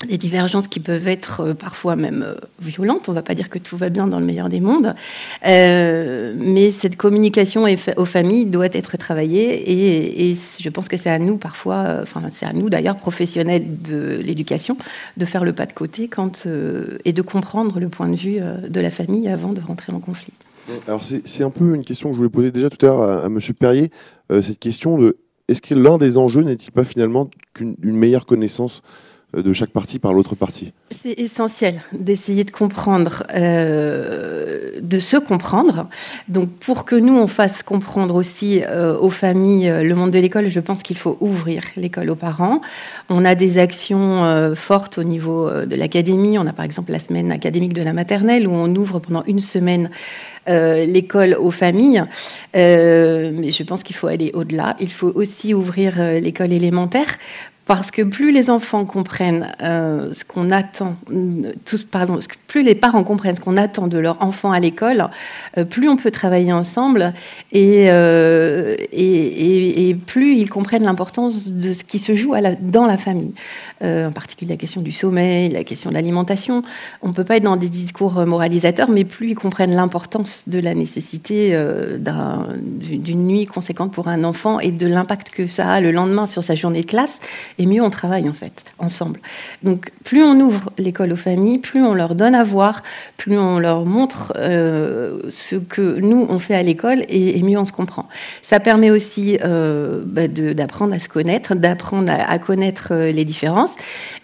divergences 0.10 0.70
qui 0.70 0.80
peuvent 0.80 1.10
être 1.10 1.42
euh, 1.42 1.54
parfois 1.54 1.98
même 1.98 2.24
euh, 2.26 2.36
violentes. 2.62 3.10
On 3.10 3.12
ne 3.12 3.16
va 3.16 3.24
pas 3.24 3.36
dire 3.36 3.50
que 3.50 3.60
tout 3.60 3.76
va 3.76 3.90
bien 3.90 4.08
dans 4.08 4.22
le 4.22 4.26
meilleur 4.26 4.48
des 4.48 4.62
mondes, 4.62 4.96
euh, 5.46 6.34
mais 6.38 6.72
cette 6.72 6.96
communication 6.96 7.66
aux 7.98 8.06
familles 8.06 8.46
doit 8.46 8.68
être 8.72 8.96
travaillée 8.96 10.32
et, 10.32 10.38
je 10.62 10.70
pense 10.70 10.88
que 10.88 10.96
c'est 10.96 11.10
à 11.10 11.20
nous 11.20 11.36
parfois, 11.36 11.98
enfin 12.02 12.22
c'est 12.32 12.46
à 12.46 12.54
nous 12.54 12.70
d'ailleurs 12.70 12.96
professionnels 12.96 13.82
de 13.82 14.18
l'éducation, 14.24 14.78
de 15.18 15.26
faire 15.26 15.44
le 15.44 15.52
pas 15.52 15.66
de 15.66 15.74
côté 15.74 16.10
et 17.04 17.12
de 17.12 17.22
comprendre 17.22 17.82
le 17.82 17.90
point 17.90 18.08
de 18.08 18.16
vue 18.16 18.40
de 18.70 18.80
la 18.80 18.92
famille 18.92 19.28
avant 19.28 19.52
de 19.52 19.60
rentrer 19.60 19.92
en 19.92 20.00
conflit. 20.00 20.32
Alors 20.88 21.04
c'est 21.04 21.44
un 21.44 21.50
peu 21.50 21.76
une 21.76 21.84
question 21.84 22.10
que 22.10 22.14
je 22.14 22.18
voulais 22.18 22.30
poser 22.30 22.52
déjà 22.52 22.70
tout 22.70 22.86
à 22.86 22.90
l'heure 22.90 23.02
à, 23.02 23.24
à 23.24 23.26
M. 23.28 23.40
Perrier, 23.58 23.90
cette 24.30 24.60
question 24.60 24.98
de 24.98 25.18
est-ce 25.50 25.62
que 25.62 25.74
l'un 25.74 25.98
des 25.98 26.18
enjeux 26.18 26.44
n'est-il 26.44 26.72
pas 26.72 26.84
finalement 26.84 27.30
qu'une 27.54 27.76
meilleure 27.82 28.26
connaissance 28.26 28.82
euh, 28.84 29.09
de 29.38 29.54
chaque 29.54 29.70
partie 29.70 30.00
par 30.00 30.14
l'autre 30.14 30.34
partie 30.34 30.74
C'est 30.90 31.20
essentiel 31.20 31.82
d'essayer 31.92 32.44
de 32.44 32.50
comprendre, 32.52 33.24
euh, 33.36 34.72
de 34.82 35.00
se 35.00 35.18
comprendre. 35.18 35.88
Donc 36.28 36.50
pour 36.50 36.84
que 36.84 36.96
nous, 36.96 37.16
on 37.16 37.28
fasse 37.28 37.62
comprendre 37.62 38.16
aussi 38.16 38.62
euh, 38.64 38.98
aux 38.98 39.12
familles 39.12 39.72
le 39.84 39.94
monde 39.94 40.10
de 40.10 40.20
l'école, 40.20 40.50
je 40.50 40.60
pense 40.60 40.82
qu'il 40.82 40.98
faut 40.98 41.16
ouvrir 41.20 41.64
l'école 41.78 42.10
aux 42.10 42.16
parents. 42.16 42.62
On 43.10 43.24
a 43.24 43.36
des 43.36 43.60
actions 43.60 44.54
fortes 44.56 44.98
au 44.98 45.04
niveau 45.04 45.50
de 45.50 45.76
l'académie. 45.76 46.38
On 46.40 46.48
a 46.48 46.54
par 46.54 46.66
exemple 46.66 46.92
la 46.92 47.00
semaine 47.00 47.32
académique 47.32 47.74
de 47.74 47.84
la 47.84 47.94
maternelle 47.94 48.48
où 48.48 48.52
on 48.52 48.74
ouvre 48.76 49.00
pendant 49.00 49.24
une 49.26 49.40
semaine 49.40 49.90
l'école 50.48 51.36
aux 51.40 51.52
familles. 51.52 52.04
mais 52.54 53.52
je 53.52 53.64
pense 53.64 53.84
qu'il 53.84 53.96
faut 53.96 54.08
aller 54.08 54.32
au-delà. 54.34 54.76
Il 54.80 54.92
faut 54.92 55.12
aussi 55.16 55.54
ouvrir 55.54 55.96
l'école 56.20 56.52
élémentaire 56.52 57.18
parce 57.70 57.92
que 57.92 58.02
plus 58.02 58.32
les 58.32 58.50
enfants 58.50 58.84
comprennent 58.84 59.54
euh, 59.62 60.12
ce 60.12 60.26
qu'on 60.26 60.50
attend, 60.50 60.96
tous, 61.66 61.86
plus 62.48 62.64
les 62.64 62.74
parents 62.74 63.04
comprennent 63.04 63.36
ce 63.36 63.42
qu'on 63.42 63.58
attend 63.58 63.86
de 63.86 64.00
leur 64.00 64.24
enfant 64.24 64.52
à 64.52 64.60
l'école, 64.60 65.06
euh, 65.56 65.66
plus 65.66 65.88
on 65.88 65.96
peut 65.96 66.10
travailler 66.10 66.52
ensemble 66.52 67.14
euh, 67.56 68.76
et, 68.92 69.96
plus 70.08 70.36
ils 70.36 70.50
comprennent 70.50 70.86
l'importance 70.86 71.50
de 71.50 71.72
ce 71.72 71.84
qui 71.84 72.00
se 72.00 72.16
joue 72.16 72.34
dans 72.60 72.88
la 72.88 72.98
famille. 72.98 73.36
En 73.84 74.12
particulier 74.12 74.52
la 74.52 74.58
question 74.58 74.82
du 74.82 74.92
sommeil, 74.92 75.50
la 75.50 75.64
question 75.64 75.90
de 75.90 75.96
l'alimentation. 75.96 76.64
On 77.02 77.10
ne 77.10 77.14
peut 77.14 77.24
pas 77.24 77.38
être 77.38 77.44
dans 77.44 77.58
des 77.58 77.70
discours 77.70 78.26
moralisateurs, 78.26 78.90
mais 78.90 79.04
plus 79.04 79.32
ils 79.32 79.36
comprennent 79.36 79.76
l'importance 79.76 80.44
de 80.48 80.60
la 80.60 80.76
nécessité 80.76 81.58
d'une 82.00 83.28
nuit 83.28 83.46
conséquente 83.46 83.92
pour 83.92 84.08
un 84.08 84.24
enfant 84.24 84.60
et 84.60 84.72
de 84.72 84.88
l'impact 84.88 85.30
que 85.30 85.48
ça 85.48 85.70
a 85.70 85.82
le 85.82 85.92
lendemain 85.92 86.28
sur 86.28 86.44
sa 86.44 86.56
journée 86.56 86.82
de 86.82 86.86
classe 86.86 87.20
et 87.58 87.66
mieux 87.66 87.82
on 87.82 87.90
travaille 87.90 88.30
en 88.30 88.34
fait 88.34 88.64
ensemble. 88.80 89.20
Donc 89.64 89.92
plus 90.04 90.24
on 90.24 90.40
ouvre 90.40 90.72
l'école 90.78 91.12
aux 91.14 91.18
familles, 91.18 91.60
plus 91.60 91.84
on 91.84 91.94
leur 91.94 92.16
donne 92.16 92.36
à 92.36 92.44
voir, 92.44 92.84
plus 93.18 93.38
on 93.38 93.60
leur 93.60 93.86
montre 93.86 94.34
euh, 94.38 95.20
ce 95.30 95.56
que 95.56 96.00
nous 96.00 96.26
on 96.30 96.40
fait 96.40 96.56
à 96.56 96.64
l'école 96.64 97.06
et, 97.10 97.42
mieux 97.44 97.58
on 97.58 97.66
se 97.66 97.72
comprend. 97.72 98.08
Ça 98.42 98.60
permet 98.60 98.92
aussi 98.92 99.38
euh, 99.44 100.02
bah, 100.06 100.28
d'apprendre 100.28 100.94
à 100.94 101.00
se 101.00 101.10
connaître, 101.10 101.56
d'apprendre 101.56 102.12
à, 102.12 102.40
connaître 102.40 102.90
euh, 102.92 103.12
les 103.12 103.26
différences 103.26 103.69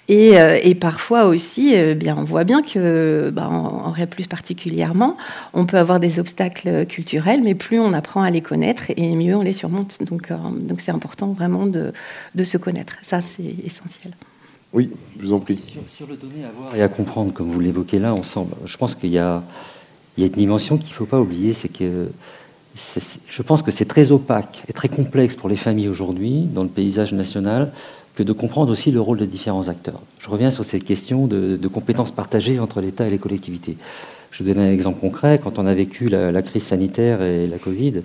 et, 0.07 0.75
parfois 0.75 1.25
aussi, 1.25 1.75
bien, 1.95 2.15
on 2.17 2.23
voit 2.23 2.43
bien 2.43 2.61
que, 2.61 3.31
bah, 3.33 3.49
en, 3.49 3.89
en 3.89 4.07
plus 4.07 4.27
particulièrement, 4.27 5.17
on 5.53 5.65
peut 5.65 5.77
avoir 5.77 5.99
des 5.99 6.19
obstacles 6.19 6.85
culturels, 6.85 7.41
mais 7.43 7.55
plus 7.55 7.79
on 7.79 7.93
apprend 7.93 8.21
à 8.21 8.29
les 8.29 8.41
connaître 8.41 8.83
et 8.95 9.15
mieux 9.15 9.35
on 9.35 9.41
les 9.41 9.53
surmonte. 9.53 10.03
Donc, 10.03 10.31
donc 10.31 10.81
c'est 10.81 10.91
important 10.91 11.33
vraiment 11.33 11.65
de, 11.65 11.91
de 12.35 12.43
se 12.43 12.57
connaître. 12.57 12.97
Ça, 13.01 13.21
c'est 13.21 13.55
essentiel. 13.65 14.13
Oui, 14.75 14.89
je 15.17 15.25
vous 15.25 15.33
en 15.33 15.39
prie. 15.39 15.57
Sur, 15.87 16.05
le 16.05 16.17
donner 16.17 16.43
à 16.43 16.51
voir 16.51 16.75
et 16.75 16.81
à 16.81 16.89
comprendre, 16.89 17.31
comme 17.31 17.49
vous 17.49 17.61
l'évoquez 17.61 17.97
là 17.97 18.13
ensemble, 18.13 18.55
je 18.65 18.75
pense 18.75 18.93
qu'il 18.93 19.09
y, 19.09 19.17
a, 19.17 19.41
une 20.17 20.27
dimension 20.27 20.77
qu'il 20.77 20.89
ne 20.89 20.93
faut 20.93 21.05
pas 21.05 21.21
oublier, 21.21 21.53
c'est 21.53 21.69
que 21.69 22.09
je 23.29 23.41
pense 23.41 23.61
que 23.61 23.71
c'est 23.71 23.85
très 23.85 24.11
opaque 24.11 24.63
et 24.67 24.73
très 24.73 24.89
complexe 24.89 25.37
pour 25.37 25.47
les 25.47 25.55
familles 25.55 25.87
aujourd'hui, 25.87 26.41
dans 26.41 26.63
le 26.63 26.69
paysage 26.69 27.13
national, 27.13 27.71
que 28.15 28.23
de 28.23 28.33
comprendre 28.33 28.71
aussi 28.71 28.91
le 28.91 29.01
rôle 29.01 29.19
des 29.19 29.27
différents 29.27 29.67
acteurs. 29.67 29.99
Je 30.19 30.29
reviens 30.29 30.51
sur 30.51 30.63
cette 30.63 30.83
question 30.83 31.27
de, 31.27 31.67
compétences 31.67 32.11
partagées 32.11 32.59
entre 32.59 32.81
l'État 32.81 33.07
et 33.07 33.09
les 33.09 33.17
collectivités. 33.17 33.77
Je 34.31 34.43
vous 34.43 34.53
donne 34.53 34.63
un 34.63 34.71
exemple 34.71 34.99
concret. 34.99 35.39
Quand 35.43 35.59
on 35.59 35.65
a 35.65 35.73
vécu 35.73 36.07
la, 36.07 36.41
crise 36.41 36.63
sanitaire 36.63 37.21
et 37.21 37.47
la 37.47 37.57
Covid, 37.57 38.01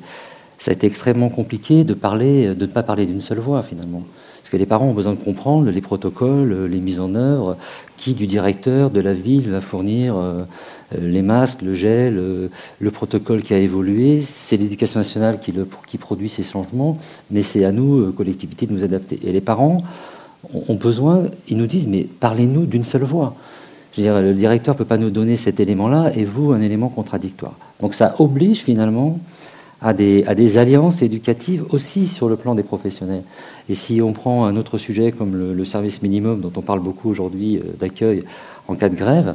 ça 0.58 0.70
a 0.70 0.74
été 0.74 0.86
extrêmement 0.86 1.28
compliqué 1.28 1.84
de, 1.84 1.94
parler, 1.94 2.54
de 2.54 2.66
ne 2.66 2.70
pas 2.70 2.82
parler 2.82 3.06
d'une 3.06 3.20
seule 3.20 3.38
voix 3.38 3.62
finalement 3.62 4.02
que 4.50 4.56
les 4.56 4.66
parents 4.66 4.86
ont 4.86 4.94
besoin 4.94 5.14
de 5.14 5.18
comprendre 5.18 5.70
les 5.70 5.80
protocoles, 5.80 6.66
les 6.66 6.80
mises 6.80 7.00
en 7.00 7.14
œuvre, 7.14 7.56
qui 7.96 8.14
du 8.14 8.26
directeur 8.26 8.90
de 8.90 9.00
la 9.00 9.14
ville 9.14 9.48
va 9.50 9.60
fournir 9.60 10.16
euh, 10.16 10.42
les 10.98 11.22
masques, 11.22 11.62
le 11.62 11.74
gel, 11.74 12.18
euh, 12.18 12.48
le 12.80 12.90
protocole 12.90 13.42
qui 13.42 13.54
a 13.54 13.58
évolué. 13.58 14.22
C'est 14.22 14.56
l'éducation 14.56 15.00
nationale 15.00 15.38
qui, 15.40 15.98
produit 15.98 16.28
ces 16.28 16.42
changements, 16.42 16.98
mais 17.30 17.42
c'est 17.42 17.64
à 17.64 17.72
nous, 17.72 17.98
euh, 17.98 18.12
collectivités, 18.12 18.66
de 18.66 18.72
nous 18.72 18.84
adapter. 18.84 19.18
Et 19.24 19.32
les 19.32 19.40
parents 19.40 19.82
ont 20.68 20.74
besoin, 20.74 21.24
ils 21.48 21.56
nous 21.56 21.66
disent, 21.66 21.86
mais 21.86 22.06
parlez-nous 22.18 22.66
d'une 22.66 22.84
seule 22.84 23.04
voix. 23.04 23.34
Je 23.92 24.00
veux 24.00 24.02
dire, 24.04 24.22
le 24.22 24.34
directeur 24.34 24.74
ne 24.74 24.78
peut 24.78 24.84
pas 24.84 24.96
nous 24.96 25.10
donner 25.10 25.36
cet 25.36 25.60
élément-là 25.60 26.12
et 26.14 26.24
vous, 26.24 26.52
un 26.52 26.60
élément 26.60 26.88
contradictoire. 26.88 27.54
Donc 27.80 27.94
ça 27.94 28.14
oblige 28.18 28.60
finalement 28.60 29.18
à 29.82 29.94
des, 29.94 30.58
alliances 30.58 31.02
éducatives 31.02 31.64
aussi 31.70 32.06
sur 32.06 32.28
le 32.28 32.36
plan 32.36 32.54
des 32.54 32.62
professionnels. 32.62 33.22
Et 33.68 33.74
si 33.74 34.02
on 34.02 34.12
prend 34.12 34.44
un 34.44 34.56
autre 34.56 34.78
sujet 34.78 35.10
comme 35.12 35.34
le, 35.34 35.64
service 35.64 36.02
minimum 36.02 36.40
dont 36.40 36.52
on 36.56 36.60
parle 36.60 36.80
beaucoup 36.80 37.08
aujourd'hui 37.08 37.58
euh, 37.58 37.62
d'accueil 37.78 38.24
en 38.68 38.74
cas 38.74 38.88
de 38.88 38.96
grève, 38.96 39.28
euh, 39.28 39.34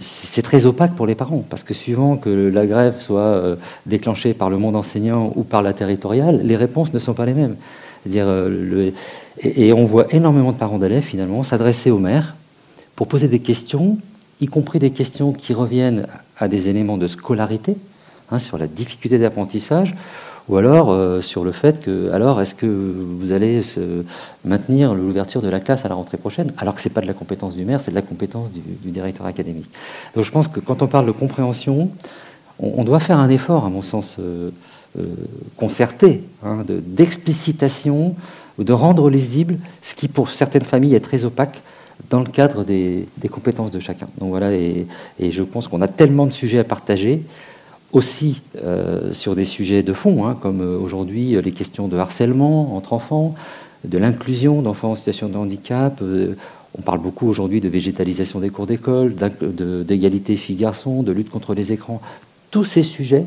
c'est 0.00 0.42
très 0.42 0.66
opaque 0.66 0.94
pour 0.94 1.06
les 1.06 1.14
parents, 1.14 1.44
parce 1.48 1.62
que 1.62 1.74
suivant 1.74 2.16
que 2.16 2.30
la 2.30 2.66
grève 2.66 3.00
soit 3.00 3.20
euh, 3.20 3.56
déclenchée 3.86 4.34
par 4.34 4.50
le 4.50 4.58
monde 4.58 4.74
enseignant 4.74 5.32
ou 5.36 5.44
par 5.44 5.62
la 5.62 5.72
territoriale, 5.72 6.40
les 6.42 6.56
réponses 6.56 6.92
ne 6.92 6.98
sont 6.98 7.14
pas 7.14 7.26
les 7.26 7.34
mêmes. 7.34 7.56
le, 8.06 8.92
et, 9.40 9.66
et, 9.68 9.72
on 9.72 9.84
voit 9.84 10.06
énormément 10.12 10.52
de 10.52 10.56
parents 10.56 10.78
d'élèves 10.78 11.04
finalement 11.04 11.42
s'adresser 11.44 11.90
aux 11.90 11.98
maires 11.98 12.34
pour 12.96 13.06
poser 13.06 13.28
des 13.28 13.40
questions, 13.40 13.98
y 14.40 14.46
compris 14.46 14.78
des 14.78 14.90
questions 14.90 15.32
qui 15.32 15.54
reviennent 15.54 16.06
à 16.38 16.48
des 16.48 16.68
éléments 16.68 16.98
de 16.98 17.06
scolarité, 17.06 17.76
hein, 18.30 18.38
sur 18.38 18.58
la 18.58 18.66
difficulté 18.66 19.18
d'apprentissage, 19.18 19.94
ou 20.48 20.56
alors 20.56 20.90
euh, 20.90 21.20
sur 21.22 21.44
le 21.44 21.52
fait 21.52 21.80
que, 21.80 22.10
alors, 22.12 22.40
est-ce 22.40 22.54
que 22.54 22.66
vous 22.66 23.32
allez 23.32 23.62
maintenir 24.44 24.94
l'ouverture 24.94 25.40
de 25.40 25.48
la 25.48 25.60
classe 25.60 25.84
à 25.84 25.88
la 25.88 25.94
rentrée 25.94 26.18
prochaine, 26.18 26.52
alors 26.58 26.74
que 26.74 26.80
c'est 26.80 26.90
pas 26.90 27.00
de 27.00 27.06
la 27.06 27.14
compétence 27.14 27.56
du 27.56 27.64
maire, 27.64 27.80
c'est 27.80 27.90
de 27.90 27.96
la 27.96 28.02
compétence 28.02 28.50
du, 28.52 28.90
directeur 28.90 29.26
académique. 29.26 29.70
Donc 30.14 30.24
je 30.24 30.30
pense 30.30 30.48
que 30.48 30.60
quand 30.60 30.82
on 30.82 30.86
parle 30.86 31.06
de 31.06 31.12
compréhension, 31.12 31.90
on, 32.58 32.84
doit 32.84 33.00
faire 33.00 33.18
un 33.18 33.30
effort, 33.30 33.64
à 33.64 33.70
mon 33.70 33.82
sens, 33.82 34.16
euh, 34.20 34.50
euh, 34.98 35.06
concerté, 35.56 36.22
hein, 36.44 36.64
d'explicitation, 36.68 38.14
de, 38.58 38.72
rendre 38.72 39.08
lisible 39.10 39.56
ce 39.82 39.94
qui, 39.94 40.08
pour 40.08 40.28
certaines 40.28 40.62
familles, 40.62 40.94
est 40.94 41.00
très 41.00 41.24
opaque 41.24 41.62
dans 42.10 42.20
le 42.20 42.26
cadre 42.26 42.64
des, 42.64 43.06
compétences 43.30 43.70
de 43.70 43.80
chacun. 43.80 44.06
Donc 44.18 44.28
voilà, 44.28 44.52
et, 44.52 44.86
et 45.18 45.30
je 45.30 45.42
pense 45.42 45.68
qu'on 45.68 45.80
a 45.80 45.88
tellement 45.88 46.26
de 46.26 46.32
sujets 46.32 46.58
à 46.58 46.64
partager 46.64 47.22
aussi 47.94 48.42
euh, 48.56 49.12
sur 49.12 49.36
des 49.36 49.44
sujets 49.44 49.82
de 49.82 49.92
fond, 49.92 50.26
hein, 50.26 50.36
comme 50.38 50.60
euh, 50.60 50.76
aujourd'hui 50.76 51.36
euh, 51.36 51.40
les 51.40 51.52
questions 51.52 51.86
de 51.88 51.96
harcèlement 51.96 52.76
entre 52.76 52.92
enfants, 52.92 53.34
de 53.84 53.98
l'inclusion 53.98 54.62
d'enfants 54.62 54.90
en 54.90 54.94
situation 54.96 55.28
de 55.28 55.36
handicap. 55.36 56.02
on 56.76 56.82
parle 56.82 57.00
beaucoup 57.00 57.28
aujourd'hui 57.28 57.60
de 57.60 57.68
végétalisation 57.68 58.40
des 58.40 58.48
cours 58.48 58.66
d'école, 58.66 59.14
d'égalité 59.86 60.36
filles-garçons, 60.36 61.02
de 61.02 61.12
lutte 61.12 61.28
contre 61.28 61.54
les 61.54 61.70
écrans. 61.70 62.00
Tous 62.50 62.64
ces 62.64 62.82
sujets 62.82 63.26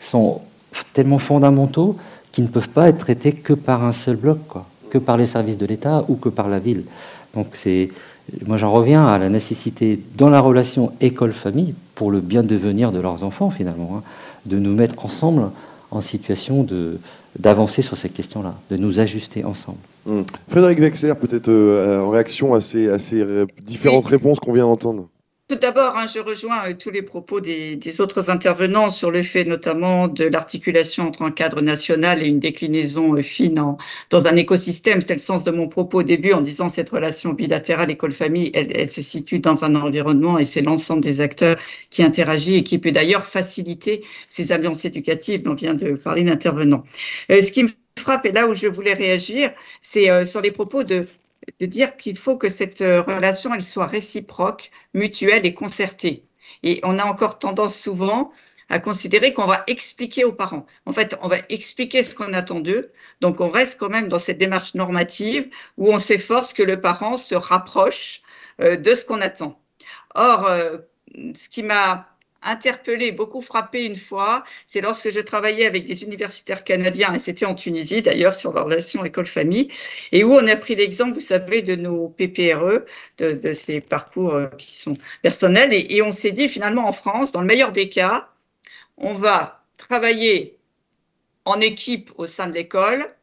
sont 0.00 0.40
tellement 0.92 1.18
fondamentaux 1.18 1.96
qu'ils 2.32 2.44
ne 2.44 2.48
peuvent 2.48 2.68
pas 2.68 2.88
être 2.88 2.98
traités 2.98 3.32
que 3.32 3.52
par 3.52 3.84
un 3.84 3.92
seul 3.92 4.16
bloc, 4.16 4.38
quoi, 4.48 4.66
que 4.90 4.98
par 4.98 5.16
les 5.16 5.26
services 5.26 5.58
de 5.58 5.66
l'État 5.66 6.04
ou 6.08 6.16
que 6.16 6.28
par 6.28 6.48
la 6.48 6.58
ville. 6.58 6.82
Donc 7.34 7.46
c'est 7.52 7.90
moi, 8.46 8.56
j'en 8.56 8.72
reviens 8.72 9.06
à 9.06 9.18
la 9.18 9.28
nécessité, 9.28 10.00
dans 10.16 10.30
la 10.30 10.40
relation 10.40 10.92
école-famille, 11.00 11.74
pour 11.94 12.10
le 12.10 12.20
bien 12.20 12.42
devenir 12.42 12.92
de 12.92 13.00
leurs 13.00 13.24
enfants, 13.24 13.50
finalement, 13.50 13.96
hein, 13.98 14.02
de 14.46 14.58
nous 14.58 14.74
mettre 14.74 15.04
ensemble 15.04 15.50
en 15.90 16.00
situation 16.00 16.66
d'avancer 17.38 17.82
sur 17.82 17.96
cette 17.96 18.14
question-là, 18.14 18.54
de 18.70 18.76
nous 18.76 19.00
ajuster 19.00 19.44
ensemble. 19.44 19.78
Hum. 20.08 20.24
Frédéric 20.48 20.80
Wexler, 20.80 21.14
peut-être 21.14 21.48
euh, 21.48 22.00
en 22.00 22.10
réaction 22.10 22.54
à 22.54 22.60
ces, 22.60 22.88
à 22.88 22.98
ces 22.98 23.24
différentes 23.62 24.06
réponses 24.06 24.40
qu'on 24.40 24.52
vient 24.52 24.64
d'entendre. 24.64 25.08
Tout 25.52 25.58
d'abord, 25.58 25.98
hein, 25.98 26.06
je 26.06 26.18
rejoins 26.18 26.70
euh, 26.70 26.72
tous 26.72 26.88
les 26.88 27.02
propos 27.02 27.42
des, 27.42 28.00
autres 28.00 28.30
intervenants 28.30 28.88
sur 28.88 29.10
le 29.10 29.22
fait 29.22 29.44
notamment 29.44 30.08
de 30.08 30.24
l'articulation 30.24 31.08
entre 31.08 31.20
un 31.20 31.30
cadre 31.30 31.60
national 31.60 32.22
et 32.22 32.26
une 32.26 32.40
déclinaison 32.40 33.14
euh, 33.14 33.20
fine 33.20 33.76
dans 34.08 34.26
un 34.26 34.36
écosystème. 34.36 35.02
C'est 35.02 35.12
le 35.12 35.18
sens 35.18 35.44
de 35.44 35.50
mon 35.50 35.68
propos 35.68 35.98
au 35.98 36.02
début 36.02 36.32
en 36.32 36.40
disant 36.40 36.70
cette 36.70 36.88
relation 36.88 37.34
bilatérale 37.34 37.90
école-famille, 37.90 38.50
elle, 38.54 38.88
se 38.88 39.02
situe 39.02 39.40
dans 39.40 39.62
un 39.62 39.74
environnement 39.74 40.38
et 40.38 40.46
c'est 40.46 40.62
l'ensemble 40.62 41.02
des 41.02 41.20
acteurs 41.20 41.56
qui 41.90 42.02
interagit 42.02 42.54
et 42.54 42.62
qui 42.62 42.78
peut 42.78 42.90
d'ailleurs 42.90 43.26
faciliter 43.26 44.06
ces 44.30 44.52
alliances 44.52 44.86
éducatives 44.86 45.42
dont 45.42 45.52
vient 45.52 45.74
de 45.74 45.96
parler 45.96 46.24
l'intervenant. 46.24 46.82
Euh, 47.30 47.42
ce 47.42 47.52
qui 47.52 47.64
me 47.64 47.68
frappe 47.98 48.24
et 48.24 48.32
là 48.32 48.46
où 48.48 48.54
je 48.54 48.68
voulais 48.68 48.94
réagir, 48.94 49.50
c'est 49.82 50.24
sur 50.24 50.40
les 50.40 50.50
propos 50.50 50.82
de 50.82 51.04
de 51.60 51.66
dire 51.66 51.96
qu'il 51.96 52.16
faut 52.16 52.36
que 52.36 52.48
cette 52.48 52.82
euh, 52.82 53.02
relation 53.02 53.54
elle 53.54 53.62
soit 53.62 53.86
réciproque, 53.86 54.70
mutuelle 54.94 55.46
et 55.46 55.54
concertée. 55.54 56.24
Et 56.62 56.80
on 56.82 56.98
a 56.98 57.04
encore 57.04 57.38
tendance 57.38 57.78
souvent 57.78 58.32
à 58.68 58.78
considérer 58.78 59.34
qu'on 59.34 59.46
va 59.46 59.64
expliquer 59.66 60.24
aux 60.24 60.32
parents. 60.32 60.66
En 60.86 60.92
fait, 60.92 61.16
on 61.20 61.28
va 61.28 61.38
expliquer 61.50 62.02
ce 62.02 62.14
qu'on 62.14 62.32
attend 62.32 62.60
d'eux. 62.60 62.90
Donc, 63.20 63.40
on 63.40 63.50
reste 63.50 63.78
quand 63.78 63.90
même 63.90 64.08
dans 64.08 64.18
cette 64.18 64.38
démarche 64.38 64.74
normative 64.74 65.50
où 65.76 65.92
on 65.92 65.98
s'efforce 65.98 66.54
que 66.54 66.62
le 66.62 66.80
parent 66.80 67.18
se 67.18 67.34
rapproche 67.34 68.22
euh, 68.60 68.76
de 68.76 68.94
ce 68.94 69.04
qu'on 69.04 69.20
attend. 69.20 69.60
Or, 70.14 70.46
euh, 70.46 70.78
ce 71.34 71.48
qui 71.48 71.62
m'a 71.62 72.11
interpellé, 72.42 73.12
beaucoup 73.12 73.40
frappé 73.40 73.84
une 73.84 73.96
fois, 73.96 74.44
c'est 74.66 74.80
lorsque 74.80 75.10
je 75.10 75.20
travaillais 75.20 75.66
avec 75.66 75.84
des 75.84 76.02
universitaires 76.02 76.64
canadiens, 76.64 77.14
et 77.14 77.18
c'était 77.18 77.46
en 77.46 77.54
Tunisie 77.54 78.02
d'ailleurs, 78.02 78.34
sur 78.34 78.52
leur 78.52 78.64
relation 78.64 79.04
école-famille, 79.04 79.68
et 80.12 80.24
où 80.24 80.32
on 80.32 80.46
a 80.46 80.56
pris 80.56 80.74
l'exemple, 80.74 81.14
vous 81.14 81.20
savez, 81.20 81.62
de 81.62 81.76
nos 81.76 82.08
PPRE, 82.08 82.84
de, 83.18 83.52
ces 83.52 83.80
parcours 83.80 84.34
euh, 84.34 84.46
qui 84.58 84.76
sont 84.76 84.94
personnels, 85.22 85.72
et, 85.72 85.86
et 85.96 86.02
on 86.02 86.12
s'est 86.12 86.32
dit 86.32 86.48
finalement 86.48 86.86
en 86.86 86.92
France, 86.92 87.32
dans 87.32 87.40
le 87.40 87.46
meilleur 87.46 87.72
des 87.72 87.88
cas, 87.88 88.28
on 88.96 89.12
va 89.12 89.64
travailler 89.76 90.58
en 91.44 91.60
équipe 91.60 92.10
au 92.16 92.26
sein 92.26 92.46
de 92.46 92.54
l'école, 92.54 93.14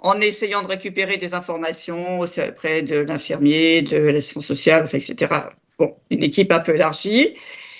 en 0.00 0.20
essayant 0.20 0.62
de 0.62 0.68
récupérer 0.68 1.16
des 1.16 1.34
informations 1.34 2.20
auprès 2.20 2.82
de 2.82 2.98
l'infirmier, 2.98 3.82
de 3.82 3.98
l'assistance 3.98 4.46
sociale, 4.46 4.88
etc. 4.92 5.34
Bon, 5.78 5.96
une 6.10 6.22
équipe 6.22 6.52
un 6.52 6.60
peu 6.60 6.74
élargie. 6.74 7.34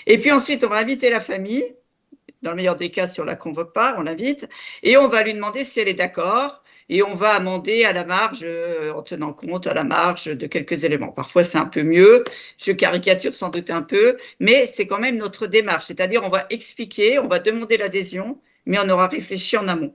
Et 0.09 0.19
puis 0.19 0.33
ensuite, 0.33 0.65
on 0.65 0.69
va 0.69 0.77
inviter 0.77 1.11
la 1.11 1.21
famille. 1.21 1.77
Dans 2.43 2.51
le 2.51 2.57
meilleur 2.57 2.77
des 2.77 2.91
cas, 2.91 3.07
si 3.07 3.21
on 3.21 3.25
la 3.25 3.37
convoque 3.37 3.75
pas, 3.75 3.95
on 3.99 4.03
l'invite. 4.03 4.49
Et 4.83 4.97
on 4.97 5.07
va 5.07 5.23
lui 5.23 5.35
demander 5.35 5.65
si 5.65 5.81
elle 5.81 5.89
est 5.89 5.95
d'accord. 5.95 6.65
Et 6.89 7.03
on 7.03 7.15
va 7.15 7.35
amender 7.35 7.85
à 7.85 7.93
la 7.93 8.07
marge, 8.07 8.41
euh, 8.43 8.95
en 8.95 9.03
tenant 9.03 9.35
compte 9.35 9.67
à 9.67 9.75
la 9.75 9.85
marge 9.85 10.25
de 10.25 10.47
quelques 10.47 10.85
éléments. 10.85 11.13
Parfois, 11.13 11.45
c'est 11.45 11.59
un 11.59 11.67
peu 11.67 11.83
mieux. 11.83 12.25
Je 12.57 12.73
caricature 12.73 13.35
sans 13.35 13.51
doute 13.51 13.69
un 13.69 13.83
peu, 13.83 14.17
mais 14.41 14.65
c'est 14.65 14.87
quand 14.87 14.99
même 14.99 15.19
notre 15.19 15.47
démarche. 15.47 15.85
C'est-à-dire, 15.85 16.25
on 16.25 16.29
va 16.29 16.47
expliquer, 16.49 17.19
on 17.19 17.29
va 17.29 17.41
demander 17.41 17.77
l'adhésion, 17.77 18.41
mais 18.65 18.79
on 18.83 18.89
aura 18.89 19.09
réfléchi 19.09 19.59
en 19.59 19.69
amont. 19.69 19.95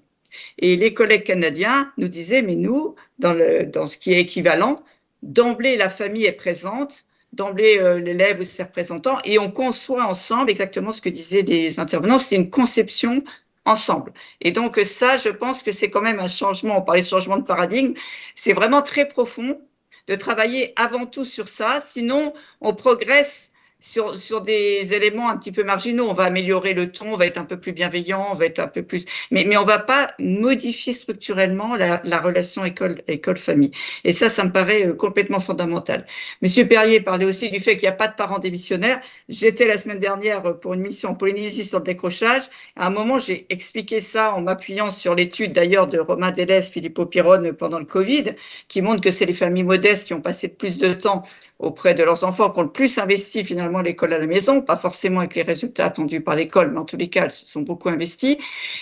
Et 0.60 0.76
les 0.76 0.94
collègues 0.94 1.24
canadiens 1.24 1.92
nous 1.98 2.08
disaient, 2.08 2.44
mais 2.44 2.56
nous, 2.56 2.94
dans, 3.18 3.86
ce 3.88 3.98
qui 3.98 4.14
est 4.14 4.20
équivalent, 4.20 4.84
d'emblée, 5.24 5.76
la 5.78 5.90
famille 5.90 6.26
est 6.26 6.32
présente 6.34 7.06
d'emblée 7.34 7.78
euh, 7.80 8.00
l'élève 8.00 8.40
ou 8.40 8.46
ses 8.46 8.64
représentants 8.64 9.18
et 9.26 9.40
on 9.40 9.52
conçoit 9.52 10.06
ensemble 10.06 10.50
exactement 10.50 10.92
ce 10.92 11.02
que 11.02 11.10
disaient 11.10 11.42
les 11.42 11.80
intervenants, 11.80 12.20
c'est 12.20 12.36
une 12.36 12.50
conception 12.50 13.24
ensemble. 13.66 14.14
Et 14.42 14.52
donc 14.52 14.80
ça, 14.86 15.18
je 15.18 15.30
pense 15.30 15.64
que 15.64 15.72
c'est 15.72 15.90
quand 15.90 16.02
même 16.02 16.20
un 16.20 16.28
changement, 16.28 16.78
on 16.78 16.82
parlait 16.82 17.02
de 17.02 17.08
changement 17.08 17.38
de 17.38 17.44
paradigme, 17.44 17.94
c'est 18.36 18.54
vraiment 18.54 18.82
très 18.82 19.08
profond 19.08 19.60
de 20.08 20.16
travailler 20.16 20.74
avant 20.76 21.06
tout 21.06 21.26
sur 21.26 21.48
ça, 21.48 21.82
sinon 21.86 22.34
on 22.62 22.74
progresse 22.74 23.53
sur, 23.84 24.18
sur 24.18 24.42
des 24.42 24.94
éléments 24.94 25.30
un 25.30 25.38
petit 25.38 25.52
peu 25.52 25.64
marginaux. 25.64 26.08
On 26.08 26.14
va 26.14 26.24
améliorer 26.24 26.74
le 26.74 26.92
ton, 26.92 27.14
on 27.14 27.16
va 27.16 27.28
être 27.28 27.38
un 27.38 27.44
peu 27.44 27.60
plus 27.60 27.74
bienveillant, 27.74 28.30
on 28.32 28.34
va 28.34 28.46
être 28.46 28.60
un 28.60 28.68
peu 28.68 28.82
plus. 28.82 29.06
Mais, 29.30 29.44
mais 29.44 29.58
on 29.58 29.66
va 29.66 29.78
pas 29.78 30.12
modifier 30.20 30.94
structurellement 30.94 31.76
la, 31.76 32.02
la 32.06 32.20
relation 32.22 32.64
école-famille. 32.66 33.72
Et 34.06 34.14
ça, 34.14 34.30
ça 34.30 34.46
me 34.46 34.52
paraît 34.52 34.88
euh, 34.88 34.94
complètement 34.94 35.40
fondamental. 35.40 36.08
Monsieur 36.42 36.66
Perrier 36.66 37.02
parlait 37.02 37.26
aussi 37.26 37.50
du 37.50 37.60
fait 37.60 37.76
qu'il 37.76 37.84
n'y 37.84 37.94
a 37.94 37.98
pas 37.98 38.08
de 38.08 38.16
parents 38.16 38.40
démissionnaires. 38.40 39.02
J'étais 39.28 39.68
la 39.68 39.78
semaine 39.78 40.00
dernière 40.00 40.60
pour 40.60 40.74
une 40.74 40.82
mission 40.82 41.10
en 41.10 41.16
Polynésie 41.16 41.66
sur 41.66 41.80
le 41.80 41.84
décrochage. 41.84 42.44
À 42.78 42.88
un 42.88 42.90
moment, 42.90 43.18
j'ai 43.18 43.46
expliqué 43.50 44.00
ça 44.00 44.34
en 44.34 44.42
m'appuyant 44.42 44.92
sur 44.92 45.14
l'étude 45.14 45.52
d'ailleurs 45.52 45.88
de 45.88 46.00
Romain 46.00 46.32
Delès, 46.32 46.70
Philippe 46.70 47.04
Piron 47.10 47.54
pendant 47.60 47.80
le 47.80 47.86
Covid, 47.86 48.36
qui 48.70 48.82
montre 48.82 49.02
que 49.02 49.12
c'est 49.12 49.26
les 49.26 49.34
familles 49.34 49.64
modestes 49.64 50.08
qui 50.08 50.14
ont 50.14 50.22
passé 50.22 50.48
plus 50.48 50.78
de 50.78 50.94
temps 50.94 51.24
auprès 51.64 51.94
de 51.94 52.04
leurs 52.04 52.24
enfants 52.24 52.50
qui 52.50 52.60
ont 52.60 52.64
le 52.64 52.72
plus 52.72 52.98
investi 52.98 53.44
finalement 53.44 53.82
l'école 53.82 54.14
à 54.14 54.20
la 54.20 54.28
maison, 54.28 54.62
pas 54.62 54.76
forcément 54.76 55.22
avec 55.22 55.36
les 55.36 55.44
résultats 55.44 55.86
attendus 55.86 56.22
par 56.22 56.36
l'école, 56.36 56.72
mais 56.72 56.80
en 56.80 56.86
tous 56.86 56.98
les 56.98 57.10
cas, 57.10 57.24
elles 57.26 57.32
se 57.32 57.46
sont 57.46 57.62
beaucoup 57.62 57.90
investies, 57.90 58.38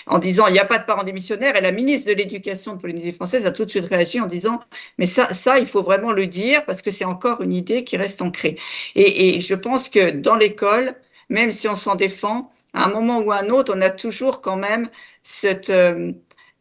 en 0.06 0.18
disant 0.18 0.46
il 0.48 0.52
n'y 0.52 0.58
a 0.58 0.64
pas 0.64 0.78
de 0.78 0.84
parents 0.84 1.04
démissionnaires. 1.04 1.56
Et 1.56 1.60
la 1.60 1.72
ministre 1.72 2.08
de 2.08 2.14
l'Éducation 2.14 2.74
de 2.74 2.80
Polynésie 2.80 3.12
française 3.12 3.46
a 3.46 3.50
tout 3.50 3.64
de 3.64 3.70
suite 3.70 3.86
réagi 3.86 4.20
en 4.20 4.26
disant 4.26 4.60
mais 4.98 5.06
ça, 5.06 5.32
ça, 5.32 5.58
il 5.58 5.66
faut 5.66 5.82
vraiment 5.82 6.12
le 6.12 6.26
dire 6.26 6.64
parce 6.64 6.82
que 6.82 6.90
c'est 6.90 7.04
encore 7.04 7.40
une 7.42 7.52
idée 7.52 7.84
qui 7.84 7.96
reste 7.96 8.20
ancrée. 8.22 8.56
Et, 8.94 9.36
et 9.36 9.40
je 9.40 9.54
pense 9.54 9.88
que 9.88 10.10
dans 10.10 10.36
l'école, 10.36 10.94
même 11.28 11.52
si 11.52 11.68
on 11.68 11.76
s'en 11.76 11.94
défend, 11.94 12.52
à 12.74 12.86
un 12.86 12.88
moment 12.88 13.18
ou 13.20 13.32
à 13.32 13.40
un 13.40 13.50
autre, 13.50 13.72
on 13.76 13.80
a 13.80 13.90
toujours 13.90 14.40
quand 14.40 14.56
même 14.56 14.88
cette, 15.22 15.70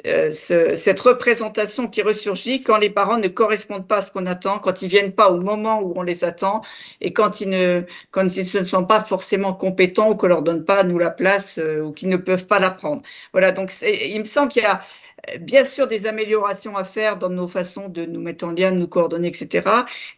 euh, 0.07 0.31
euh, 0.51 0.75
cette 0.75 0.99
représentation 0.99 1.87
qui 1.87 2.01
ressurgit 2.01 2.61
quand 2.61 2.77
les 2.77 2.89
parents 2.89 3.17
ne 3.17 3.27
correspondent 3.27 3.87
pas 3.87 3.97
à 3.97 4.01
ce 4.01 4.11
qu'on 4.11 4.25
attend, 4.25 4.59
quand 4.59 4.81
ils 4.81 4.87
viennent 4.87 5.11
pas 5.13 5.29
au 5.31 5.39
moment 5.39 5.81
où 5.81 5.93
on 5.95 6.01
les 6.01 6.23
attend 6.23 6.61
et 7.01 7.13
quand 7.13 7.41
ils 7.41 7.49
ne, 7.49 7.83
quand 8.09 8.35
ils 8.35 8.59
ne 8.59 8.63
sont 8.63 8.85
pas 8.85 9.01
forcément 9.03 9.53
compétents 9.53 10.09
ou 10.09 10.15
qu'on 10.15 10.27
leur 10.27 10.41
donne 10.41 10.65
pas 10.65 10.83
nous 10.83 10.97
la 10.97 11.11
place 11.11 11.57
euh, 11.59 11.81
ou 11.81 11.91
qu'ils 11.91 12.09
ne 12.09 12.17
peuvent 12.17 12.47
pas 12.47 12.59
la 12.59 12.71
prendre. 12.71 13.01
Voilà, 13.31 13.51
donc 13.51 13.71
il 13.81 14.19
me 14.19 14.25
semble 14.25 14.51
qu'il 14.51 14.63
y 14.63 14.65
a 14.65 14.81
bien 15.39 15.63
sûr 15.63 15.87
des 15.87 16.07
améliorations 16.07 16.77
à 16.77 16.83
faire 16.83 17.17
dans 17.17 17.29
nos 17.29 17.47
façons 17.47 17.89
de 17.89 18.05
nous 18.05 18.19
mettre 18.19 18.45
en 18.45 18.51
lien, 18.51 18.71
de 18.71 18.77
nous 18.77 18.87
coordonner, 18.87 19.27
etc. 19.27 19.69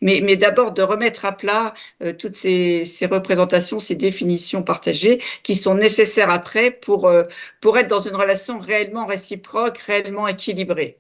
Mais, 0.02 0.22
mais 0.24 0.36
d'abord 0.36 0.72
de 0.72 0.82
remettre 0.82 1.26
à 1.26 1.32
plat 1.34 1.74
euh, 2.02 2.14
toutes 2.14 2.36
ces, 2.36 2.86
ces, 2.86 3.06
représentations, 3.06 3.80
ces 3.80 3.96
définitions 3.96 4.64
partagées 4.64 5.22
qui 5.44 5.56
sont 5.56 5.76
nécessaires 5.76 6.30
après 6.30 6.72
pour, 6.72 7.08
euh, 7.08 7.24
pour 7.62 7.78
être 7.78 7.90
dans 7.90 8.00
une 8.00 8.16
relation 8.16 8.60
réellement 8.60 9.06
réciproque, 9.06 9.78
réellement 9.80 10.28
équilibrée. 10.28 10.98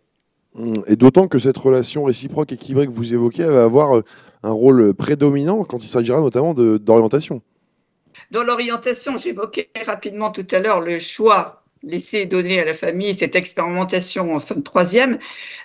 Mmh. 0.55 0.73
Et 0.87 0.95
d'autant 0.95 1.27
que 1.27 1.39
cette 1.39 1.57
relation 1.57 2.03
réciproque 2.03 2.51
équilibrée 2.51 2.85
que 2.85 2.91
vous 2.91 3.13
évoquez 3.13 3.45
va 3.45 3.63
avoir 3.63 3.97
euh, 3.97 4.03
un 4.43 4.51
rôle 4.51 4.93
prédominant 4.93 5.63
quand 5.63 5.83
il 5.83 5.87
s'agira 5.87 6.19
notamment 6.19 6.53
d'orientation. 6.53 7.41
Dans 8.29 8.43
l'orientation, 8.43 9.17
j'évoquais 9.17 9.69
rapidement 9.85 10.31
tout 10.31 10.45
à 10.51 10.59
l'heure 10.59 10.81
le 10.81 10.99
choix 10.99 11.62
laissé 11.83 12.25
donner 12.25 12.59
à 12.59 12.65
la 12.65 12.73
famille 12.73 13.13
cette 13.13 13.35
expérimentation 13.35 14.35
en 14.35 14.39
fin 14.39 14.55
de 14.55 14.61
troisième, 14.61 15.19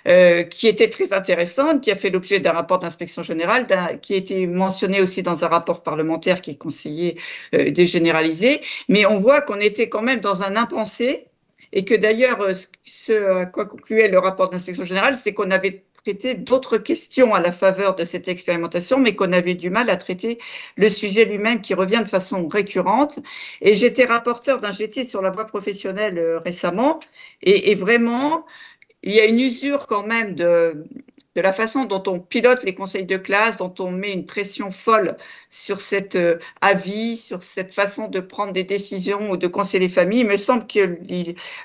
euh, 0.07 0.43
qui 0.43 0.67
était 0.67 0.89
très 0.89 1.13
intéressante, 1.13 1.81
qui 1.81 1.91
a 1.91 1.95
fait 1.95 2.09
l'objet 2.09 2.39
d'un 2.39 2.51
rapport 2.51 2.79
d'inspection 2.79 3.23
générale, 3.23 3.67
qui 4.01 4.13
a 4.13 4.17
été 4.17 4.47
mentionné 4.47 5.01
aussi 5.01 5.23
dans 5.23 5.43
un 5.43 5.47
rapport 5.47 5.81
parlementaire 5.83 6.41
qui 6.41 6.51
est 6.51 6.57
conseillé 6.57 7.17
euh, 7.55 7.71
dégénéralisé. 7.71 8.61
Mais 8.87 9.05
on 9.05 9.15
voit 9.15 9.41
qu'on 9.41 9.59
était 9.59 9.89
quand 9.89 10.01
même 10.01 10.19
dans 10.19 10.43
un 10.43 10.55
impensé 10.55 11.25
et 11.71 11.85
que 11.85 11.93
d'ailleurs, 11.93 12.41
euh, 12.41 12.53
ce 12.83 13.41
à 13.41 13.45
quoi 13.45 13.65
concluait 13.65 14.07
le 14.07 14.19
rapport 14.19 14.49
d'inspection 14.49 14.85
générale, 14.85 15.15
c'est 15.15 15.33
qu'on 15.33 15.51
avait 15.51 15.83
d'autres 16.13 16.77
questions 16.77 17.33
à 17.33 17.39
la 17.39 17.51
faveur 17.51 17.95
de 17.95 18.05
cette 18.05 18.27
expérimentation, 18.27 18.99
mais 18.99 19.15
qu'on 19.15 19.33
avait 19.33 19.53
du 19.53 19.69
mal 19.69 19.89
à 19.89 19.97
traiter 19.97 20.39
le 20.77 20.89
sujet 20.89 21.25
lui-même 21.25 21.61
qui 21.61 21.73
revient 21.73 22.01
de 22.03 22.09
façon 22.09 22.47
récurrente. 22.47 23.19
Et 23.61 23.75
j'étais 23.75 24.05
rapporteur 24.05 24.59
d'un 24.59 24.71
GT 24.71 25.03
sur 25.03 25.21
la 25.21 25.29
voie 25.29 25.45
professionnelle 25.45 26.17
euh, 26.17 26.39
récemment, 26.39 26.99
et, 27.41 27.71
et 27.71 27.75
vraiment, 27.75 28.45
il 29.03 29.13
y 29.13 29.19
a 29.19 29.25
une 29.25 29.39
usure 29.39 29.87
quand 29.87 30.05
même 30.05 30.35
de, 30.35 30.85
de 31.35 31.41
la 31.41 31.53
façon 31.53 31.85
dont 31.85 32.01
on 32.07 32.19
pilote 32.19 32.63
les 32.63 32.73
conseils 32.73 33.05
de 33.05 33.17
classe, 33.17 33.57
dont 33.57 33.73
on 33.79 33.91
met 33.91 34.11
une 34.11 34.25
pression 34.25 34.71
folle 34.71 35.15
sur 35.49 35.79
cet 35.79 36.15
euh, 36.15 36.39
avis, 36.61 37.17
sur 37.17 37.43
cette 37.43 37.73
façon 37.73 38.07
de 38.07 38.19
prendre 38.19 38.51
des 38.51 38.63
décisions 38.63 39.29
ou 39.29 39.37
de 39.37 39.47
conseiller 39.47 39.79
les 39.79 39.89
familles. 39.89 40.21
Il 40.21 40.27
me 40.27 40.37
semble 40.37 40.65
que 40.65 40.97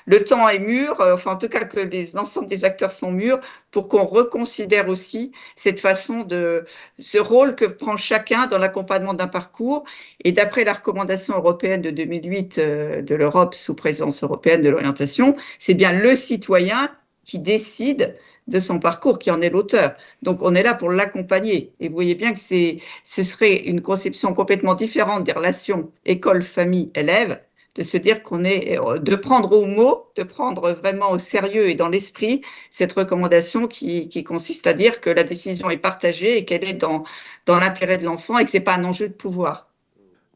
le 0.05 0.23
temps 0.23 0.47
est 0.47 0.59
mûr, 0.59 1.01
euh, 1.01 1.15
enfin 1.15 1.31
en 1.31 1.37
tout 1.37 1.49
cas 1.49 1.65
que 1.65 1.79
l'ensemble 2.15 2.47
des 2.47 2.63
acteurs 2.63 2.91
sont 2.91 3.11
mûrs 3.11 3.39
pour 3.71 3.89
qu'on 3.89 4.05
reconsidère 4.05 4.87
aussi 4.87 5.31
cette 5.55 5.79
façon 5.79 6.21
de 6.21 6.63
ce 6.99 7.17
rôle 7.17 7.55
que 7.55 7.65
prend 7.65 7.97
chacun 7.97 8.45
dans 8.47 8.59
l'accompagnement 8.59 9.15
d'un 9.15 9.27
parcours. 9.27 9.83
Et 10.23 10.31
d'après 10.31 10.63
la 10.63 10.73
recommandation 10.73 11.35
européenne 11.35 11.81
de 11.81 11.89
2008 11.89 12.57
euh, 12.57 13.01
de 13.01 13.15
l'Europe 13.15 13.55
sous 13.55 13.73
présidence 13.73 14.23
européenne 14.23 14.61
de 14.61 14.69
l'orientation, 14.69 15.35
c'est 15.57 15.73
bien 15.73 15.91
le 15.91 16.15
citoyen 16.15 16.91
qui 17.23 17.39
décide 17.39 18.15
de 18.47 18.59
son 18.59 18.79
parcours, 18.79 19.19
qui 19.19 19.31
en 19.31 19.41
est 19.41 19.49
l'auteur. 19.49 19.95
Donc 20.21 20.39
on 20.41 20.53
est 20.55 20.63
là 20.63 20.73
pour 20.73 20.91
l'accompagner. 20.91 21.73
Et 21.79 21.87
vous 21.87 21.95
voyez 21.95 22.15
bien 22.15 22.33
que 22.33 22.39
c'est, 22.39 22.77
ce 23.03 23.23
serait 23.23 23.55
une 23.55 23.81
conception 23.81 24.33
complètement 24.33 24.75
différente 24.75 25.23
des 25.23 25.31
relations 25.31 25.89
école, 26.05 26.43
famille, 26.43 26.91
élève, 26.95 27.39
de 27.75 27.83
se 27.83 27.97
dire 27.97 28.23
qu'on 28.23 28.43
est, 28.43 28.77
de 28.77 29.15
prendre 29.15 29.51
au 29.51 29.65
mot, 29.65 30.05
de 30.15 30.23
prendre 30.23 30.71
vraiment 30.71 31.11
au 31.11 31.17
sérieux 31.17 31.69
et 31.69 31.75
dans 31.75 31.89
l'esprit 31.89 32.41
cette 32.69 32.93
recommandation 32.93 33.67
qui, 33.67 34.07
qui 34.07 34.23
consiste 34.23 34.65
à 34.65 34.73
dire 34.73 35.01
que 35.01 35.09
la 35.09 35.23
décision 35.23 35.69
est 35.69 35.77
partagée 35.77 36.37
et 36.37 36.45
qu'elle 36.45 36.63
est 36.63 36.73
dans, 36.73 37.03
dans 37.45 37.59
l'intérêt 37.59 37.97
de 37.97 38.05
l'enfant 38.05 38.37
et 38.37 38.45
que 38.45 38.51
c'est 38.51 38.61
pas 38.61 38.75
un 38.75 38.83
enjeu 38.85 39.09
de 39.09 39.13
pouvoir. 39.13 39.69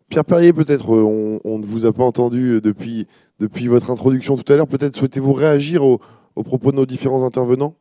Pierre 0.10 0.26
Perrier, 0.26 0.52
peut-être, 0.52 0.90
on, 0.90 1.40
on, 1.44 1.60
ne 1.60 1.66
vous 1.66 1.86
a 1.86 1.94
pas 1.94 2.04
entendu 2.04 2.60
depuis, 2.62 3.08
depuis 3.40 3.68
votre 3.68 3.92
introduction 3.92 4.36
tout 4.36 4.52
à 4.52 4.56
l'heure. 4.56 4.68
Peut-être 4.68 4.96
souhaitez-vous 4.96 5.34
réagir 5.34 5.84
aux 5.84 6.00
propos 6.44 6.72
de 6.72 6.78
nos 6.78 6.88
différents 6.88 7.24
intervenants? 7.24 7.76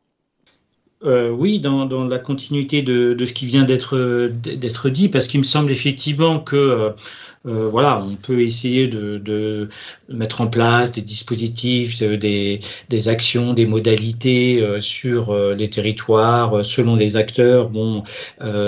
Euh, 1.05 1.29
oui, 1.29 1.61
dans, 1.61 1.85
dans, 1.85 2.05
la 2.05 2.19
continuité 2.19 2.81
de, 2.81 3.13
de 3.13 3.25
ce 3.25 3.31
qui 3.31 3.45
vient 3.45 3.63
d'être 3.63 4.89
dit, 4.89 5.07
parce 5.07 5.27
qu'il 5.27 5.39
me 5.39 5.45
semble 5.45 5.71
effectivement 5.71 6.39
que 6.41 6.55
euh, 6.57 6.89
euh 7.45 7.69
voilà, 7.69 8.03
on 8.03 8.15
peut 8.17 8.41
essayer 8.41 8.87
de, 8.87 9.17
de, 9.17 9.69
mettre 10.09 10.41
en 10.41 10.47
place 10.47 10.91
des 10.91 11.01
dispositifs, 11.01 12.01
euh, 12.01 12.17
des, 12.17 12.59
des 12.89 13.07
actions, 13.07 13.53
des 13.53 13.65
modalités 13.65 14.61
euh, 14.61 14.81
sur 14.81 15.33
les 15.55 15.69
territoires, 15.69 16.65
selon 16.65 16.97
les 16.97 17.15
acteurs. 17.15 17.69
Bon, 17.69 18.03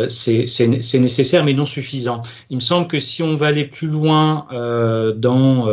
c'est 0.08 1.00
nécessaire, 1.00 1.44
mais 1.44 1.54
non 1.54 1.66
suffisant. 1.66 2.22
Il 2.50 2.56
me 2.56 2.62
semble 2.62 2.88
que 2.88 3.00
si 3.00 3.24
on 3.24 3.34
va 3.34 3.48
aller 3.48 3.66
plus 3.66 3.88
loin 3.88 4.48
dans 5.18 5.68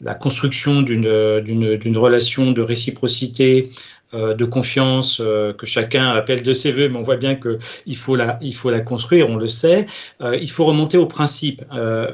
la 0.00 0.14
construction 0.14 0.82
d'une 0.82 1.98
relation 1.98 2.52
de 2.52 2.62
réciprocité 2.62 3.70
euh, 3.70 3.70
de 4.12 4.44
confiance 4.44 5.20
euh, 5.20 5.52
que 5.52 5.66
chacun 5.66 6.10
appelle 6.10 6.42
de 6.42 6.52
ses 6.52 6.70
voeux, 6.70 6.88
mais 6.88 6.98
on 6.98 7.02
voit 7.02 7.16
bien 7.16 7.34
qu'il 7.34 7.96
faut 7.96 8.14
la, 8.14 8.38
faut 8.54 8.70
la 8.70 8.80
construire, 8.80 9.28
on 9.28 9.36
le 9.36 9.48
sait. 9.48 9.86
Euh, 10.20 10.36
il 10.40 10.50
faut 10.50 10.64
remonter 10.64 10.96
au 10.96 11.06
principe, 11.06 11.62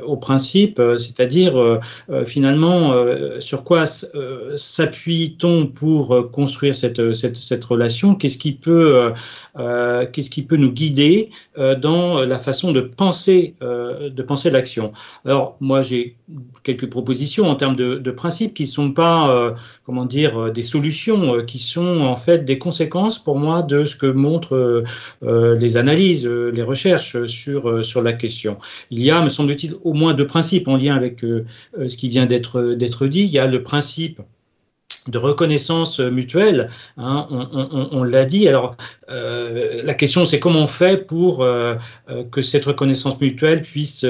au 0.06 0.16
principe, 0.16 0.80
c'est-à-dire 0.96 1.80
finalement 2.26 2.94
sur 3.40 3.62
quoi 3.64 3.84
s'appuie-t-on 4.56 5.66
pour 5.66 6.30
construire 6.30 6.74
cette, 6.74 7.12
cette, 7.12 7.36
cette 7.36 7.64
relation? 7.64 8.14
Qu'est-ce 8.14 8.38
qui 8.38 8.52
peut, 8.52 9.12
qu'est-ce 9.56 10.30
qui 10.30 10.42
peut 10.42 10.56
nous 10.56 10.72
guider 10.72 11.30
dans 11.56 12.24
la 12.24 12.38
façon 12.38 12.72
de 12.72 12.80
penser, 12.80 13.54
penser 14.26 14.50
l'action? 14.50 14.92
Alors 15.24 15.56
moi 15.60 15.82
j'ai 15.82 16.16
quelques 16.62 16.88
propositions 16.88 17.46
en 17.48 17.56
termes 17.56 17.76
de, 17.76 17.96
de 17.96 18.10
principes 18.10 18.54
qui 18.54 18.66
sont 18.66 18.92
pas, 18.92 19.54
comment 19.84 20.06
dire, 20.06 20.52
des 20.52 20.62
solutions, 20.62 21.44
qui 21.44 21.58
sont 21.58 21.81
en 21.82 22.16
fait 22.16 22.44
des 22.44 22.58
conséquences 22.58 23.18
pour 23.18 23.38
moi 23.38 23.62
de 23.62 23.84
ce 23.84 23.96
que 23.96 24.06
montrent 24.06 24.56
euh, 24.56 24.84
euh, 25.22 25.56
les 25.56 25.76
analyses, 25.76 26.26
euh, 26.26 26.50
les 26.50 26.62
recherches 26.62 27.26
sur, 27.26 27.84
sur 27.84 28.02
la 28.02 28.12
question. 28.12 28.58
Il 28.90 29.00
y 29.00 29.10
a, 29.10 29.20
me 29.22 29.28
semble-t-il, 29.28 29.74
au 29.82 29.92
moins 29.92 30.14
deux 30.14 30.26
principes 30.26 30.68
en 30.68 30.76
lien 30.76 30.94
avec 30.94 31.20
ce 31.20 31.96
qui 31.96 32.08
vient 32.08 32.26
d'être 32.26 33.06
dit. 33.06 33.22
Il 33.22 33.30
y 33.30 33.38
a 33.38 33.46
le 33.46 33.62
principe 33.62 34.20
de 35.08 35.18
reconnaissance 35.18 35.98
mutuelle, 35.98 36.70
hein, 36.96 37.26
on, 37.30 38.04
l'a 38.04 38.24
dit. 38.24 38.46
Alors, 38.46 38.76
euh, 39.10 39.82
la 39.82 39.94
question, 39.94 40.24
c'est 40.24 40.38
comment 40.38 40.60
on 40.60 40.66
fait 40.68 41.06
pour 41.06 41.42
euh, 41.42 41.74
euh, 42.08 42.22
que 42.30 42.40
cette 42.40 42.64
reconnaissance 42.66 43.20
mutuelle 43.20 43.62
puisse 43.62 44.06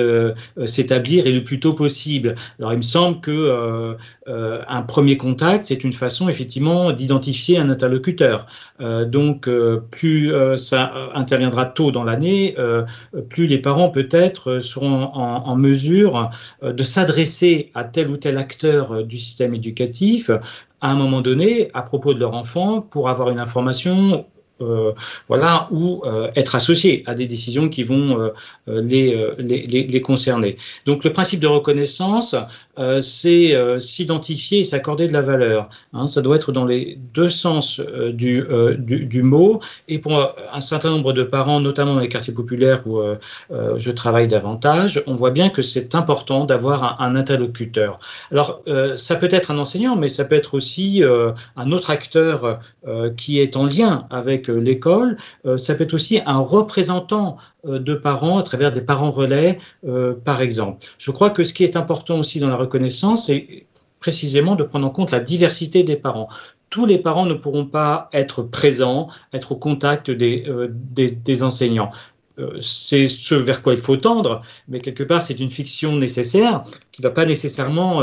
s'établir 0.66 1.26
et 1.26 1.32
le 1.32 1.43
plus 1.45 1.61
tôt 1.61 1.72
possible. 1.72 2.34
Alors, 2.59 2.72
il 2.72 2.76
me 2.76 2.82
semble 2.82 3.20
que 3.20 3.97
un 4.26 4.82
premier 4.82 5.16
contact, 5.16 5.66
c'est 5.66 5.82
une 5.82 5.93
façon 5.93 6.28
effectivement 6.28 6.93
d'identifier 6.93 7.59
un 7.59 7.68
interlocuteur. 7.70 8.47
donc, 9.07 9.49
plus 9.90 10.32
ça 10.57 10.93
interviendra 11.14 11.66
tôt 11.66 11.90
dans 11.90 12.05
l'année, 12.05 12.57
plus 13.28 13.47
les 13.47 13.59
parents 13.59 13.90
peut-être 13.90 14.61
seront 14.61 15.12
en 15.14 15.57
mesure 15.57 16.30
de 16.62 16.82
s'adresser 16.82 17.70
à 17.74 17.84
tel 17.84 18.11
ou 18.11 18.16
tel 18.16 18.38
acteur 18.38 19.05
du 19.05 19.18
système 19.18 19.55
éducatif 19.55 20.30
à 20.82 20.90
un 20.90 20.96
moment 20.96 21.22
donné 21.22 21.68
à 21.74 21.82
propos 21.82 22.12
de 22.12 22.20
leur 22.20 22.34
enfant 22.34 22.82
pour 22.82 23.08
avoir 23.08 23.30
une 23.30 23.40
information 23.40 24.26
voilà, 25.28 25.68
ou 25.70 26.02
euh, 26.04 26.30
être 26.36 26.54
associé 26.54 27.02
à 27.06 27.14
des 27.14 27.26
décisions 27.26 27.68
qui 27.68 27.82
vont 27.82 28.30
euh, 28.68 28.82
les, 28.82 29.16
les, 29.38 30.00
concerner. 30.00 30.56
Donc 30.86 31.04
le 31.04 31.12
principe 31.12 31.40
de 31.40 31.46
reconnaissance, 31.46 32.34
c'est 33.00 33.54
s'identifier 33.78 34.60
et 34.60 34.64
s'accorder 34.64 35.06
de 35.06 35.12
la 35.12 35.22
valeur. 35.22 35.68
Hein, 35.92 36.06
ça 36.06 36.22
doit 36.22 36.36
être 36.36 36.52
dans 36.52 36.64
les 36.64 36.98
deux 37.14 37.28
sens 37.28 37.80
du, 37.80 38.44
du, 38.78 39.22
mot. 39.22 39.60
Et 39.88 39.98
pour 39.98 40.34
un 40.52 40.60
certain 40.60 40.90
nombre 40.90 41.12
de 41.12 41.22
parents, 41.22 41.60
notamment 41.60 41.94
dans 41.94 42.00
les 42.00 42.08
quartiers 42.08 42.34
populaires 42.34 42.82
où 42.86 43.00
je 43.76 43.90
travaille 43.90 44.28
davantage, 44.28 45.02
on 45.06 45.14
voit 45.14 45.30
bien 45.30 45.50
que 45.50 45.62
c'est 45.62 45.94
important 45.94 46.44
d'avoir 46.44 47.00
un, 47.00 47.14
interlocuteur. 47.14 47.96
Alors 48.30 48.62
ça 48.96 49.16
peut 49.16 49.28
être 49.30 49.50
un 49.50 49.58
enseignant, 49.58 49.96
mais 49.96 50.08
ça 50.08 50.24
peut 50.24 50.34
être 50.34 50.54
aussi 50.54 51.02
un 51.56 51.72
autre 51.72 51.90
acteur 51.90 52.60
qui 53.16 53.38
est 53.38 53.56
en 53.56 53.66
lien 53.66 54.06
avec 54.10 54.48
l'école, 54.61 55.16
euh, 55.46 55.57
ça 55.59 55.74
peut 55.74 55.84
être 55.84 55.94
aussi 55.94 56.20
un 56.26 56.38
représentant 56.38 57.36
euh, 57.66 57.78
de 57.78 57.94
parents 57.94 58.38
à 58.38 58.42
travers 58.42 58.72
des 58.72 58.80
parents 58.80 59.11
relais, 59.11 59.59
euh, 59.86 60.14
par 60.14 60.40
exemple. 60.40 60.86
Je 60.98 61.11
crois 61.11 61.30
que 61.30 61.42
ce 61.42 61.55
qui 61.55 61.64
est 61.64 61.76
important 61.76 62.18
aussi 62.18 62.38
dans 62.38 62.48
la 62.48 62.57
reconnaissance, 62.57 63.26
c'est 63.26 63.66
précisément 64.00 64.57
de 64.57 64.64
prendre 64.64 64.86
en 64.86 64.90
compte 64.90 65.11
la 65.11 65.20
diversité 65.20 65.84
des 65.84 65.96
parents 65.96 66.28
tous 66.70 66.86
les 66.86 66.96
parents 66.96 67.26
ne 67.26 67.34
pourront 67.34 67.66
pas 67.66 68.09
être 68.14 68.42
présents, 68.42 69.09
être 69.34 69.53
au 69.53 69.57
contact 69.57 70.11
des, 70.11 70.50
des, 70.70 71.42
enseignants. 71.42 71.90
c'est 72.62 73.11
ce 73.11 73.34
vers 73.34 73.61
quoi 73.61 73.74
il 73.74 73.78
faut 73.78 73.98
tendre, 73.98 74.40
mais 74.68 74.80
quelque 74.80 75.05
part, 75.05 75.20
c'est 75.20 75.38
une 75.38 75.50
fiction 75.50 75.94
nécessaire 75.96 76.64
qui 76.90 77.03
ne 77.03 77.09
va 77.09 77.12
pas 77.12 77.26
nécessairement 77.26 78.00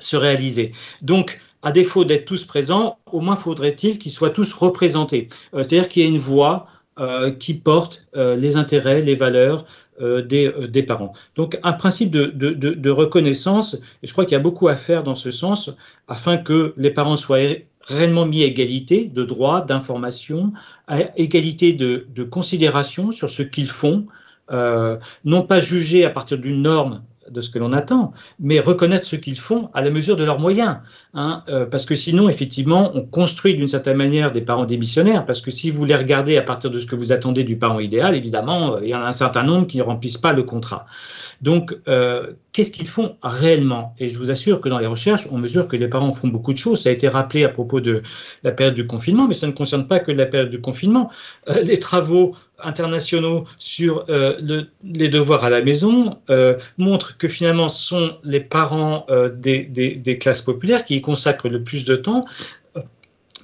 se 0.00 0.16
réaliser. 0.16 0.72
Donc, 1.02 1.40
à 1.62 1.72
défaut 1.72 2.04
d'être 2.04 2.24
tous 2.24 2.44
présents, 2.44 2.98
au 3.10 3.20
moins 3.20 3.36
faudrait-il 3.36 3.98
qu'ils 3.98 4.12
soient 4.12 4.30
tous 4.30 4.52
représentés. 4.52 5.28
Euh, 5.54 5.62
c'est-à-dire 5.62 5.88
qu'il 5.88 6.02
y 6.02 6.06
ait 6.06 6.08
une 6.08 6.18
voix 6.18 6.64
euh, 6.98 7.30
qui 7.30 7.54
porte 7.54 8.04
euh, 8.16 8.36
les 8.36 8.56
intérêts, 8.56 9.00
les 9.00 9.14
valeurs 9.14 9.64
des, 10.00 10.84
parents. 10.84 11.12
Donc 11.36 11.60
un 11.62 11.74
principe 11.74 12.10
de, 12.10 12.90
reconnaissance, 12.90 13.74
et 14.02 14.06
je 14.08 14.12
crois 14.12 14.24
qu'il 14.24 14.32
y 14.32 14.40
a 14.40 14.42
beaucoup 14.42 14.66
à 14.66 14.74
faire 14.74 15.04
dans 15.04 15.14
ce 15.14 15.30
sens, 15.30 15.70
afin 16.08 16.38
que 16.38 16.74
les 16.76 16.90
parents 16.90 17.14
soient 17.14 17.38
réellement 17.82 18.26
mis 18.26 18.42
à 18.42 18.46
égalité 18.46 19.04
de 19.04 19.22
droits, 19.22 19.60
d'information, 19.60 20.52
à 20.88 21.16
égalité 21.16 21.72
de, 21.72 22.24
considération 22.24 23.12
sur 23.12 23.30
ce 23.30 23.44
qu'ils 23.44 23.68
font, 23.68 24.06
non 24.50 25.42
pas 25.42 25.60
jugés 25.60 26.04
à 26.04 26.10
partir 26.10 26.38
d'une 26.38 26.62
norme 26.62 27.02
de 27.32 27.40
ce 27.40 27.50
que 27.50 27.58
l'on 27.58 27.72
attend, 27.72 28.12
mais 28.38 28.60
reconnaître 28.60 29.06
ce 29.06 29.16
qu'ils 29.16 29.38
font 29.38 29.70
à 29.74 29.82
la 29.82 29.90
mesure 29.90 30.16
de 30.16 30.24
leurs 30.24 30.38
moyens. 30.38 30.78
Hein, 31.14 31.42
euh, 31.48 31.66
parce 31.66 31.84
que 31.84 31.94
sinon, 31.94 32.28
effectivement, 32.28 32.92
on 32.94 33.02
construit 33.02 33.54
d'une 33.54 33.68
certaine 33.68 33.96
manière 33.96 34.32
des 34.32 34.40
parents 34.40 34.64
démissionnaires, 34.64 35.24
parce 35.24 35.40
que 35.40 35.50
si 35.50 35.70
vous 35.70 35.84
les 35.84 35.96
regardez 35.96 36.36
à 36.36 36.42
partir 36.42 36.70
de 36.70 36.78
ce 36.78 36.86
que 36.86 36.96
vous 36.96 37.12
attendez 37.12 37.44
du 37.44 37.56
parent 37.56 37.80
idéal, 37.80 38.14
évidemment, 38.14 38.76
euh, 38.76 38.80
il 38.82 38.88
y 38.90 38.94
en 38.94 39.00
a 39.00 39.06
un 39.06 39.12
certain 39.12 39.42
nombre 39.42 39.66
qui 39.66 39.78
ne 39.78 39.82
remplissent 39.82 40.18
pas 40.18 40.32
le 40.32 40.42
contrat. 40.42 40.86
Donc, 41.42 41.76
euh, 41.88 42.28
qu'est-ce 42.52 42.70
qu'ils 42.70 42.86
font 42.86 43.16
réellement? 43.22 43.94
Et 43.98 44.08
je 44.08 44.16
vous 44.16 44.30
assure 44.30 44.60
que 44.60 44.68
dans 44.68 44.78
les 44.78 44.86
recherches, 44.86 45.26
on 45.30 45.38
mesure 45.38 45.66
que 45.66 45.76
les 45.76 45.88
parents 45.88 46.12
font 46.12 46.28
beaucoup 46.28 46.52
de 46.52 46.58
choses. 46.58 46.82
Ça 46.82 46.88
a 46.88 46.92
été 46.92 47.08
rappelé 47.08 47.42
à 47.44 47.48
propos 47.48 47.80
de 47.80 48.02
la 48.44 48.52
période 48.52 48.76
du 48.76 48.86
confinement, 48.86 49.26
mais 49.26 49.34
ça 49.34 49.48
ne 49.48 49.52
concerne 49.52 49.88
pas 49.88 49.98
que 49.98 50.12
la 50.12 50.26
période 50.26 50.50
du 50.50 50.60
confinement. 50.60 51.10
Euh, 51.48 51.62
les 51.62 51.80
travaux 51.80 52.36
internationaux 52.62 53.44
sur 53.58 54.04
euh, 54.08 54.36
le, 54.40 54.68
les 54.84 55.08
devoirs 55.08 55.42
à 55.42 55.50
la 55.50 55.62
maison 55.62 56.16
montrent 56.78 57.18
que 57.18 57.26
finalement 57.26 57.68
ce 57.68 57.82
sont 57.82 58.16
les 58.22 58.40
parents 58.40 59.06
des, 59.34 60.18
classes 60.20 60.42
populaires 60.42 60.84
qui 60.84 60.96
y 60.96 61.00
consacrent 61.00 61.48
le 61.48 61.64
plus 61.64 61.84
de 61.84 61.96
temps 61.96 62.24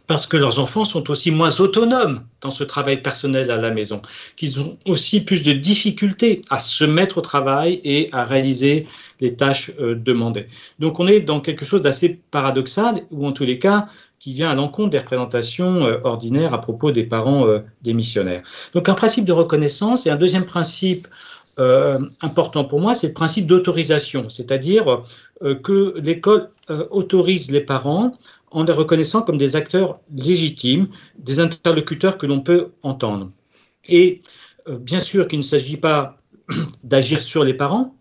parce 0.08 0.26
que 0.26 0.36
leurs 0.36 0.58
enfants 0.58 0.84
sont 0.84 1.10
aussi 1.10 1.30
moins 1.30 1.60
autonomes 1.60 2.24
dans 2.40 2.50
ce 2.50 2.64
travail 2.64 3.00
personnel 3.02 3.50
à 3.52 3.56
la 3.56 3.70
maison, 3.70 4.02
qu'ils 4.36 4.60
ont 4.60 4.76
aussi 4.86 5.24
plus 5.24 5.42
de 5.44 5.52
difficultés 5.52 6.42
à 6.50 6.58
se 6.58 6.84
mettre 6.84 7.18
au 7.18 7.20
travail 7.20 7.80
et 7.84 8.08
à 8.12 8.24
réaliser 8.24 8.88
les 9.20 9.36
tâches 9.36 9.70
euh, 9.78 9.94
demandées. 9.94 10.46
Donc 10.80 10.98
on 10.98 11.06
est 11.06 11.20
dans 11.20 11.38
quelque 11.38 11.64
chose 11.64 11.82
d'assez 11.82 12.20
paradoxal, 12.30 13.02
ou 13.12 13.26
en 13.26 13.32
tous 13.32 13.44
les 13.44 13.60
cas, 13.60 13.88
qui 14.18 14.32
vient 14.32 14.50
à 14.50 14.54
l'encontre 14.54 14.90
des 14.90 14.98
représentations 14.98 15.84
euh, 15.84 15.98
ordinaires 16.04 16.54
à 16.54 16.60
propos 16.60 16.90
des 16.90 17.04
parents 17.04 17.46
euh, 17.46 17.60
des 17.82 17.94
missionnaires. 17.94 18.42
Donc 18.74 18.88
un 18.88 18.94
principe 18.94 19.24
de 19.24 19.32
reconnaissance 19.32 20.06
et 20.06 20.10
un 20.10 20.16
deuxième 20.16 20.44
principe 20.44 21.06
euh, 21.58 21.98
important 22.22 22.64
pour 22.64 22.80
moi, 22.80 22.94
c'est 22.94 23.08
le 23.08 23.12
principe 23.14 23.46
d'autorisation, 23.46 24.28
c'est-à-dire 24.28 25.02
que 25.64 25.94
l'école 25.98 26.50
autorise 26.90 27.50
les 27.50 27.60
parents 27.60 28.16
en 28.50 28.64
les 28.64 28.72
reconnaissant 28.72 29.22
comme 29.22 29.38
des 29.38 29.56
acteurs 29.56 30.00
légitimes, 30.10 30.88
des 31.18 31.40
interlocuteurs 31.40 32.18
que 32.18 32.26
l'on 32.26 32.40
peut 32.40 32.72
entendre. 32.82 33.30
Et 33.86 34.22
bien 34.80 35.00
sûr 35.00 35.28
qu'il 35.28 35.38
ne 35.38 35.44
s'agit 35.44 35.76
pas 35.76 36.18
d'agir 36.84 37.20
sur 37.20 37.44
les 37.44 37.54
parents, 37.54 37.94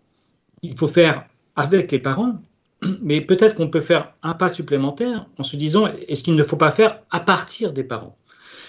il 0.62 0.76
faut 0.76 0.88
faire 0.88 1.26
avec 1.56 1.90
les 1.92 1.98
parents, 1.98 2.40
mais 3.02 3.20
peut-être 3.20 3.54
qu'on 3.54 3.68
peut 3.68 3.80
faire 3.80 4.12
un 4.22 4.34
pas 4.34 4.48
supplémentaire 4.48 5.26
en 5.38 5.42
se 5.42 5.56
disant 5.56 5.86
est-ce 6.08 6.22
qu'il 6.22 6.36
ne 6.36 6.44
faut 6.44 6.56
pas 6.56 6.70
faire 6.70 7.00
à 7.10 7.20
partir 7.20 7.72
des 7.72 7.84
parents? 7.84 8.16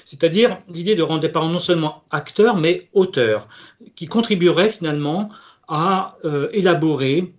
C'est-à-dire 0.05 0.57
l'idée 0.67 0.95
de 0.95 1.03
rendre 1.03 1.21
les 1.21 1.29
parents 1.29 1.49
non 1.49 1.59
seulement 1.59 2.03
acteurs, 2.09 2.55
mais 2.55 2.89
auteurs, 2.93 3.47
qui 3.95 4.07
contribueraient 4.07 4.69
finalement 4.69 5.29
à 5.67 6.17
euh, 6.25 6.49
élaborer 6.51 7.31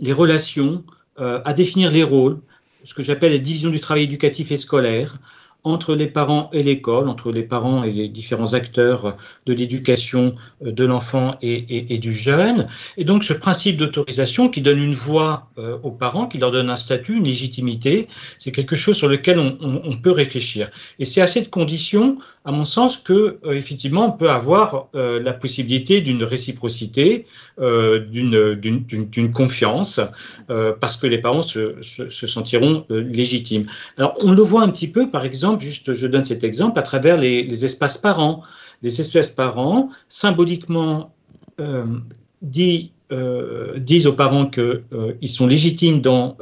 les 0.00 0.12
relations, 0.12 0.84
euh, 1.20 1.42
à 1.44 1.52
définir 1.52 1.90
les 1.90 2.02
rôles, 2.02 2.40
ce 2.84 2.94
que 2.94 3.02
j'appelle 3.02 3.32
la 3.32 3.38
division 3.38 3.70
du 3.70 3.80
travail 3.80 4.04
éducatif 4.04 4.50
et 4.52 4.56
scolaire, 4.56 5.16
entre 5.64 5.94
les 5.94 6.08
parents 6.08 6.50
et 6.52 6.62
l'école, 6.62 7.08
entre 7.08 7.30
les 7.30 7.42
parents 7.42 7.84
et 7.84 7.92
les 7.92 8.08
différents 8.08 8.54
acteurs 8.54 9.16
de 9.46 9.52
l'éducation 9.52 10.34
de 10.60 10.84
l'enfant 10.84 11.36
et, 11.40 11.98
du 11.98 12.12
jeune. 12.12 12.66
Et 12.96 13.04
donc 13.04 13.22
ce 13.22 13.32
principe 13.32 13.76
d'autorisation 13.76 14.48
qui 14.48 14.60
donne 14.60 14.78
une 14.78 14.94
voix 14.94 15.48
euh, 15.58 15.78
aux 15.82 15.90
parents, 15.90 16.26
qui 16.26 16.38
leur 16.38 16.50
donne 16.50 16.70
un 16.70 16.76
statut, 16.76 17.16
une 17.16 17.24
légitimité, 17.24 18.08
c'est 18.38 18.50
quelque 18.50 18.74
chose 18.74 18.96
sur 18.96 19.08
lequel 19.08 19.38
on, 19.38 19.92
peut 20.02 20.10
réfléchir. 20.10 20.70
Et 20.98 21.04
c'est 21.04 21.20
à 21.20 21.26
cette 21.26 21.50
condition, 21.50 22.18
à 22.44 22.50
mon 22.50 22.64
sens, 22.64 22.96
que 22.96 23.38
euh, 23.44 23.52
effectivement 23.52 24.06
on 24.06 24.12
peut 24.12 24.30
avoir 24.30 24.88
euh, 24.94 25.22
la 25.22 25.32
possibilité 25.32 26.00
d'une 26.00 26.24
réciprocité, 26.24 27.26
euh, 27.60 28.00
d'une 28.00 29.32
confiance, 29.32 30.00
euh, 30.50 30.72
parce 30.78 30.96
que 30.96 31.06
les 31.06 31.18
parents 31.18 31.42
se, 31.42 31.80
se, 31.82 32.08
se 32.08 32.26
sentiront 32.26 32.84
euh, 32.90 33.02
légitimes. 33.02 33.66
Alors 33.98 34.14
on 34.22 34.32
le 34.32 34.42
voit 34.42 34.62
un 34.62 34.70
petit 34.70 34.88
peu, 34.88 35.10
par 35.10 35.24
exemple, 35.24 35.51
juste 35.60 35.92
je 35.92 36.06
donne 36.06 36.24
cet 36.24 36.44
exemple, 36.44 36.78
à 36.78 36.82
travers 36.82 37.16
les, 37.16 37.64
espaces 37.64 37.98
parents. 37.98 38.42
Les 38.82 39.00
espaces 39.00 39.30
parents, 39.30 39.90
symboliquement, 40.08 41.12
euh, 41.60 41.86
euh, 43.12 43.78
disent 43.78 44.06
aux 44.06 44.14
parents 44.14 44.46
qu'ils 44.46 44.82
euh, 44.94 45.26
sont 45.26 45.46
légitimes 45.46 46.00
dans, 46.00 46.36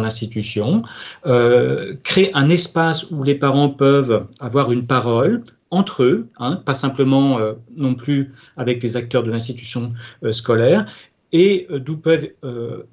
l'institution, 0.00 0.82
créent 1.24 2.30
un 2.34 2.48
espace 2.50 3.10
où 3.10 3.24
les 3.24 3.34
parents 3.34 3.70
peuvent 3.70 4.26
avoir 4.38 4.72
une 4.72 4.86
parole, 4.86 5.42
entre 5.70 6.02
eux, 6.02 6.28
hein, 6.38 6.56
pas 6.56 6.74
simplement 6.74 7.38
non 7.74 7.94
plus 7.94 8.32
avec 8.58 8.82
les 8.82 8.98
acteurs 8.98 9.22
de 9.22 9.30
l'institution 9.30 9.94
scolaire, 10.32 10.84
et 11.32 11.66
d'où 11.70 11.96
peuvent 11.96 12.28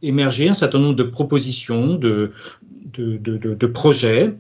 émerger 0.02 0.48
un 0.48 0.54
certain 0.54 0.80
nombre 0.80 0.96
de 0.96 1.04
propositions, 1.04 1.96
de 1.96 2.32
projets 3.74 4.34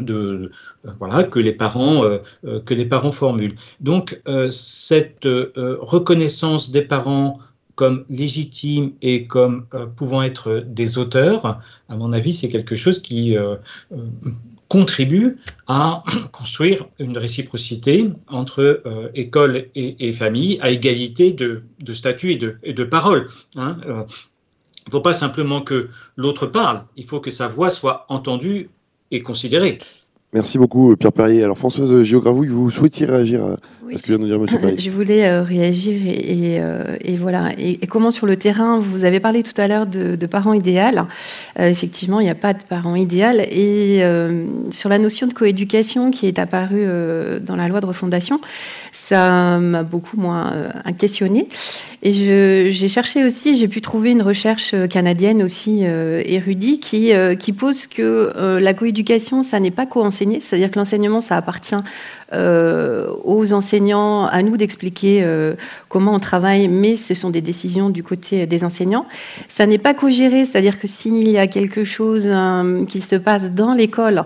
de 0.00 0.50
voilà 0.98 1.24
que 1.24 1.38
les 1.38 1.52
parents 1.52 2.04
euh, 2.04 2.60
que 2.60 2.74
les 2.74 2.86
parents 2.86 3.12
formulent. 3.12 3.56
Donc 3.80 4.20
euh, 4.28 4.48
cette 4.48 5.26
euh, 5.26 5.76
reconnaissance 5.80 6.70
des 6.70 6.82
parents 6.82 7.38
comme 7.74 8.04
légitimes 8.10 8.92
et 9.00 9.26
comme 9.26 9.66
pouvant 9.96 10.22
être 10.22 10.62
des 10.66 10.98
auteurs, 10.98 11.60
à 11.88 11.96
mon 11.96 12.12
avis, 12.12 12.34
c'est 12.34 12.50
quelque 12.50 12.74
chose 12.74 13.00
qui 13.00 13.34
contribue 14.68 15.38
à 15.66 16.04
construire 16.32 16.84
une 16.98 17.16
réciprocité 17.16 18.10
entre 18.28 18.82
école 19.14 19.68
et, 19.74 20.12
famille 20.12 20.58
à 20.60 20.70
égalité 20.70 21.32
de, 21.32 21.62
de 21.82 21.92
statut 21.94 22.32
et 22.32 22.36
de, 22.36 22.58
de 22.66 22.84
parole. 22.84 23.30
Hein. 23.56 23.78
il 23.86 23.94
ne 23.94 24.90
faut 24.90 25.00
pas 25.00 25.14
simplement 25.14 25.62
que 25.62 25.88
l'autre 26.16 26.46
parle, 26.46 26.84
il 26.96 27.04
faut 27.04 27.20
que 27.20 27.30
sa 27.30 27.48
voix 27.48 27.70
soit 27.70 28.04
entendue 28.10 28.68
Merci 30.32 30.58
beaucoup, 30.58 30.94
Pierre 30.96 31.12
Perrier. 31.12 31.42
Alors, 31.42 31.58
Françoise 31.58 32.02
Géogravouille, 32.02 32.48
vous 32.48 32.70
souhaitiez 32.70 33.06
réagir 33.06 33.44
à, 33.44 33.56
oui. 33.90 33.96
à 33.96 33.98
ce 33.98 34.02
que 34.02 34.08
vient 34.08 34.18
de 34.18 34.22
nous 34.22 34.28
dire 34.28 34.54
M. 34.54 34.60
Perrier 34.60 34.78
Je 34.78 34.90
voulais 34.90 35.26
euh, 35.26 35.42
réagir 35.42 36.00
et, 36.06 36.54
et, 36.54 36.60
euh, 36.60 36.96
et 37.02 37.16
voilà. 37.16 37.50
Et, 37.58 37.78
et, 37.82 37.86
comment 37.86 38.10
sur 38.10 38.26
le 38.26 38.36
terrain, 38.36 38.78
vous 38.78 39.04
avez 39.04 39.20
parlé 39.20 39.42
tout 39.42 39.58
à 39.60 39.66
l'heure 39.66 39.86
de, 39.86 40.16
de, 40.16 40.26
parents 40.26 40.52
idéal. 40.52 41.06
Euh, 41.58 41.68
effectivement, 41.68 42.20
il 42.20 42.24
n'y 42.24 42.30
a 42.30 42.34
pas 42.34 42.54
de 42.54 42.62
parents 42.62 42.94
idéal. 42.94 43.40
Et 43.50 44.02
sur 44.70 44.88
la 44.88 44.98
notion 44.98 45.26
de 45.26 45.34
coéducation 45.34 46.10
qui 46.10 46.26
est 46.26 46.38
apparue 46.38 46.86
dans 47.42 47.56
la 47.56 47.68
loi 47.68 47.80
de 47.80 47.86
refondation, 47.86 48.40
ça 48.92 49.58
m'a 49.58 49.82
beaucoup 49.82 50.16
moins 50.16 50.52
questionné. 50.98 51.48
Et 52.02 52.12
j'ai 52.12 52.88
cherché 52.88 53.24
aussi, 53.24 53.56
j'ai 53.56 53.68
pu 53.68 53.80
trouver 53.80 54.10
une 54.10 54.22
recherche 54.22 54.74
canadienne 54.88 55.42
aussi 55.42 55.82
érudite 55.82 56.82
qui, 56.82 57.12
qui 57.38 57.52
pose 57.52 57.86
que 57.86 58.32
la 58.58 58.74
coéducation, 58.74 59.42
ça 59.42 59.60
n'est 59.60 59.70
pas 59.70 59.86
co-enseigné, 59.86 60.40
c'est-à-dire 60.40 60.70
que 60.70 60.78
l'enseignement, 60.78 61.20
ça 61.20 61.36
appartient 61.36 61.76
aux 62.32 63.52
enseignants, 63.52 64.26
à 64.26 64.42
nous 64.42 64.56
d'expliquer 64.56 65.22
euh, 65.22 65.54
comment 65.88 66.14
on 66.14 66.20
travaille, 66.20 66.68
mais 66.68 66.96
ce 66.96 67.14
sont 67.14 67.30
des 67.30 67.40
décisions 67.40 67.90
du 67.90 68.02
côté 68.02 68.46
des 68.46 68.64
enseignants. 68.64 69.06
Ça 69.48 69.66
n'est 69.66 69.78
pas 69.78 69.94
co-géré, 69.94 70.44
c'est-à-dire 70.44 70.78
que 70.78 70.86
s'il 70.86 71.28
y 71.28 71.38
a 71.38 71.46
quelque 71.46 71.84
chose 71.84 72.24
euh, 72.26 72.84
qui 72.86 73.00
se 73.00 73.16
passe 73.16 73.50
dans 73.52 73.74
l'école, 73.74 74.24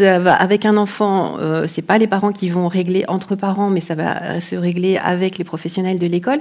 avec 0.00 0.64
un 0.64 0.76
enfant, 0.76 1.38
euh, 1.40 1.64
c'est 1.66 1.82
pas 1.82 1.98
les 1.98 2.06
parents 2.06 2.32
qui 2.32 2.48
vont 2.48 2.68
régler 2.68 3.04
entre 3.08 3.34
parents, 3.34 3.70
mais 3.70 3.80
ça 3.80 3.94
va 3.94 4.40
se 4.40 4.54
régler 4.54 4.96
avec 4.96 5.38
les 5.38 5.44
professionnels 5.44 5.98
de 5.98 6.06
l'école. 6.06 6.40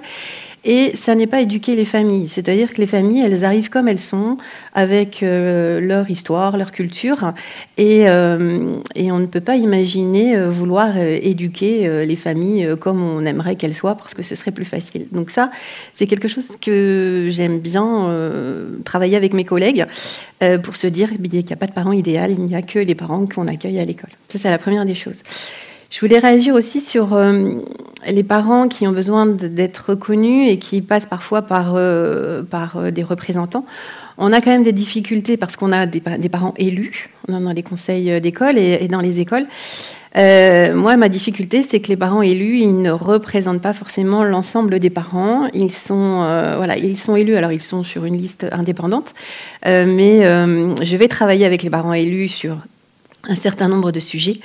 Et 0.70 0.91
ça 0.97 1.15
n'est 1.15 1.28
pas 1.28 1.39
éduquer 1.39 1.78
les 1.78 1.86
familles, 1.86 2.28
c'est-à-dire 2.28 2.74
que 2.74 2.82
les 2.82 2.88
familles, 2.88 3.22
elles 3.22 3.45
arrivent 3.45 3.70
comme 3.70 3.88
elles 3.88 4.01
sont, 4.01 4.38
avec 4.74 5.24
euh, 5.24 5.80
leur 5.80 6.11
histoire, 6.11 6.57
leur 6.57 6.74
culture, 6.74 7.32
et, 7.78 8.09
euh, 8.09 8.76
et, 8.93 9.09
on 9.13 9.20
ne 9.20 9.28
peut 9.28 9.39
pas 9.39 9.55
imaginer 9.55 10.36
euh, 10.36 10.49
vouloir 10.49 10.97
éduquer 10.97 12.05
les 12.05 12.15
familles 12.18 12.76
comme 12.82 13.01
on 13.01 13.26
aimerait 13.26 13.55
qu'elles 13.55 13.74
soient, 13.74 13.95
parce 13.95 14.13
que 14.13 14.24
ce 14.24 14.36
serait 14.36 14.51
plus 14.51 14.65
facile. 14.65 15.07
Donc 15.13 15.30
ça, 15.30 15.51
c'est 15.93 16.05
quelque 16.05 16.28
chose 16.28 16.57
que 16.61 17.30
j'aime 17.32 17.59
bien 17.59 18.13
travailler 18.84 19.15
avec 19.15 19.34
mes 19.34 19.45
collègues 19.45 19.86
pour 20.63 20.76
se 20.76 20.88
dire 20.88 21.09
qu'il 21.09 21.45
n'y 21.45 21.53
a 21.53 21.55
pas 21.55 21.68
de 21.68 21.72
parents 21.72 21.93
idéal, 21.93 22.32
il 22.32 22.43
n'y 22.43 22.55
a 22.55 22.61
que 22.61 22.80
les 22.80 22.95
parents 22.95 23.26
qu'on 23.26 23.47
accueille 23.47 23.80
à 23.80 23.86
l'école. 23.86 24.11
Ça, 24.28 24.38
c'est 24.38 24.49
la 24.49 24.57
première 24.57 24.86
des 24.86 24.95
choses. 24.95 25.24
Je 25.90 26.02
voulais 26.02 26.20
réagir 26.20 26.54
aussi 26.54 26.82
sur 26.82 27.14
euh, 27.14 27.54
les 28.08 28.24
parents 28.24 28.68
qui 28.68 28.88
ont 28.88 28.92
besoin 28.92 29.26
d'être 29.26 29.92
reconnus 29.92 30.52
et 30.52 30.58
qui 30.58 30.82
passent 30.82 31.06
parfois 31.06 31.42
par, 31.42 31.76
euh, 31.76 32.44
euh, 32.76 32.92
des 32.92 33.04
représentants. 33.04 33.66
On 34.18 34.34
a 34.34 34.42
quand 34.42 34.52
même 34.52 34.64
des 34.64 34.74
difficultés 34.74 35.38
parce 35.38 35.56
qu'on 35.56 35.72
a 35.72 35.86
des, 35.86 36.02
parents 36.02 36.56
élus 36.58 37.10
dans 37.30 37.52
les 37.52 37.64
conseils 37.64 38.20
d'école 38.20 38.58
et, 38.58 38.88
dans 38.88 39.00
les 39.00 39.20
écoles. 39.20 39.46
Moi, 40.16 40.98
ma 40.98 41.08
difficulté, 41.08 41.62
c'est 41.62 41.80
que 41.80 41.90
les 41.90 41.96
parents 41.96 42.24
élus, 42.24 42.58
ils 42.58 42.82
ne 42.82 42.90
représentent 42.90 43.62
pas 43.62 43.74
forcément 43.74 44.24
l'ensemble 44.24 44.80
des 44.80 44.90
parents. 44.90 45.48
Ils 45.54 45.72
sont, 45.72 46.26
voilà, 46.58 46.78
ils 46.80 46.98
sont 46.98 47.16
élus. 47.16 47.36
Alors, 47.36 47.52
ils 47.52 47.62
sont 47.62 47.84
sur 47.84 48.06
une 48.06 48.18
liste 48.18 48.48
indépendante, 48.52 49.14
mais 49.64 50.24
je 50.24 50.96
vais 50.96 51.08
travailler 51.08 51.46
avec 51.46 51.62
les 51.62 51.70
parents 51.70 51.94
élus 51.94 52.30
sur 52.30 52.58
un 53.28 53.36
certain 53.36 53.68
nombre 53.68 53.91
de 53.91 53.99
sujets. 53.99 54.39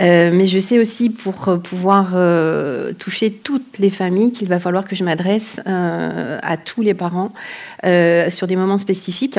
Euh, 0.00 0.30
mais 0.32 0.46
je 0.46 0.58
sais 0.58 0.78
aussi 0.78 1.10
pour 1.10 1.58
pouvoir 1.62 2.12
euh, 2.14 2.92
toucher 2.92 3.32
toutes 3.32 3.78
les 3.78 3.90
familles 3.90 4.32
qu'il 4.32 4.48
va 4.48 4.58
falloir 4.58 4.84
que 4.84 4.96
je 4.96 5.04
m'adresse 5.04 5.60
euh, 5.66 6.38
à 6.42 6.56
tous 6.56 6.82
les 6.82 6.94
parents 6.94 7.32
sur 7.82 8.46
des 8.46 8.56
moments 8.56 8.78
spécifiques. 8.78 9.38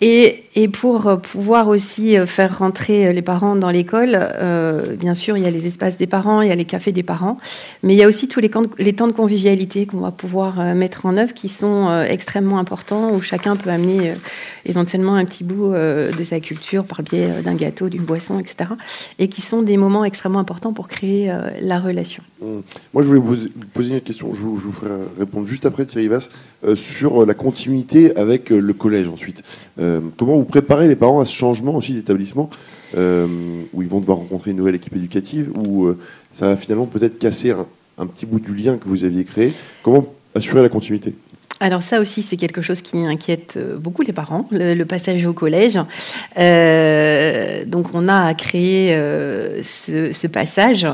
Et, 0.00 0.44
et, 0.60 0.68
pour 0.68 1.18
pouvoir 1.20 1.68
aussi 1.68 2.16
faire 2.26 2.58
rentrer 2.58 3.12
les 3.12 3.22
parents 3.22 3.56
dans 3.56 3.70
l'école, 3.70 4.10
euh, 4.14 4.96
bien 4.96 5.14
sûr, 5.14 5.36
il 5.36 5.42
y 5.42 5.46
a 5.46 5.50
les 5.50 5.66
espaces 5.66 5.96
des 5.96 6.06
parents, 6.06 6.42
il 6.42 6.48
y 6.48 6.52
a 6.52 6.54
les 6.54 6.64
cafés 6.64 6.92
des 6.92 7.02
parents, 7.02 7.38
mais 7.82 7.94
il 7.94 7.96
y 7.96 8.02
a 8.02 8.08
aussi 8.08 8.28
tous 8.28 8.40
les, 8.40 8.50
temps 8.50 8.62
de 9.06 9.12
convivialité 9.12 9.86
qu'on 9.86 10.00
va 10.00 10.10
pouvoir 10.10 10.60
euh, 10.60 10.74
mettre 10.74 11.06
en 11.06 11.16
œuvre 11.16 11.32
qui 11.32 11.48
sont 11.48 11.88
euh, 11.88 12.04
extrêmement 12.04 12.58
importants, 12.58 13.12
où 13.12 13.20
chacun 13.20 13.56
peut 13.56 13.70
amener 13.70 14.14
éventuellement 14.66 15.14
un 15.14 15.24
petit 15.24 15.44
bout 15.44 15.72
de 15.72 16.24
sa 16.24 16.40
culture 16.40 16.84
par 16.84 17.02
biais 17.02 17.42
d'un 17.42 17.54
gâteau, 17.54 17.88
d'une 17.88 18.04
boisson, 18.04 18.38
etc. 18.38 18.70
Et 19.18 19.28
qui 19.28 19.40
sont 19.40 19.62
des 19.62 19.76
moments 19.76 20.04
extrêmement 20.04 20.40
importants 20.40 20.72
pour 20.72 20.88
créer 20.88 21.32
la 21.60 21.78
relation. 21.78 22.22
Mmh. 22.42 22.46
Moi, 22.92 23.02
je 23.02 23.08
voulais 23.08 23.20
vous 23.20 23.36
poser 23.72 23.94
une 23.94 24.00
question, 24.00 24.34
je 24.34 24.40
vous, 24.40 24.72
ferai 24.72 24.90
répondre 25.18 25.46
juste 25.46 25.66
après 25.66 25.86
Thierry 25.86 26.08
Vasse, 26.08 26.30
sur 26.74 27.24
la 27.24 27.34
continuité 27.34 28.16
avec 28.16 28.50
le 28.50 28.72
collège 28.72 29.08
ensuite. 29.08 29.42
Euh, 29.80 30.00
comment 30.16 30.34
préparez 30.48 30.88
les 30.88 30.96
parents 30.96 31.20
à 31.20 31.24
ce 31.24 31.34
changement 31.34 31.76
aussi 31.76 31.92
d'établissement 31.92 32.50
euh, 32.96 33.26
où 33.72 33.82
ils 33.82 33.88
vont 33.88 34.00
devoir 34.00 34.18
rencontrer 34.18 34.50
une 34.50 34.56
nouvelle 34.56 34.74
équipe 34.74 34.96
éducative, 34.96 35.52
où 35.54 35.86
euh, 35.86 35.98
ça 36.32 36.48
va 36.48 36.56
finalement 36.56 36.86
peut-être 36.86 37.18
casser 37.18 37.54
un, 37.98 38.06
petit 38.06 38.26
bout 38.26 38.40
du 38.40 38.54
lien 38.54 38.78
que 38.78 38.88
vous 38.88 39.04
aviez 39.04 39.24
créé. 39.24 39.52
Comment 39.82 40.04
assurer 40.34 40.62
la 40.62 40.68
continuité? 40.68 41.14
Alors 41.60 41.82
ça 41.82 42.00
aussi, 42.00 42.22
c'est 42.22 42.36
quelque 42.36 42.62
chose 42.62 42.82
qui 42.82 43.04
inquiète 43.04 43.54
euh, 43.56 43.76
beaucoup 43.76 44.02
les 44.02 44.12
parents, 44.12 44.46
le, 44.52 44.84
passage 44.84 45.26
au 45.26 45.32
collège. 45.32 45.78
Euh, 46.38 47.64
donc 47.66 47.88
on 47.94 48.08
a 48.08 48.32
créé 48.34 48.94
euh, 48.94 49.60
ce, 49.62 50.26
passage. 50.28 50.86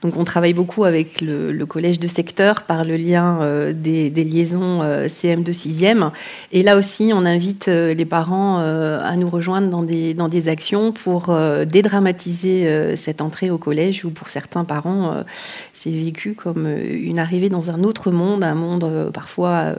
Donc 0.00 0.16
on 0.16 0.24
travaille 0.24 0.52
beaucoup 0.52 0.84
avec 0.84 1.20
le, 1.20 1.64
collège 1.66 1.98
de 1.98 2.06
secteur 2.06 2.62
par 2.62 2.84
le 2.84 2.96
lien 2.96 3.40
des, 3.72 4.10
liaisons 4.10 4.80
CM 5.08 5.42
de 5.42 5.52
6e. 5.52 6.10
Et 6.52 6.62
là 6.62 6.76
aussi, 6.76 7.12
on 7.14 7.24
invite 7.24 7.66
les 7.66 8.04
parents 8.04 8.58
à 8.58 9.16
nous 9.16 9.30
rejoindre 9.30 9.68
dans 9.68 9.82
des, 9.82 10.12
dans 10.14 10.28
des 10.28 10.48
actions 10.48 10.92
pour 10.92 11.34
dédramatiser 11.66 12.96
cette 12.96 13.22
entrée 13.22 13.50
au 13.50 13.58
collège, 13.58 14.04
ou 14.04 14.10
pour 14.10 14.28
certains 14.28 14.64
parents, 14.64 15.24
c'est 15.82 15.90
vécu 15.90 16.34
comme 16.34 16.66
une 16.66 17.18
arrivée 17.18 17.48
dans 17.48 17.70
un 17.70 17.82
autre 17.82 18.10
monde, 18.10 18.44
un 18.44 18.54
monde 18.54 19.10
parfois 19.12 19.74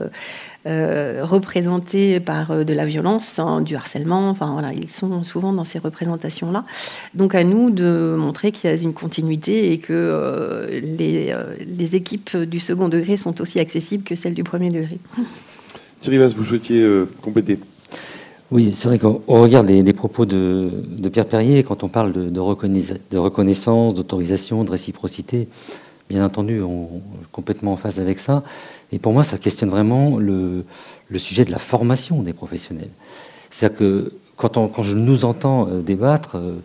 euh, 0.66 1.20
représentés 1.22 2.20
par 2.20 2.50
euh, 2.50 2.64
de 2.64 2.72
la 2.72 2.86
violence, 2.86 3.38
hein, 3.38 3.60
du 3.60 3.76
harcèlement. 3.76 4.30
Enfin 4.30 4.50
voilà, 4.54 4.72
ils 4.72 4.90
sont 4.90 5.22
souvent 5.22 5.52
dans 5.52 5.64
ces 5.64 5.78
représentations-là. 5.78 6.64
Donc 7.12 7.34
à 7.34 7.44
nous 7.44 7.68
de 7.68 8.16
montrer 8.18 8.50
qu'il 8.50 8.70
y 8.70 8.72
a 8.72 8.76
une 8.76 8.94
continuité 8.94 9.72
et 9.74 9.78
que 9.78 9.92
euh, 9.92 10.80
les, 10.80 11.36
les, 11.66 11.96
équipes 11.96 12.34
du 12.34 12.60
second 12.60 12.88
degré 12.88 13.18
sont 13.18 13.42
aussi 13.42 13.60
accessibles 13.60 14.04
que 14.04 14.16
celles 14.16 14.32
du 14.32 14.42
premier 14.42 14.70
degré. 14.70 14.98
Thierry 16.00 16.16
Vasse, 16.16 16.34
vous 16.34 16.46
souhaitiez 16.46 16.82
compléter? 17.20 17.58
Oui, 18.50 18.72
c'est 18.74 18.88
vrai 18.88 18.98
qu'on 18.98 19.20
regarde 19.26 19.66
des, 19.66 19.92
propos 19.92 20.24
de, 20.24 20.70
de, 20.86 21.08
Pierre 21.10 21.26
Perrier 21.26 21.62
quand 21.62 21.84
on 21.84 21.88
parle 21.88 22.12
de, 22.12 22.30
de, 22.30 23.18
reconnaissance, 23.18 23.94
d'autorisation, 23.94 24.64
de 24.64 24.70
réciprocité. 24.70 25.48
Bien 26.08 26.24
entendu, 26.24 26.60
complètement 27.32 27.72
en 27.72 27.76
phase 27.76 27.98
avec 27.98 28.18
ça. 28.18 28.42
Et 28.92 28.98
pour 28.98 29.12
moi, 29.12 29.24
ça 29.24 29.38
questionne 29.38 29.70
vraiment 29.70 30.18
le, 30.18 30.64
sujet 31.16 31.44
de 31.44 31.50
la 31.50 31.58
formation 31.58 32.22
des 32.22 32.32
professionnels. 32.32 32.90
C'est-à-dire 33.50 33.78
que 33.78 34.12
quand, 34.36 34.82
je 34.82 34.96
nous 34.96 35.24
entends 35.24 35.68
euh, 35.68 35.80
débattre, 35.80 36.36
euh, 36.36 36.56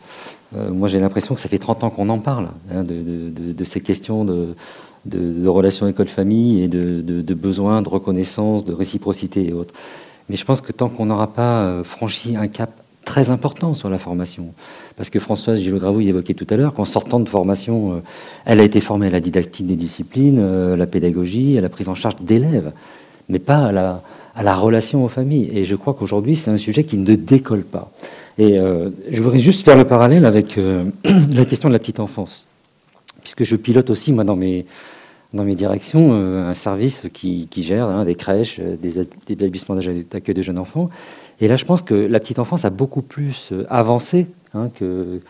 euh, 0.56 0.72
moi 0.72 0.88
j'ai 0.88 1.00
l'impression 1.00 1.36
que 1.36 1.42
ça 1.42 1.48
fait 1.48 1.60
30 1.60 1.84
ans 1.84 1.90
qu'on 1.92 2.10
en 2.10 2.18
parle, 2.20 2.50
hein, 2.72 2.84
de, 2.84 3.64
ces 3.64 3.80
questions 3.80 4.26
de, 4.26 4.56
de 5.06 5.48
relations 5.48 5.88
école-famille 5.88 6.64
et 6.64 6.68
de, 6.68 7.34
besoins 7.34 7.82
de 7.82 7.90
reconnaissance, 7.90 8.66
de 8.66 8.74
réciprocité 8.74 9.48
et 9.48 9.54
autres. 9.54 9.74
Mais 10.30 10.36
je 10.36 10.46
pense 10.46 10.62
que 10.62 10.72
tant 10.72 10.90
qu'on 10.90 11.06
n'aura 11.06 11.28
pas 11.28 11.84
franchi 11.84 12.36
un 12.36 12.48
cap 12.48 12.72
très 13.06 13.30
important 13.30 13.74
sur 13.74 13.90
la 13.90 13.98
formation. 13.98 14.54
Parce 14.96 15.10
que 15.10 15.20
Françoise 15.20 15.60
Gilles-Gravou 15.60 16.02
y 16.02 16.10
évoquait 16.10 16.34
tout 16.34 16.48
à 16.50 16.58
l'heure 16.58 16.74
qu'en 16.74 16.86
sortant 16.86 17.20
de 17.20 17.30
formation, 17.30 17.94
euh, 17.94 18.00
elle 18.46 18.60
a 18.60 18.64
été 18.64 18.82
formée 18.82 19.08
à 19.08 19.10
la 19.10 19.20
didactique 19.20 19.66
des 19.66 19.76
disciplines, 19.76 20.40
euh, 20.40 20.74
à 20.74 20.78
la 20.78 20.86
pédagogie, 20.86 21.58
à 21.58 21.62
la 21.62 21.70
prise 21.70 21.90
en 21.90 21.96
charge 21.96 22.18
d'élèves, 22.22 22.72
mais 23.30 23.40
pas 23.40 23.68
à 24.36 24.44
la, 24.44 24.56
relation 24.56 25.04
aux 25.04 25.08
familles. 25.08 25.50
Et 25.54 25.66
je 25.66 25.76
crois 25.76 25.94
qu'aujourd'hui, 25.94 26.36
c'est 26.36 26.52
un 26.52 26.58
sujet 26.58 26.84
qui 26.84 26.98
ne 26.98 27.16
décolle 27.16 27.64
pas. 27.64 27.92
Et 28.38 28.58
euh, 28.58 28.90
je 29.10 29.22
voudrais 29.24 29.40
juste 29.40 29.64
faire 29.64 29.78
le 29.78 29.86
parallèle 29.86 30.26
avec 30.26 30.60
la 31.34 31.46
question 31.46 31.70
de 31.70 31.74
la 31.74 31.80
petite 31.80 32.00
enfance. 32.00 32.46
Puisque 33.22 33.44
je 33.44 33.56
pilote 33.56 33.90
aussi, 33.90 34.12
moi, 34.12 34.24
dans 34.24 34.36
mes, 34.36 34.66
dans 35.34 35.44
mes 35.44 35.56
directions, 35.56 36.14
un 36.14 36.54
service 36.54 37.04
qui, 37.14 37.48
gère 37.58 37.88
hein, 37.88 38.06
des 38.06 38.16
crèches, 38.16 38.60
des 38.60 39.00
établissements 39.30 39.76
d'accueil 39.76 40.36
de 40.36 40.42
jeunes 40.42 40.60
enfants. 40.60 40.90
Et 41.42 41.48
là, 41.48 41.56
je 41.56 41.66
pense 41.66 41.82
que 41.82 41.94
la 41.94 42.20
petite 42.20 42.40
enfance 42.40 42.66
a 42.66 42.70
beaucoup 42.70 43.02
plus 43.02 43.50
euh, 43.52 43.66
avancé 43.70 44.28
hein, 44.54 44.70
que, 44.74 45.22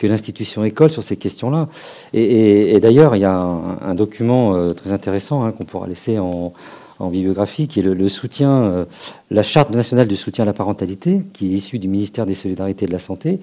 l'institution 0.00 0.64
école 0.64 0.90
sur 0.90 1.02
ces 1.02 1.16
questions-là. 1.16 1.68
Et, 2.14 2.78
d'ailleurs, 2.80 3.16
il 3.16 3.20
y 3.20 3.24
a 3.24 3.36
un, 3.36 3.94
document 3.96 4.54
euh, 4.54 4.72
très 4.72 4.92
intéressant 4.92 5.42
hein, 5.42 5.50
qu'on 5.50 5.64
pourra 5.64 5.88
laisser 5.88 6.20
en, 6.20 6.52
bibliographie, 7.00 7.66
qui 7.66 7.80
est 7.80 7.82
le, 7.82 8.08
soutien, 8.08 8.50
euh, 8.50 8.84
la 9.30 9.42
charte 9.42 9.70
nationale 9.70 10.06
du 10.06 10.16
soutien 10.16 10.42
à 10.42 10.46
la 10.46 10.52
parentalité, 10.52 11.22
qui 11.32 11.46
est 11.46 11.56
issue 11.56 11.80
du 11.80 11.88
ministère 11.88 12.26
des 12.26 12.34
Solidarités 12.34 12.84
et 12.84 12.88
de 12.88 12.92
la 12.92 13.00
Santé, 13.00 13.40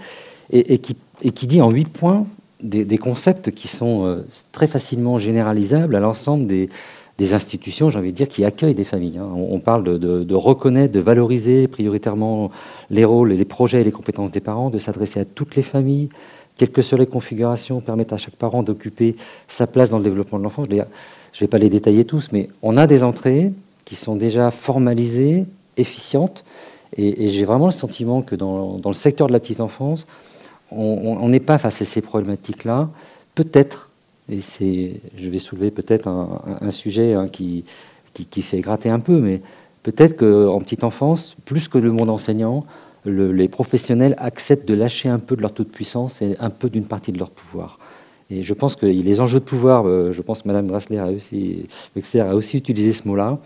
et 0.52 0.78
qui, 0.78 1.48
dit 1.48 1.62
en 1.62 1.70
huit 1.72 1.90
points 1.90 2.26
des, 2.62 2.98
concepts 2.98 3.52
qui 3.52 3.68
sont 3.68 4.24
très 4.54 4.68
facilement 4.68 5.18
généralisables 5.18 5.96
à 5.96 6.00
l'ensemble 6.00 6.48
des, 6.48 6.70
des 7.18 7.34
institutions, 7.34 7.90
j'ai 7.90 7.98
envie 7.98 8.12
de 8.12 8.18
dire, 8.18 8.28
qui 8.28 8.44
accueillent 8.44 8.76
des 8.76 8.84
familles. 8.84 9.20
Hein. 9.20 9.30
On, 9.34 9.60
parle 9.60 10.00
de, 10.00 10.36
reconnaître, 10.36 10.94
de 10.94 11.00
valoriser 11.00 11.68
prioritairement 11.68 12.52
les 12.90 13.06
rôles 13.06 13.32
les 13.32 13.46
projets 13.46 13.82
et 13.82 13.84
les 13.84 13.92
compétences 13.92 14.32
des 14.32 14.42
parents, 14.42 14.70
de 14.70 14.80
s'adresser 14.80 15.22
à 15.22 15.26
toutes 15.26 15.56
les 15.56 15.62
familles, 15.62 16.10
quelles 16.58 16.72
que 16.72 16.82
soient 16.82 16.98
les 16.98 17.06
configurations, 17.06 17.80
permettre 17.80 18.14
à 18.14 18.18
chaque 18.18 18.36
parent 18.36 18.64
d'occuper 18.64 19.16
sa 19.48 19.66
place 19.66 19.90
dans 19.90 19.98
le 19.98 20.04
développement 20.04 20.40
de 20.40 20.44
l'enfant. 20.44 20.66
Je 20.70 20.76
ne 20.76 20.84
vais 21.40 21.48
pas 21.48 21.58
les 21.58 21.70
détailler 21.70 22.04
tous, 22.04 22.30
mais 22.34 22.50
on 22.62 22.76
a 22.76 22.86
des 22.86 23.04
entrées 23.04 23.52
qui 23.86 23.96
sont 23.96 24.16
déjà 24.16 24.52
formalisées, 24.52 25.46
efficientes, 25.78 26.44
et, 26.98 27.28
j'ai 27.28 27.44
vraiment 27.44 27.66
le 27.66 27.74
sentiment 27.74 28.22
que 28.22 28.36
dans, 28.36 28.80
le 28.86 28.94
secteur 28.94 29.28
de 29.28 29.34
la 29.34 29.40
petite 29.40 29.60
enfance, 29.60 30.06
on 30.72 31.28
n'est 31.30 31.42
pas 31.42 31.58
face 31.58 31.82
à 31.82 31.86
ces 31.86 32.02
problématiques-là. 32.02 32.90
Peut-être 33.36 33.90
et 34.30 34.42
c'est, 34.42 35.02
je 35.18 35.30
vais 35.30 35.38
soulever 35.38 35.72
peut-être 35.72 36.08
un, 36.08 36.72
sujet 36.72 37.14
hein, 37.14 37.28
qui, 37.28 37.64
qui, 38.14 38.42
fait 38.42 38.60
gratter 38.60 38.90
un 38.90 39.00
peu, 39.00 39.20
mais 39.20 39.42
peut-être 39.84 40.18
qu'en 40.18 40.60
petite 40.60 40.84
enfance, 40.84 41.36
plus 41.46 41.68
que 41.68 41.78
le 41.78 41.92
monde 41.92 42.10
enseignant, 42.10 42.66
les 43.06 43.48
professionnels 43.48 44.16
acceptent 44.18 44.68
de 44.68 44.74
lâcher 44.74 45.10
un 45.10 45.20
peu 45.20 45.36
de 45.36 45.42
leur 45.42 45.54
taux 45.54 45.64
de 45.64 45.70
puissance 45.70 46.24
et 46.24 46.36
un 46.40 46.50
peu 46.50 46.70
d'une 46.70 46.88
partie 46.88 47.12
de 47.12 47.20
leur 47.20 47.30
pouvoir. 47.30 47.78
Et 48.32 48.42
je 48.42 48.54
pense 48.56 48.76
que 48.76 48.88
les 48.88 49.22
enjeux 49.22 49.40
de 49.40 49.46
pouvoir, 49.46 49.88
euh, 49.88 50.12
je 50.12 50.22
pense 50.24 50.42
que 50.42 50.48
Mme 50.48 50.66
Grassler 50.66 50.98
a 50.98 51.12
aussi, 51.12 51.68
a 52.20 52.36
aussi 52.36 52.58
utilisé 52.58 52.94
ce 52.94 53.08
mot-là, 53.08 53.38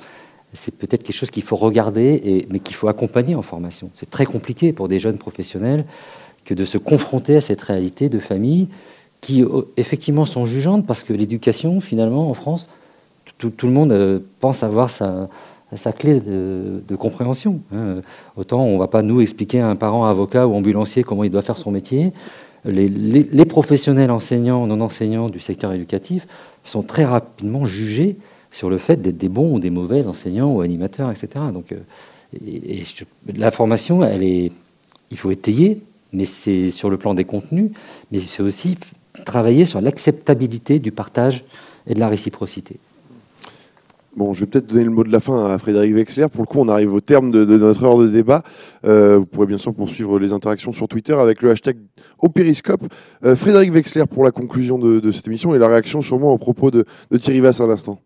c'est 0.54 0.74
peut-être 0.74 1.04
quelque 1.04 1.16
chose 1.16 1.30
qu'il 1.30 1.44
faut 1.44 1.58
regarder, 1.58 2.22
et, 2.24 2.48
mais 2.50 2.60
qu'il 2.60 2.76
faut 2.76 2.88
accompagner 2.88 3.36
en 3.36 3.42
formation. 3.42 3.90
C'est 3.94 4.10
très 4.10 4.26
compliqué 4.26 4.72
pour 4.72 4.88
des 4.88 4.98
jeunes 5.00 5.18
professionnels 5.18 5.84
que 6.46 6.54
de 6.54 6.64
se 6.64 6.78
confronter 6.78 7.36
à 7.36 7.42
cette 7.42 7.62
réalité 7.62 8.08
de 8.08 8.20
famille 8.20 8.70
qui 9.22 9.44
euh, 9.44 9.62
effectivement 9.78 10.26
sont 10.26 10.46
jugeantes 10.46 10.86
parce 10.86 11.04
que 11.04 11.14
l'éducation, 11.14 11.80
finalement, 11.82 12.30
en 12.30 12.34
France, 12.34 12.68
tout, 13.38 13.54
le 13.64 13.72
monde 13.72 13.92
euh, 13.92 14.20
pense 14.40 14.64
avoir 14.64 14.90
sa, 14.90 15.30
sa 15.76 15.92
clé 15.92 16.20
de, 16.20 16.96
compréhension. 16.98 17.62
Hein. 17.74 18.02
Autant 18.36 18.64
on 18.64 18.74
ne 18.74 18.80
va 18.80 18.88
pas 18.88 19.02
nous 19.02 19.22
expliquer 19.22 19.62
à 19.62 19.70
un 19.70 19.76
parent 19.76 20.06
avocat 20.06 20.48
ou 20.48 20.56
ambulancier 20.56 21.04
comment 21.04 21.24
il 21.24 21.32
doit 21.32 21.42
faire 21.42 21.58
son 21.58 21.72
métier. 21.72 22.12
Les, 22.66 23.46
professionnels 23.46 24.12
enseignants, 24.12 24.68
non 24.68 24.82
enseignants 24.82 25.30
du 25.30 25.40
secteur 25.40 25.72
éducatif 25.72 26.28
sont 26.64 26.84
très 26.84 27.06
rapidement 27.06 27.66
jugés 27.66 28.18
sur 28.52 28.70
le 28.70 28.78
fait 28.78 28.98
d'être 29.02 29.18
des 29.18 29.30
bons 29.30 29.56
ou 29.56 29.60
des 29.60 29.70
mauvais 29.70 30.08
enseignants 30.08 30.52
ou 30.52 30.62
animateurs, 30.62 31.10
etc. 31.10 31.30
Donc, 31.54 31.72
euh, 31.72 31.78
et, 32.46 32.84
la 33.34 33.52
formation, 33.52 34.04
elle 34.04 34.24
est, 34.24 34.52
il 35.12 35.18
faut 35.18 35.32
étayer, 35.32 35.78
mais 36.12 36.26
c'est 36.26 36.70
sur 36.70 36.90
le 36.90 36.98
plan 36.98 37.14
des 37.14 37.24
contenus, 37.24 37.72
mais 38.12 38.20
c'est 38.20 38.44
aussi 38.44 38.78
travailler 39.26 39.66
sur 39.66 39.82
l'acceptabilité 39.82 40.80
du 40.80 40.92
partage 40.92 41.44
et 41.88 41.94
de 41.94 42.00
la 42.00 42.08
réciprocité. 42.08 42.80
Bon, 44.16 44.34
je 44.34 44.42
vais 44.42 44.48
peut-être 44.48 44.66
donner 44.66 44.84
le 44.84 44.90
mot 44.90 45.04
de 45.04 45.12
la 45.12 45.20
fin 45.20 45.46
à 45.46 45.58
Frédéric 45.60 45.94
Wexler. 45.94 46.28
Pour 46.30 46.42
le 46.42 46.48
coup, 46.48 46.60
on 46.60 46.68
arrive 46.68 46.94
au 46.94 47.00
terme 47.00 47.32
de, 47.32 47.46
notre 47.46 47.84
heure 47.84 47.98
de 47.98 48.08
débat. 48.08 48.44
Euh, 48.86 49.18
vous 49.20 49.26
pourrez 49.26 49.46
bien 49.46 49.60
sûr 49.60 49.74
poursuivre 49.74 50.18
les 50.20 50.34
interactions 50.34 50.72
sur 50.72 50.88
Twitter 50.88 51.14
avec 51.14 51.42
le 51.42 51.52
hashtag 51.52 51.78
Opériscope. 52.18 52.82
Euh, 53.24 53.36
Frédéric 53.36 53.72
Wexler 53.72 54.06
pour 54.10 54.24
la 54.24 54.32
conclusion 54.32 54.80
de, 54.80 55.12
cette 55.12 55.28
émission 55.28 55.54
et 55.54 55.60
la 55.60 55.68
réaction 55.68 56.02
sûrement 56.02 56.34
au 56.34 56.38
propos 56.38 56.72
de, 56.72 56.86
Thierry 57.18 57.40
Vasse 57.40 57.62
à 57.62 57.68
l'instant. 57.68 58.00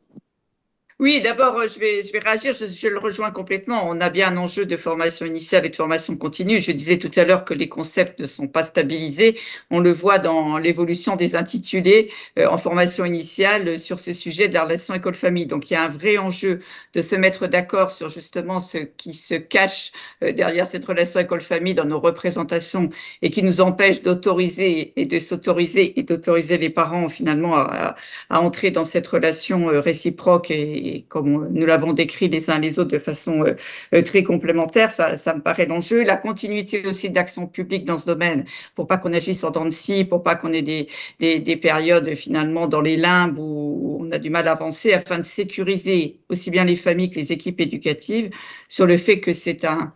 Oui, 1.00 1.22
d'abord, 1.22 1.58
euh, 1.58 1.68
je 1.68 1.80
vais, 1.80 2.04
je 2.04 2.12
vais 2.14 2.20
réagir, 2.20 2.54
je, 2.54 2.68
je, 2.68 2.88
le 2.88 3.00
rejoins 3.00 3.32
complètement. 3.32 3.84
On 3.89 4.00
a 4.00 4.10
bien 4.10 4.30
un 4.30 4.38
enjeu 4.38 4.66
de 4.66 4.78
formation 4.78 5.26
initiale 5.26 5.66
et 5.66 5.70
de 5.70 5.76
formation 5.76 6.16
continue. 6.16 6.60
Je 6.62 6.72
disais 6.72 7.00
tout 7.00 7.10
à 7.16 7.24
l'heure 7.26 7.46
que 7.46 7.56
les 7.56 7.68
concepts 7.68 8.20
ne 8.20 8.28
sont 8.28 8.48
pas 8.48 8.64
stabilisés. 8.64 9.39
On 9.72 9.80
le 9.80 9.91
voit 9.91 10.20
dans 10.20 10.60
l'évolution 10.60 11.16
des 11.16 11.36
intitulés 11.36 12.12
euh, 12.38 12.48
en 12.48 12.60
formation 12.60 13.06
initiale 13.06 13.80
sur 13.80 14.00
ce 14.00 14.14
sujet 14.14 14.48
de 14.50 14.54
la 14.54 14.66
relation 14.66 14.94
école-famille. 14.94 15.48
Donc, 15.48 15.72
il 15.72 15.74
y 15.74 15.78
a 15.78 15.84
un 15.84 15.88
vrai 15.88 16.18
enjeu 16.20 16.60
de 16.94 17.02
se 17.02 17.16
mettre 17.16 17.48
d'accord 17.48 17.89
sur 17.89 18.10
justement 18.10 18.60
ce 18.60 18.78
qui 18.78 19.16
se 19.16 19.34
cache 19.34 19.91
euh, 20.22 20.32
derrière 20.32 20.68
cette 20.68 20.86
relation 20.86 21.20
école-famille 21.20 21.74
dans 21.74 21.86
nos 21.86 22.00
représentations 22.00 22.89
et 23.24 23.32
qui 23.32 23.41
nous 23.41 23.62
empêche 23.62 24.04
d'autoriser 24.04 24.94
et 24.96 25.06
de 25.08 25.18
s'autoriser 25.20 26.00
et 26.00 26.04
d'autoriser 26.04 26.60
les 26.60 26.70
parents 26.70 27.10
finalement 27.10 27.56
à, 27.56 27.96
à, 28.30 28.41
entrer 28.41 28.70
dans 28.70 28.84
cette 28.84 29.08
relation 29.08 29.70
euh, 29.70 29.80
réciproque 29.80 30.52
et 30.52 30.83
comme 31.10 31.50
nous 31.50 31.66
l'avons 31.66 31.94
décrit 31.94 32.30
les 32.30 32.50
uns 32.50 32.60
les 32.60 32.80
autres 32.80 32.92
de 32.92 33.00
façon 33.00 33.44
euh, 33.44 33.56
euh, 33.94 34.02
très 34.02 34.24
complémentaire, 34.24 34.92
ça, 34.92 35.16
me 35.36 35.42
paraît 35.42 35.66
l'enjeu. 35.66 36.04
La 36.04 36.18
continuité 36.18 36.86
aussi 36.86 37.10
d'action 37.10 37.48
publique 37.48 37.86
dans 37.86 37.98
ce 37.98 38.06
domaine, 38.06 38.46
pour 38.76 38.88
pas 38.88 38.98
qu'on 38.98 39.14
agisse 39.14 39.44
en 39.44 39.52
dents 39.52 39.66
de 39.66 39.70
scie, 39.70 40.06
pour 40.06 40.24
pas 40.24 40.36
qu'on 40.36 40.54
ait 40.54 40.62
des, 40.62 40.88
des, 41.20 41.40
des, 41.40 41.58
périodes 41.58 42.14
finalement 42.16 42.68
dans 42.68 42.82
les 42.82 42.98
limbes 42.98 43.38
où 43.40 43.98
on 44.02 44.12
a 44.12 44.20
du 44.20 44.30
mal 44.30 44.48
à 44.48 44.52
avancer, 44.52 44.94
afin 44.94 45.20
de 45.20 45.24
sécuriser 45.24 46.20
aussi 46.30 46.52
bien 46.52 46.66
les 46.66 46.76
familles 46.76 47.12
que 47.12 47.20
les 47.20 47.32
équipes 47.32 47.60
éducatives 47.62 48.30
sur 48.70 48.86
le 48.86 48.98
fait 48.98 49.20
que 49.20 49.34
c'est 49.34 49.66
un 49.66 49.94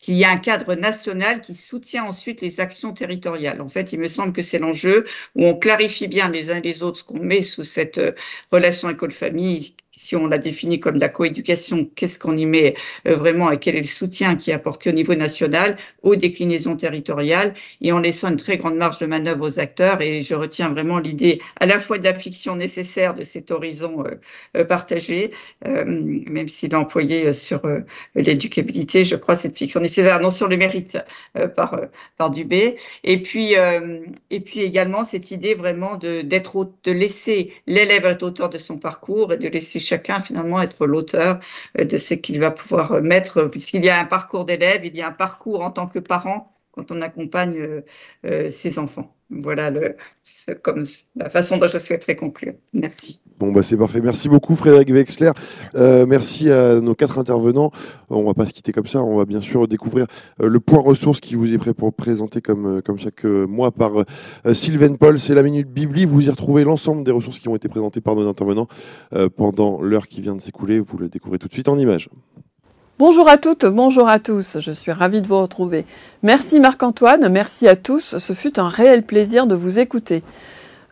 qu'il 0.00 0.14
y 0.14 0.24
a 0.24 0.30
un 0.30 0.38
cadre 0.38 0.74
national 0.74 1.40
qui 1.40 1.54
soutient 1.54 2.04
ensuite 2.04 2.40
les 2.40 2.58
actions 2.60 2.92
territoriales. 2.92 3.60
En 3.60 3.68
fait, 3.68 3.92
il 3.92 4.00
me 4.00 4.08
semble 4.08 4.32
que 4.32 4.42
c'est 4.42 4.58
l'enjeu 4.58 5.04
où 5.36 5.44
on 5.44 5.54
clarifie 5.54 6.08
bien 6.08 6.30
les 6.30 6.50
uns 6.50 6.56
et 6.56 6.62
les 6.62 6.82
autres 6.82 7.00
ce 7.00 7.04
qu'on 7.04 7.22
met 7.22 7.42
sous 7.42 7.64
cette 7.64 7.98
euh, 7.98 8.12
relation 8.50 8.88
école-famille 8.90 9.74
si 10.00 10.16
on 10.16 10.26
la 10.26 10.38
définit 10.38 10.80
comme 10.80 10.96
la 10.96 11.10
coéducation, 11.10 11.84
qu'est-ce 11.94 12.18
qu'on 12.18 12.36
y 12.36 12.46
met 12.46 12.74
euh, 13.06 13.16
vraiment 13.16 13.50
et 13.50 13.58
quel 13.58 13.76
est 13.76 13.82
le 13.82 13.86
soutien 13.86 14.34
qui 14.34 14.50
est 14.50 14.54
apporté 14.54 14.88
au 14.88 14.92
niveau 14.94 15.14
national 15.14 15.76
aux 16.02 16.16
déclinaisons 16.16 16.74
territoriales 16.76 17.52
et 17.82 17.92
en 17.92 17.98
laissant 17.98 18.30
une 18.30 18.38
très 18.38 18.56
grande 18.56 18.76
marge 18.76 18.98
de 18.98 19.06
manœuvre 19.06 19.46
aux 19.46 19.58
acteurs. 19.58 20.00
Et 20.00 20.22
je 20.22 20.34
retiens 20.34 20.70
vraiment 20.70 20.98
l'idée 20.98 21.40
à 21.60 21.66
la 21.66 21.78
fois 21.78 21.98
de 21.98 22.04
la 22.04 22.14
fiction 22.14 22.56
nécessaire 22.56 23.12
de 23.14 23.24
cet 23.24 23.50
horizon 23.50 24.04
euh, 24.06 24.14
euh, 24.56 24.64
partagé, 24.64 25.32
même 25.66 26.48
s'il 26.48 26.72
est 26.72 26.76
employé 26.76 27.32
sur 27.32 27.62
l'éducabilité, 28.14 29.04
je 29.04 29.16
crois, 29.16 29.36
cette 29.36 29.56
fiction 29.56 29.80
nécessaire, 29.80 30.20
non 30.20 30.30
sur 30.30 30.48
le 30.48 30.56
mérite 30.56 30.98
par, 31.56 31.80
par 32.16 32.30
Dubé. 32.30 32.76
Et 33.04 33.20
puis, 33.20 33.54
et 34.30 34.40
puis 34.40 34.60
également 34.60 35.04
cette 35.04 35.30
idée 35.30 35.54
vraiment 35.54 35.96
de, 35.96 36.22
d'être, 36.22 36.70
de 36.84 36.92
laisser 36.92 37.52
l'élève 37.66 38.06
être 38.06 38.22
auteur 38.22 38.48
de 38.48 38.58
son 38.58 38.78
parcours 38.78 39.32
et 39.32 39.36
de 39.36 39.48
laisser 39.48 39.80
chacun 39.90 40.20
finalement 40.20 40.60
être 40.62 40.86
l'auteur 40.86 41.40
euh, 41.78 41.84
de 41.84 41.98
ce 41.98 42.14
qu'il 42.14 42.38
va 42.40 42.50
pouvoir 42.50 42.92
euh, 42.92 43.00
mettre, 43.00 43.44
puisqu'il 43.46 43.84
y 43.84 43.90
a 43.90 43.98
un 44.00 44.04
parcours 44.04 44.44
d'élève, 44.44 44.84
il 44.84 44.96
y 44.96 45.02
a 45.02 45.08
un 45.08 45.12
parcours 45.12 45.62
en 45.62 45.70
tant 45.70 45.86
que 45.88 45.98
parent 45.98 46.56
quand 46.72 46.92
on 46.92 47.02
accompagne 47.02 47.82
euh, 48.24 48.50
ses 48.50 48.78
enfants. 48.78 49.14
Voilà 49.30 49.70
le, 49.70 49.96
comme 50.62 50.84
la 51.14 51.28
façon 51.28 51.56
dont 51.56 51.68
je 51.68 51.78
souhaiterais 51.78 52.16
conclure. 52.16 52.54
Merci. 52.72 53.22
Bon, 53.38 53.52
bah 53.52 53.62
c'est 53.62 53.76
parfait. 53.76 54.00
Merci 54.00 54.28
beaucoup, 54.28 54.56
Frédéric 54.56 54.88
Wexler. 54.90 55.30
Euh, 55.76 56.04
merci 56.04 56.50
à 56.50 56.80
nos 56.80 56.96
quatre 56.96 57.16
intervenants. 57.18 57.70
On 58.08 58.24
va 58.24 58.34
pas 58.34 58.46
se 58.46 58.52
quitter 58.52 58.72
comme 58.72 58.86
ça. 58.86 59.02
On 59.02 59.16
va 59.16 59.24
bien 59.26 59.40
sûr 59.40 59.68
découvrir 59.68 60.06
euh, 60.42 60.48
le 60.48 60.58
point 60.58 60.80
ressources 60.80 61.20
qui 61.20 61.36
vous 61.36 61.54
est 61.54 61.58
présenter 61.96 62.40
comme, 62.40 62.66
euh, 62.66 62.96
chaque 62.96 63.24
mois 63.24 63.70
par 63.70 63.92
Sylvain 64.52 64.94
Paul. 64.94 65.20
C'est 65.20 65.34
la 65.34 65.44
Minute 65.44 65.68
Bibli. 65.68 66.06
Vous 66.06 66.26
y 66.26 66.30
retrouvez 66.30 66.64
l'ensemble 66.64 67.04
des 67.04 67.12
ressources 67.12 67.38
qui 67.38 67.48
ont 67.48 67.56
été 67.56 67.68
présentées 67.68 68.00
par 68.00 68.16
nos 68.16 68.28
intervenants 68.28 68.66
pendant 69.36 69.80
l'heure 69.80 70.08
qui 70.08 70.20
vient 70.20 70.34
de 70.34 70.40
s'écouler. 70.40 70.80
Vous 70.80 70.98
le 70.98 71.08
découvrez 71.08 71.38
tout 71.38 71.48
de 71.48 71.52
suite 71.52 71.68
en 71.68 71.78
images. 71.78 72.10
Bonjour 73.00 73.30
à 73.30 73.38
toutes, 73.38 73.64
bonjour 73.64 74.10
à 74.10 74.18
tous, 74.18 74.60
je 74.60 74.72
suis 74.72 74.92
ravie 74.92 75.22
de 75.22 75.26
vous 75.26 75.40
retrouver. 75.40 75.86
Merci 76.22 76.60
Marc-Antoine, 76.60 77.30
merci 77.30 77.66
à 77.66 77.74
tous, 77.74 78.18
ce 78.18 78.32
fut 78.34 78.60
un 78.60 78.68
réel 78.68 79.04
plaisir 79.04 79.46
de 79.46 79.54
vous 79.54 79.78
écouter. 79.78 80.22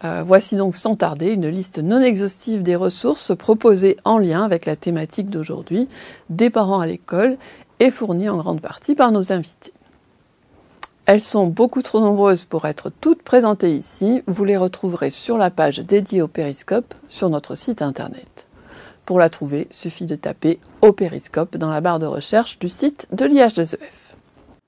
Euh, 0.04 0.22
voici 0.24 0.56
donc 0.56 0.74
sans 0.74 0.96
tarder 0.96 1.34
une 1.34 1.48
liste 1.48 1.80
non 1.80 2.00
exhaustive 2.00 2.62
des 2.62 2.76
ressources 2.76 3.36
proposées 3.36 3.98
en 4.04 4.16
lien 4.16 4.42
avec 4.42 4.64
la 4.64 4.74
thématique 4.74 5.28
d'aujourd'hui, 5.28 5.86
des 6.30 6.48
parents 6.48 6.80
à 6.80 6.86
l'école, 6.86 7.36
et 7.78 7.90
fournies 7.90 8.30
en 8.30 8.38
grande 8.38 8.62
partie 8.62 8.94
par 8.94 9.12
nos 9.12 9.30
invités. 9.30 9.74
Elles 11.04 11.20
sont 11.20 11.46
beaucoup 11.46 11.82
trop 11.82 12.00
nombreuses 12.00 12.44
pour 12.44 12.64
être 12.64 12.90
toutes 13.02 13.22
présentées 13.22 13.76
ici, 13.76 14.22
vous 14.26 14.44
les 14.46 14.56
retrouverez 14.56 15.10
sur 15.10 15.36
la 15.36 15.50
page 15.50 15.80
dédiée 15.80 16.22
au 16.22 16.28
périscope 16.28 16.94
sur 17.06 17.28
notre 17.28 17.54
site 17.54 17.82
internet. 17.82 18.47
Pour 19.08 19.18
la 19.18 19.30
trouver, 19.30 19.68
suffit 19.70 20.04
de 20.04 20.16
taper 20.16 20.60
au 20.82 20.92
périscope 20.92 21.56
dans 21.56 21.70
la 21.70 21.80
barre 21.80 21.98
de 21.98 22.04
recherche 22.04 22.58
du 22.58 22.68
site 22.68 23.08
de 23.10 23.24
l'IH2EF. 23.24 24.12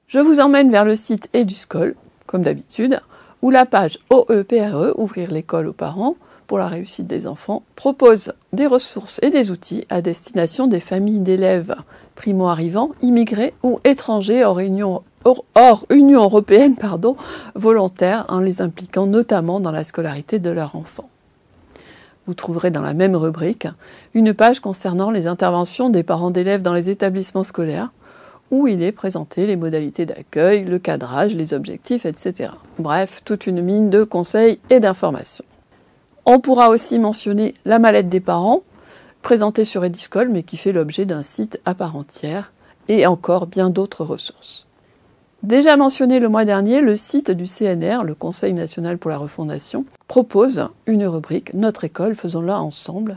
Je 0.07 0.18
vous 0.18 0.41
emmène 0.41 0.70
vers 0.70 0.86
le 0.86 0.97
site 0.97 1.28
EduScol, 1.34 1.95
comme 2.24 2.41
d'habitude, 2.41 3.03
où 3.43 3.51
la 3.51 3.66
page 3.66 3.99
OEPRE, 4.09 4.99
Ouvrir 4.99 5.30
l'école 5.30 5.66
aux 5.66 5.74
parents, 5.74 6.16
pour 6.47 6.57
la 6.57 6.68
réussite 6.68 7.07
des 7.07 7.26
enfants, 7.26 7.64
propose 7.76 8.32
des 8.55 8.66
ressources 8.66 9.20
et 9.22 9.28
des 9.28 9.51
outils 9.51 9.84
à 9.91 10.01
destination 10.01 10.68
des 10.68 10.80
familles 10.80 11.20
d'élèves 11.20 11.76
primo-arrivants, 12.14 12.93
immigrés 13.03 13.53
ou 13.62 13.78
étrangers 13.84 14.43
hors 14.43 14.59
Union, 14.59 15.03
européenne 15.22 16.76
pardon, 16.76 17.14
volontaires, 17.55 18.24
en 18.30 18.38
les 18.38 18.62
impliquant 18.62 19.05
notamment 19.05 19.61
dans 19.61 19.70
la 19.70 19.84
scolarité 19.84 20.38
de 20.38 20.49
leurs 20.49 20.76
enfants 20.76 21.11
vous 22.31 22.35
trouverez 22.35 22.70
dans 22.70 22.81
la 22.81 22.95
même 22.95 23.16
rubrique 23.16 23.66
une 24.14 24.33
page 24.33 24.61
concernant 24.61 25.11
les 25.11 25.26
interventions 25.26 25.91
des 25.91 26.05
parents 26.05 26.31
d'élèves 26.31 26.62
dans 26.62 26.74
les 26.74 26.89
établissements 26.89 27.43
scolaires, 27.43 27.91
où 28.53 28.68
il 28.68 28.85
est 28.85 28.93
présenté 28.93 29.49
les 29.49 29.57
modalités 29.57 30.07
d'accueil, 30.07 30.62
le 30.62 30.78
cadrage, 30.78 31.35
les 31.35 31.55
objectifs, 31.55 32.07
etc. 32.07 32.53
Bref, 32.78 33.22
toute 33.24 33.49
une 33.49 33.62
mine 33.62 33.91
de 33.91 34.05
conseils 34.05 34.61
et 34.70 34.78
d'informations. 34.78 35.45
On 36.24 36.39
pourra 36.39 36.68
aussi 36.68 37.01
mentionner 37.01 37.57
la 37.64 37.81
mallette 37.81 38.09
des 38.09 38.20
parents, 38.20 38.62
présentée 39.22 39.64
sur 39.64 39.85
Ediscol, 39.85 40.28
mais 40.28 40.45
qui 40.45 40.57
fait 40.57 40.70
l'objet 40.70 41.07
d'un 41.07 41.22
site 41.22 41.61
à 41.64 41.74
part 41.74 41.97
entière, 41.97 42.53
et 42.87 43.09
encore 43.09 43.49
bien 43.49 43.70
d'autres 43.70 44.05
ressources. 44.05 44.68
Déjà 45.43 45.78
mentionné 45.78 46.20
le 46.20 46.28
mois 46.28 46.45
dernier, 46.45 46.82
le 46.82 46.97
site 46.97 47.30
du 47.30 47.45
CNR, 47.45 48.05
le 48.05 48.14
Conseil 48.14 48.53
national 48.53 48.99
pour 48.99 49.11
la 49.11 49.16
refondation, 49.16 49.86
propose 50.07 50.68
une 50.86 51.07
rubrique 51.07 51.55
Notre 51.55 51.84
école, 51.84 52.14
faisons-la 52.14 52.61
ensemble, 52.61 53.16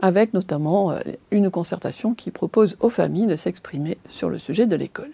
avec 0.00 0.34
notamment 0.34 0.90
euh, 0.90 0.98
une 1.30 1.50
concertation 1.50 2.14
qui 2.14 2.32
propose 2.32 2.76
aux 2.80 2.90
familles 2.90 3.28
de 3.28 3.36
s'exprimer 3.36 3.96
sur 4.08 4.28
le 4.28 4.38
sujet 4.38 4.66
de 4.66 4.74
l'école. 4.74 5.12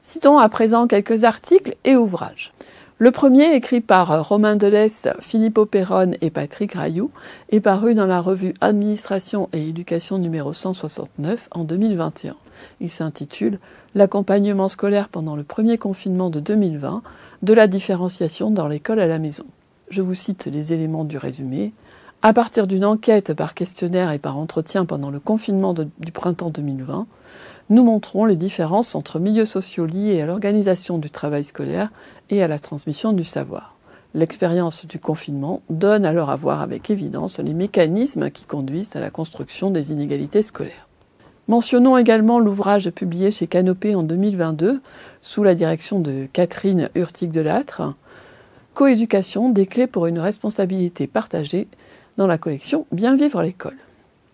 Citons 0.00 0.38
à 0.38 0.48
présent 0.48 0.86
quelques 0.86 1.24
articles 1.24 1.76
et 1.84 1.94
ouvrages. 1.94 2.52
Le 2.96 3.10
premier, 3.10 3.54
écrit 3.54 3.82
par 3.82 4.26
Romain 4.26 4.56
Delès, 4.56 5.08
Philippe 5.20 5.60
Perron 5.64 6.12
et 6.22 6.30
Patrick 6.30 6.72
Rayou, 6.72 7.10
est 7.50 7.60
paru 7.60 7.92
dans 7.92 8.06
la 8.06 8.22
revue 8.22 8.54
Administration 8.62 9.50
et 9.52 9.68
éducation 9.68 10.16
numéro 10.16 10.54
169 10.54 11.48
en 11.50 11.64
2021. 11.64 12.34
Il 12.80 12.90
s'intitule 12.90 13.58
L'accompagnement 13.94 14.68
scolaire 14.68 15.08
pendant 15.08 15.36
le 15.36 15.44
premier 15.44 15.78
confinement 15.78 16.30
de 16.30 16.40
2020, 16.40 17.02
de 17.42 17.54
la 17.54 17.66
différenciation 17.66 18.50
dans 18.50 18.66
l'école 18.66 19.00
à 19.00 19.06
la 19.06 19.18
maison. 19.18 19.44
Je 19.88 20.02
vous 20.02 20.14
cite 20.14 20.46
les 20.46 20.72
éléments 20.72 21.04
du 21.04 21.18
résumé. 21.18 21.72
À 22.22 22.32
partir 22.32 22.66
d'une 22.66 22.84
enquête 22.84 23.34
par 23.34 23.54
questionnaire 23.54 24.10
et 24.10 24.18
par 24.18 24.38
entretien 24.38 24.86
pendant 24.86 25.10
le 25.10 25.20
confinement 25.20 25.74
du 25.74 26.12
printemps 26.12 26.50
2020, 26.50 27.06
nous 27.70 27.84
montrons 27.84 28.24
les 28.24 28.36
différences 28.36 28.94
entre 28.94 29.18
milieux 29.18 29.44
sociaux 29.44 29.86
liés 29.86 30.20
à 30.20 30.26
l'organisation 30.26 30.98
du 30.98 31.10
travail 31.10 31.44
scolaire 31.44 31.90
et 32.30 32.42
à 32.42 32.48
la 32.48 32.58
transmission 32.58 33.12
du 33.12 33.24
savoir. 33.24 33.74
L'expérience 34.14 34.86
du 34.86 34.98
confinement 34.98 35.60
donne 35.70 36.04
alors 36.04 36.30
à 36.30 36.36
voir 36.36 36.60
avec 36.60 36.88
évidence 36.88 37.40
les 37.40 37.54
mécanismes 37.54 38.30
qui 38.30 38.44
conduisent 38.44 38.94
à 38.94 39.00
la 39.00 39.10
construction 39.10 39.70
des 39.70 39.92
inégalités 39.92 40.42
scolaires. 40.42 40.88
Mentionnons 41.46 41.98
également 41.98 42.38
l'ouvrage 42.38 42.90
publié 42.90 43.30
chez 43.30 43.46
Canopé 43.46 43.94
en 43.94 44.02
2022 44.02 44.80
sous 45.20 45.42
la 45.42 45.54
direction 45.54 46.00
de 46.00 46.26
Catherine 46.32 46.88
Hurtig-Delattre, 46.94 47.94
Coéducation, 48.72 49.50
des 49.50 49.66
clés 49.66 49.86
pour 49.86 50.06
une 50.06 50.18
responsabilité 50.18 51.06
partagée 51.06 51.68
dans 52.16 52.26
la 52.26 52.38
collection 52.38 52.86
Bien 52.92 53.14
vivre 53.14 53.42
l'école. 53.42 53.76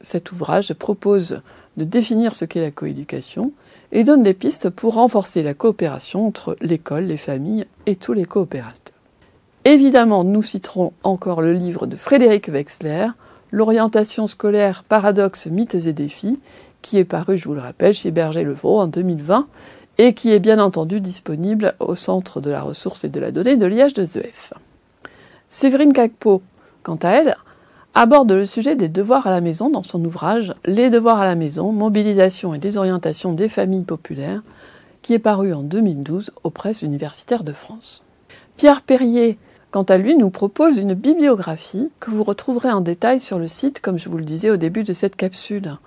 Cet 0.00 0.30
ouvrage 0.30 0.72
propose 0.72 1.42
de 1.76 1.84
définir 1.84 2.36
ce 2.36 2.44
qu'est 2.44 2.60
la 2.60 2.70
coéducation 2.70 3.52
et 3.90 4.04
donne 4.04 4.22
des 4.22 4.32
pistes 4.32 4.70
pour 4.70 4.94
renforcer 4.94 5.42
la 5.42 5.52
coopération 5.52 6.28
entre 6.28 6.56
l'école, 6.60 7.04
les 7.04 7.16
familles 7.16 7.66
et 7.86 7.96
tous 7.96 8.12
les 8.12 8.24
coopérateurs. 8.24 8.94
Évidemment, 9.64 10.22
nous 10.22 10.42
citerons 10.42 10.92
encore 11.02 11.42
le 11.42 11.54
livre 11.54 11.86
de 11.86 11.96
Frédéric 11.96 12.48
Wexler, 12.48 13.08
L'orientation 13.52 14.28
scolaire, 14.28 14.84
paradoxes, 14.84 15.46
mythes 15.46 15.74
et 15.74 15.92
défis, 15.92 16.38
qui 16.82 16.98
est 16.98 17.04
paru, 17.04 17.36
je 17.36 17.46
vous 17.46 17.54
le 17.54 17.60
rappelle, 17.60 17.94
chez 17.94 18.10
Berger-Levaux 18.10 18.78
en 18.78 18.86
2020 18.86 19.46
et 19.98 20.14
qui 20.14 20.32
est 20.32 20.38
bien 20.38 20.58
entendu 20.58 21.00
disponible 21.00 21.74
au 21.78 21.94
Centre 21.94 22.40
de 22.40 22.50
la 22.50 22.62
ressource 22.62 23.04
et 23.04 23.08
de 23.08 23.20
la 23.20 23.32
donnée 23.32 23.56
de 23.56 23.66
l'IH2EF. 23.66 24.52
Séverine 25.50 25.92
Cacpo, 25.92 26.42
quant 26.82 26.98
à 27.02 27.10
elle, 27.10 27.36
aborde 27.94 28.32
le 28.32 28.46
sujet 28.46 28.76
des 28.76 28.88
devoirs 28.88 29.26
à 29.26 29.30
la 29.30 29.40
maison 29.40 29.68
dans 29.68 29.82
son 29.82 30.02
ouvrage 30.04 30.54
Les 30.64 30.90
devoirs 30.90 31.18
à 31.18 31.26
la 31.26 31.34
maison, 31.34 31.72
mobilisation 31.72 32.54
et 32.54 32.58
désorientation 32.58 33.32
des 33.32 33.48
familles 33.48 33.84
populaires, 33.84 34.42
qui 35.02 35.12
est 35.12 35.18
paru 35.18 35.52
en 35.52 35.62
2012 35.62 36.30
aux 36.44 36.50
presses 36.50 36.82
universitaires 36.82 37.44
de 37.44 37.52
France. 37.52 38.04
Pierre 38.56 38.82
Perrier, 38.82 39.38
quant 39.70 39.82
à 39.82 39.96
lui, 39.96 40.16
nous 40.16 40.30
propose 40.30 40.78
une 40.78 40.94
bibliographie 40.94 41.90
que 42.00 42.10
vous 42.10 42.24
retrouverez 42.24 42.70
en 42.70 42.80
détail 42.80 43.20
sur 43.20 43.38
le 43.38 43.48
site, 43.48 43.80
comme 43.80 43.98
je 43.98 44.08
vous 44.08 44.18
le 44.18 44.24
disais 44.24 44.50
au 44.50 44.56
début 44.56 44.82
de 44.82 44.92
cette 44.92 45.16
capsule. 45.16 45.78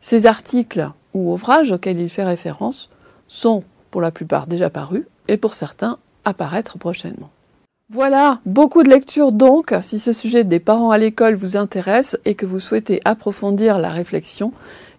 Ces 0.00 0.26
articles 0.26 0.88
ou 1.14 1.32
ouvrages 1.32 1.72
auxquels 1.72 2.00
il 2.00 2.08
fait 2.08 2.24
référence 2.24 2.90
sont 3.26 3.62
pour 3.90 4.00
la 4.00 4.10
plupart 4.10 4.46
déjà 4.46 4.70
parus 4.70 5.04
et 5.28 5.36
pour 5.36 5.54
certains 5.54 5.98
apparaître 6.24 6.78
prochainement. 6.78 7.30
Voilà, 7.90 8.40
beaucoup 8.44 8.82
de 8.82 8.90
lectures 8.90 9.32
donc, 9.32 9.74
si 9.80 9.98
ce 9.98 10.12
sujet 10.12 10.44
des 10.44 10.60
parents 10.60 10.90
à 10.90 10.98
l'école 10.98 11.34
vous 11.34 11.56
intéresse 11.56 12.18
et 12.26 12.34
que 12.34 12.44
vous 12.44 12.60
souhaitez 12.60 13.00
approfondir 13.06 13.78
la 13.78 13.88
réflexion 13.88 14.52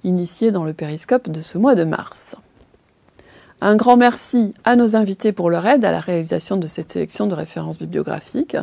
initiée 0.04 0.50
dans 0.50 0.64
le 0.64 0.74
périscope 0.74 1.30
de 1.30 1.42
ce 1.42 1.60
mois 1.60 1.76
de 1.76 1.84
mars. 1.84 2.36
Un 3.62 3.76
grand 3.76 3.98
merci 3.98 4.54
à 4.64 4.78
nos 4.78 4.96
invités 4.96 5.34
pour 5.34 5.50
leur 5.50 5.68
aide 5.68 5.84
à 5.84 5.92
la 5.92 6.00
réalisation 6.00 6.56
de 6.56 6.66
cette 6.66 6.92
sélection 6.92 7.28
de 7.28 7.36
références 7.36 7.78
bibliographiques, 7.78 8.56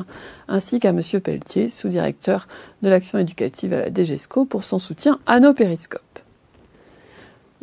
ainsi 0.48 0.80
qu'à 0.80 0.88
M. 0.88 1.02
Pelletier, 1.22 1.68
sous-directeur 1.68 2.48
de 2.82 2.88
l'action 2.88 3.18
éducative 3.18 3.74
à 3.74 3.80
la 3.80 3.90
DGESCO, 3.90 4.46
pour 4.46 4.64
son 4.64 4.78
soutien 4.78 5.18
à 5.26 5.38
nos 5.38 5.52
périscopes. 5.52 6.05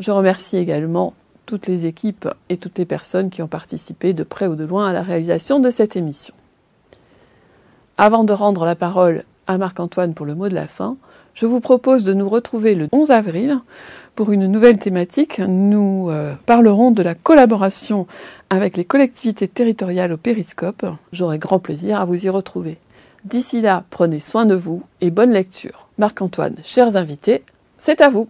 Je 0.03 0.11
remercie 0.11 0.57
également 0.57 1.13
toutes 1.45 1.67
les 1.67 1.85
équipes 1.85 2.27
et 2.49 2.57
toutes 2.57 2.77
les 2.77 2.83
personnes 2.83 3.29
qui 3.29 3.41
ont 3.41 3.47
participé 3.47 4.11
de 4.11 4.23
près 4.23 4.47
ou 4.47 4.55
de 4.57 4.65
loin 4.65 4.89
à 4.89 4.91
la 4.91 5.01
réalisation 5.01 5.61
de 5.61 5.69
cette 5.69 5.95
émission. 5.95 6.33
Avant 7.97 8.25
de 8.25 8.33
rendre 8.33 8.65
la 8.65 8.75
parole 8.75 9.23
à 9.47 9.57
Marc-Antoine 9.57 10.13
pour 10.13 10.25
le 10.25 10.35
mot 10.35 10.49
de 10.49 10.53
la 10.53 10.67
fin, 10.67 10.97
je 11.35 11.45
vous 11.45 11.61
propose 11.61 12.03
de 12.03 12.13
nous 12.13 12.27
retrouver 12.27 12.75
le 12.75 12.89
11 12.91 13.11
avril 13.11 13.59
pour 14.13 14.33
une 14.33 14.47
nouvelle 14.47 14.77
thématique. 14.77 15.39
Nous 15.39 16.09
euh, 16.09 16.33
parlerons 16.45 16.91
de 16.91 17.01
la 17.01 17.15
collaboration 17.15 18.05
avec 18.49 18.75
les 18.75 18.83
collectivités 18.83 19.47
territoriales 19.47 20.11
au 20.11 20.17
Périscope. 20.17 20.85
J'aurai 21.13 21.37
grand 21.37 21.59
plaisir 21.59 22.01
à 22.01 22.03
vous 22.03 22.25
y 22.25 22.27
retrouver. 22.27 22.77
D'ici 23.23 23.61
là, 23.61 23.85
prenez 23.89 24.19
soin 24.19 24.45
de 24.45 24.55
vous 24.55 24.83
et 24.99 25.11
bonne 25.11 25.31
lecture. 25.31 25.87
Marc-Antoine, 25.97 26.57
chers 26.65 26.97
invités, 26.97 27.45
c'est 27.77 28.01
à 28.01 28.09
vous. 28.09 28.27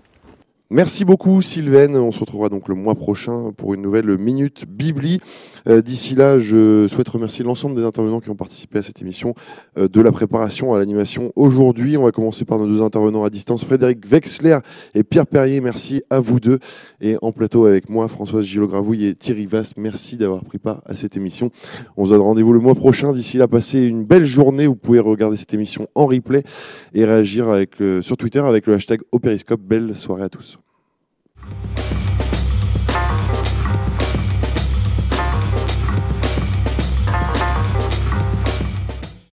Merci 0.70 1.06
beaucoup 1.06 1.42
Sylvaine. 1.42 1.96
On 1.98 2.12
se 2.12 2.20
retrouvera 2.20 2.50
donc 2.50 2.68
le 2.68 2.76
mois 2.76 2.96
prochain 2.96 3.52
pour 3.56 3.74
une 3.74 3.82
nouvelle 3.82 4.18
Minute 4.18 4.66
Bibli. 4.68 5.20
Euh, 5.68 5.82
d'ici 5.82 6.16
là, 6.16 6.40
je 6.40 6.88
souhaite 6.88 7.10
remercier 7.10 7.44
l'ensemble 7.44 7.76
des 7.76 7.84
intervenants 7.84 8.20
qui 8.20 8.30
ont 8.30 8.36
participé 8.36 8.80
à 8.80 8.82
cette 8.82 9.02
émission, 9.02 9.34
euh, 9.78 9.88
de 9.88 10.02
la 10.02 10.12
préparation 10.12 10.74
à 10.74 10.78
l'animation 10.78 11.32
aujourd'hui. 11.36 11.98
On 11.98 12.04
va 12.04 12.12
commencer 12.12 12.46
par 12.46 12.60
nos 12.60 12.68
deux 12.68 12.82
intervenants 12.82 13.24
à 13.24 13.30
distance, 13.30 13.66
Frédéric 13.66 14.00
Wexler 14.10 14.60
et 14.94 15.04
Pierre 15.04 15.28
Perrier. 15.28 15.62
Merci 15.62 16.04
à 16.10 16.20
vous 16.20 16.40
deux. 16.40 16.60
Et 17.02 17.18
en 17.22 17.32
plateau 17.32 17.66
avec 17.66 17.90
moi, 17.90 18.08
Françoise 18.08 18.46
Gillot-Gravouille 18.46 19.08
et 19.08 19.16
Thierry 19.16 19.46
Vasse. 19.46 19.78
Merci 19.78 20.18
d'avoir 20.18 20.44
pris 20.44 20.58
part 20.58 20.82
à 20.86 20.96
cette 20.96 21.18
émission. 21.18 21.50
On 21.98 22.06
se 22.06 22.12
donne 22.12 22.22
rendez-vous 22.22 22.54
le 22.54 22.60
mois 22.60 22.76
prochain. 22.76 23.14
D'ici 23.14 23.38
là, 23.38 23.48
passez 23.48 23.82
une 23.82 24.04
belle 24.06 24.26
journée. 24.26 24.68
Vous 24.68 24.76
pouvez 24.76 25.00
regarder 25.00 25.38
cette 25.38 25.54
émission 25.54 25.88
en 25.96 26.06
replay 26.06 26.44
et 26.94 27.06
réagir 27.06 27.48
euh, 27.82 28.02
sur 28.02 28.18
Twitter 28.18 28.40
avec 28.40 28.68
le 28.68 28.74
hashtag 28.74 29.02
Opériscope. 29.12 29.62
Belle 29.62 29.96
soirée 29.96 30.24
à 30.24 30.30
tous. 30.30 30.58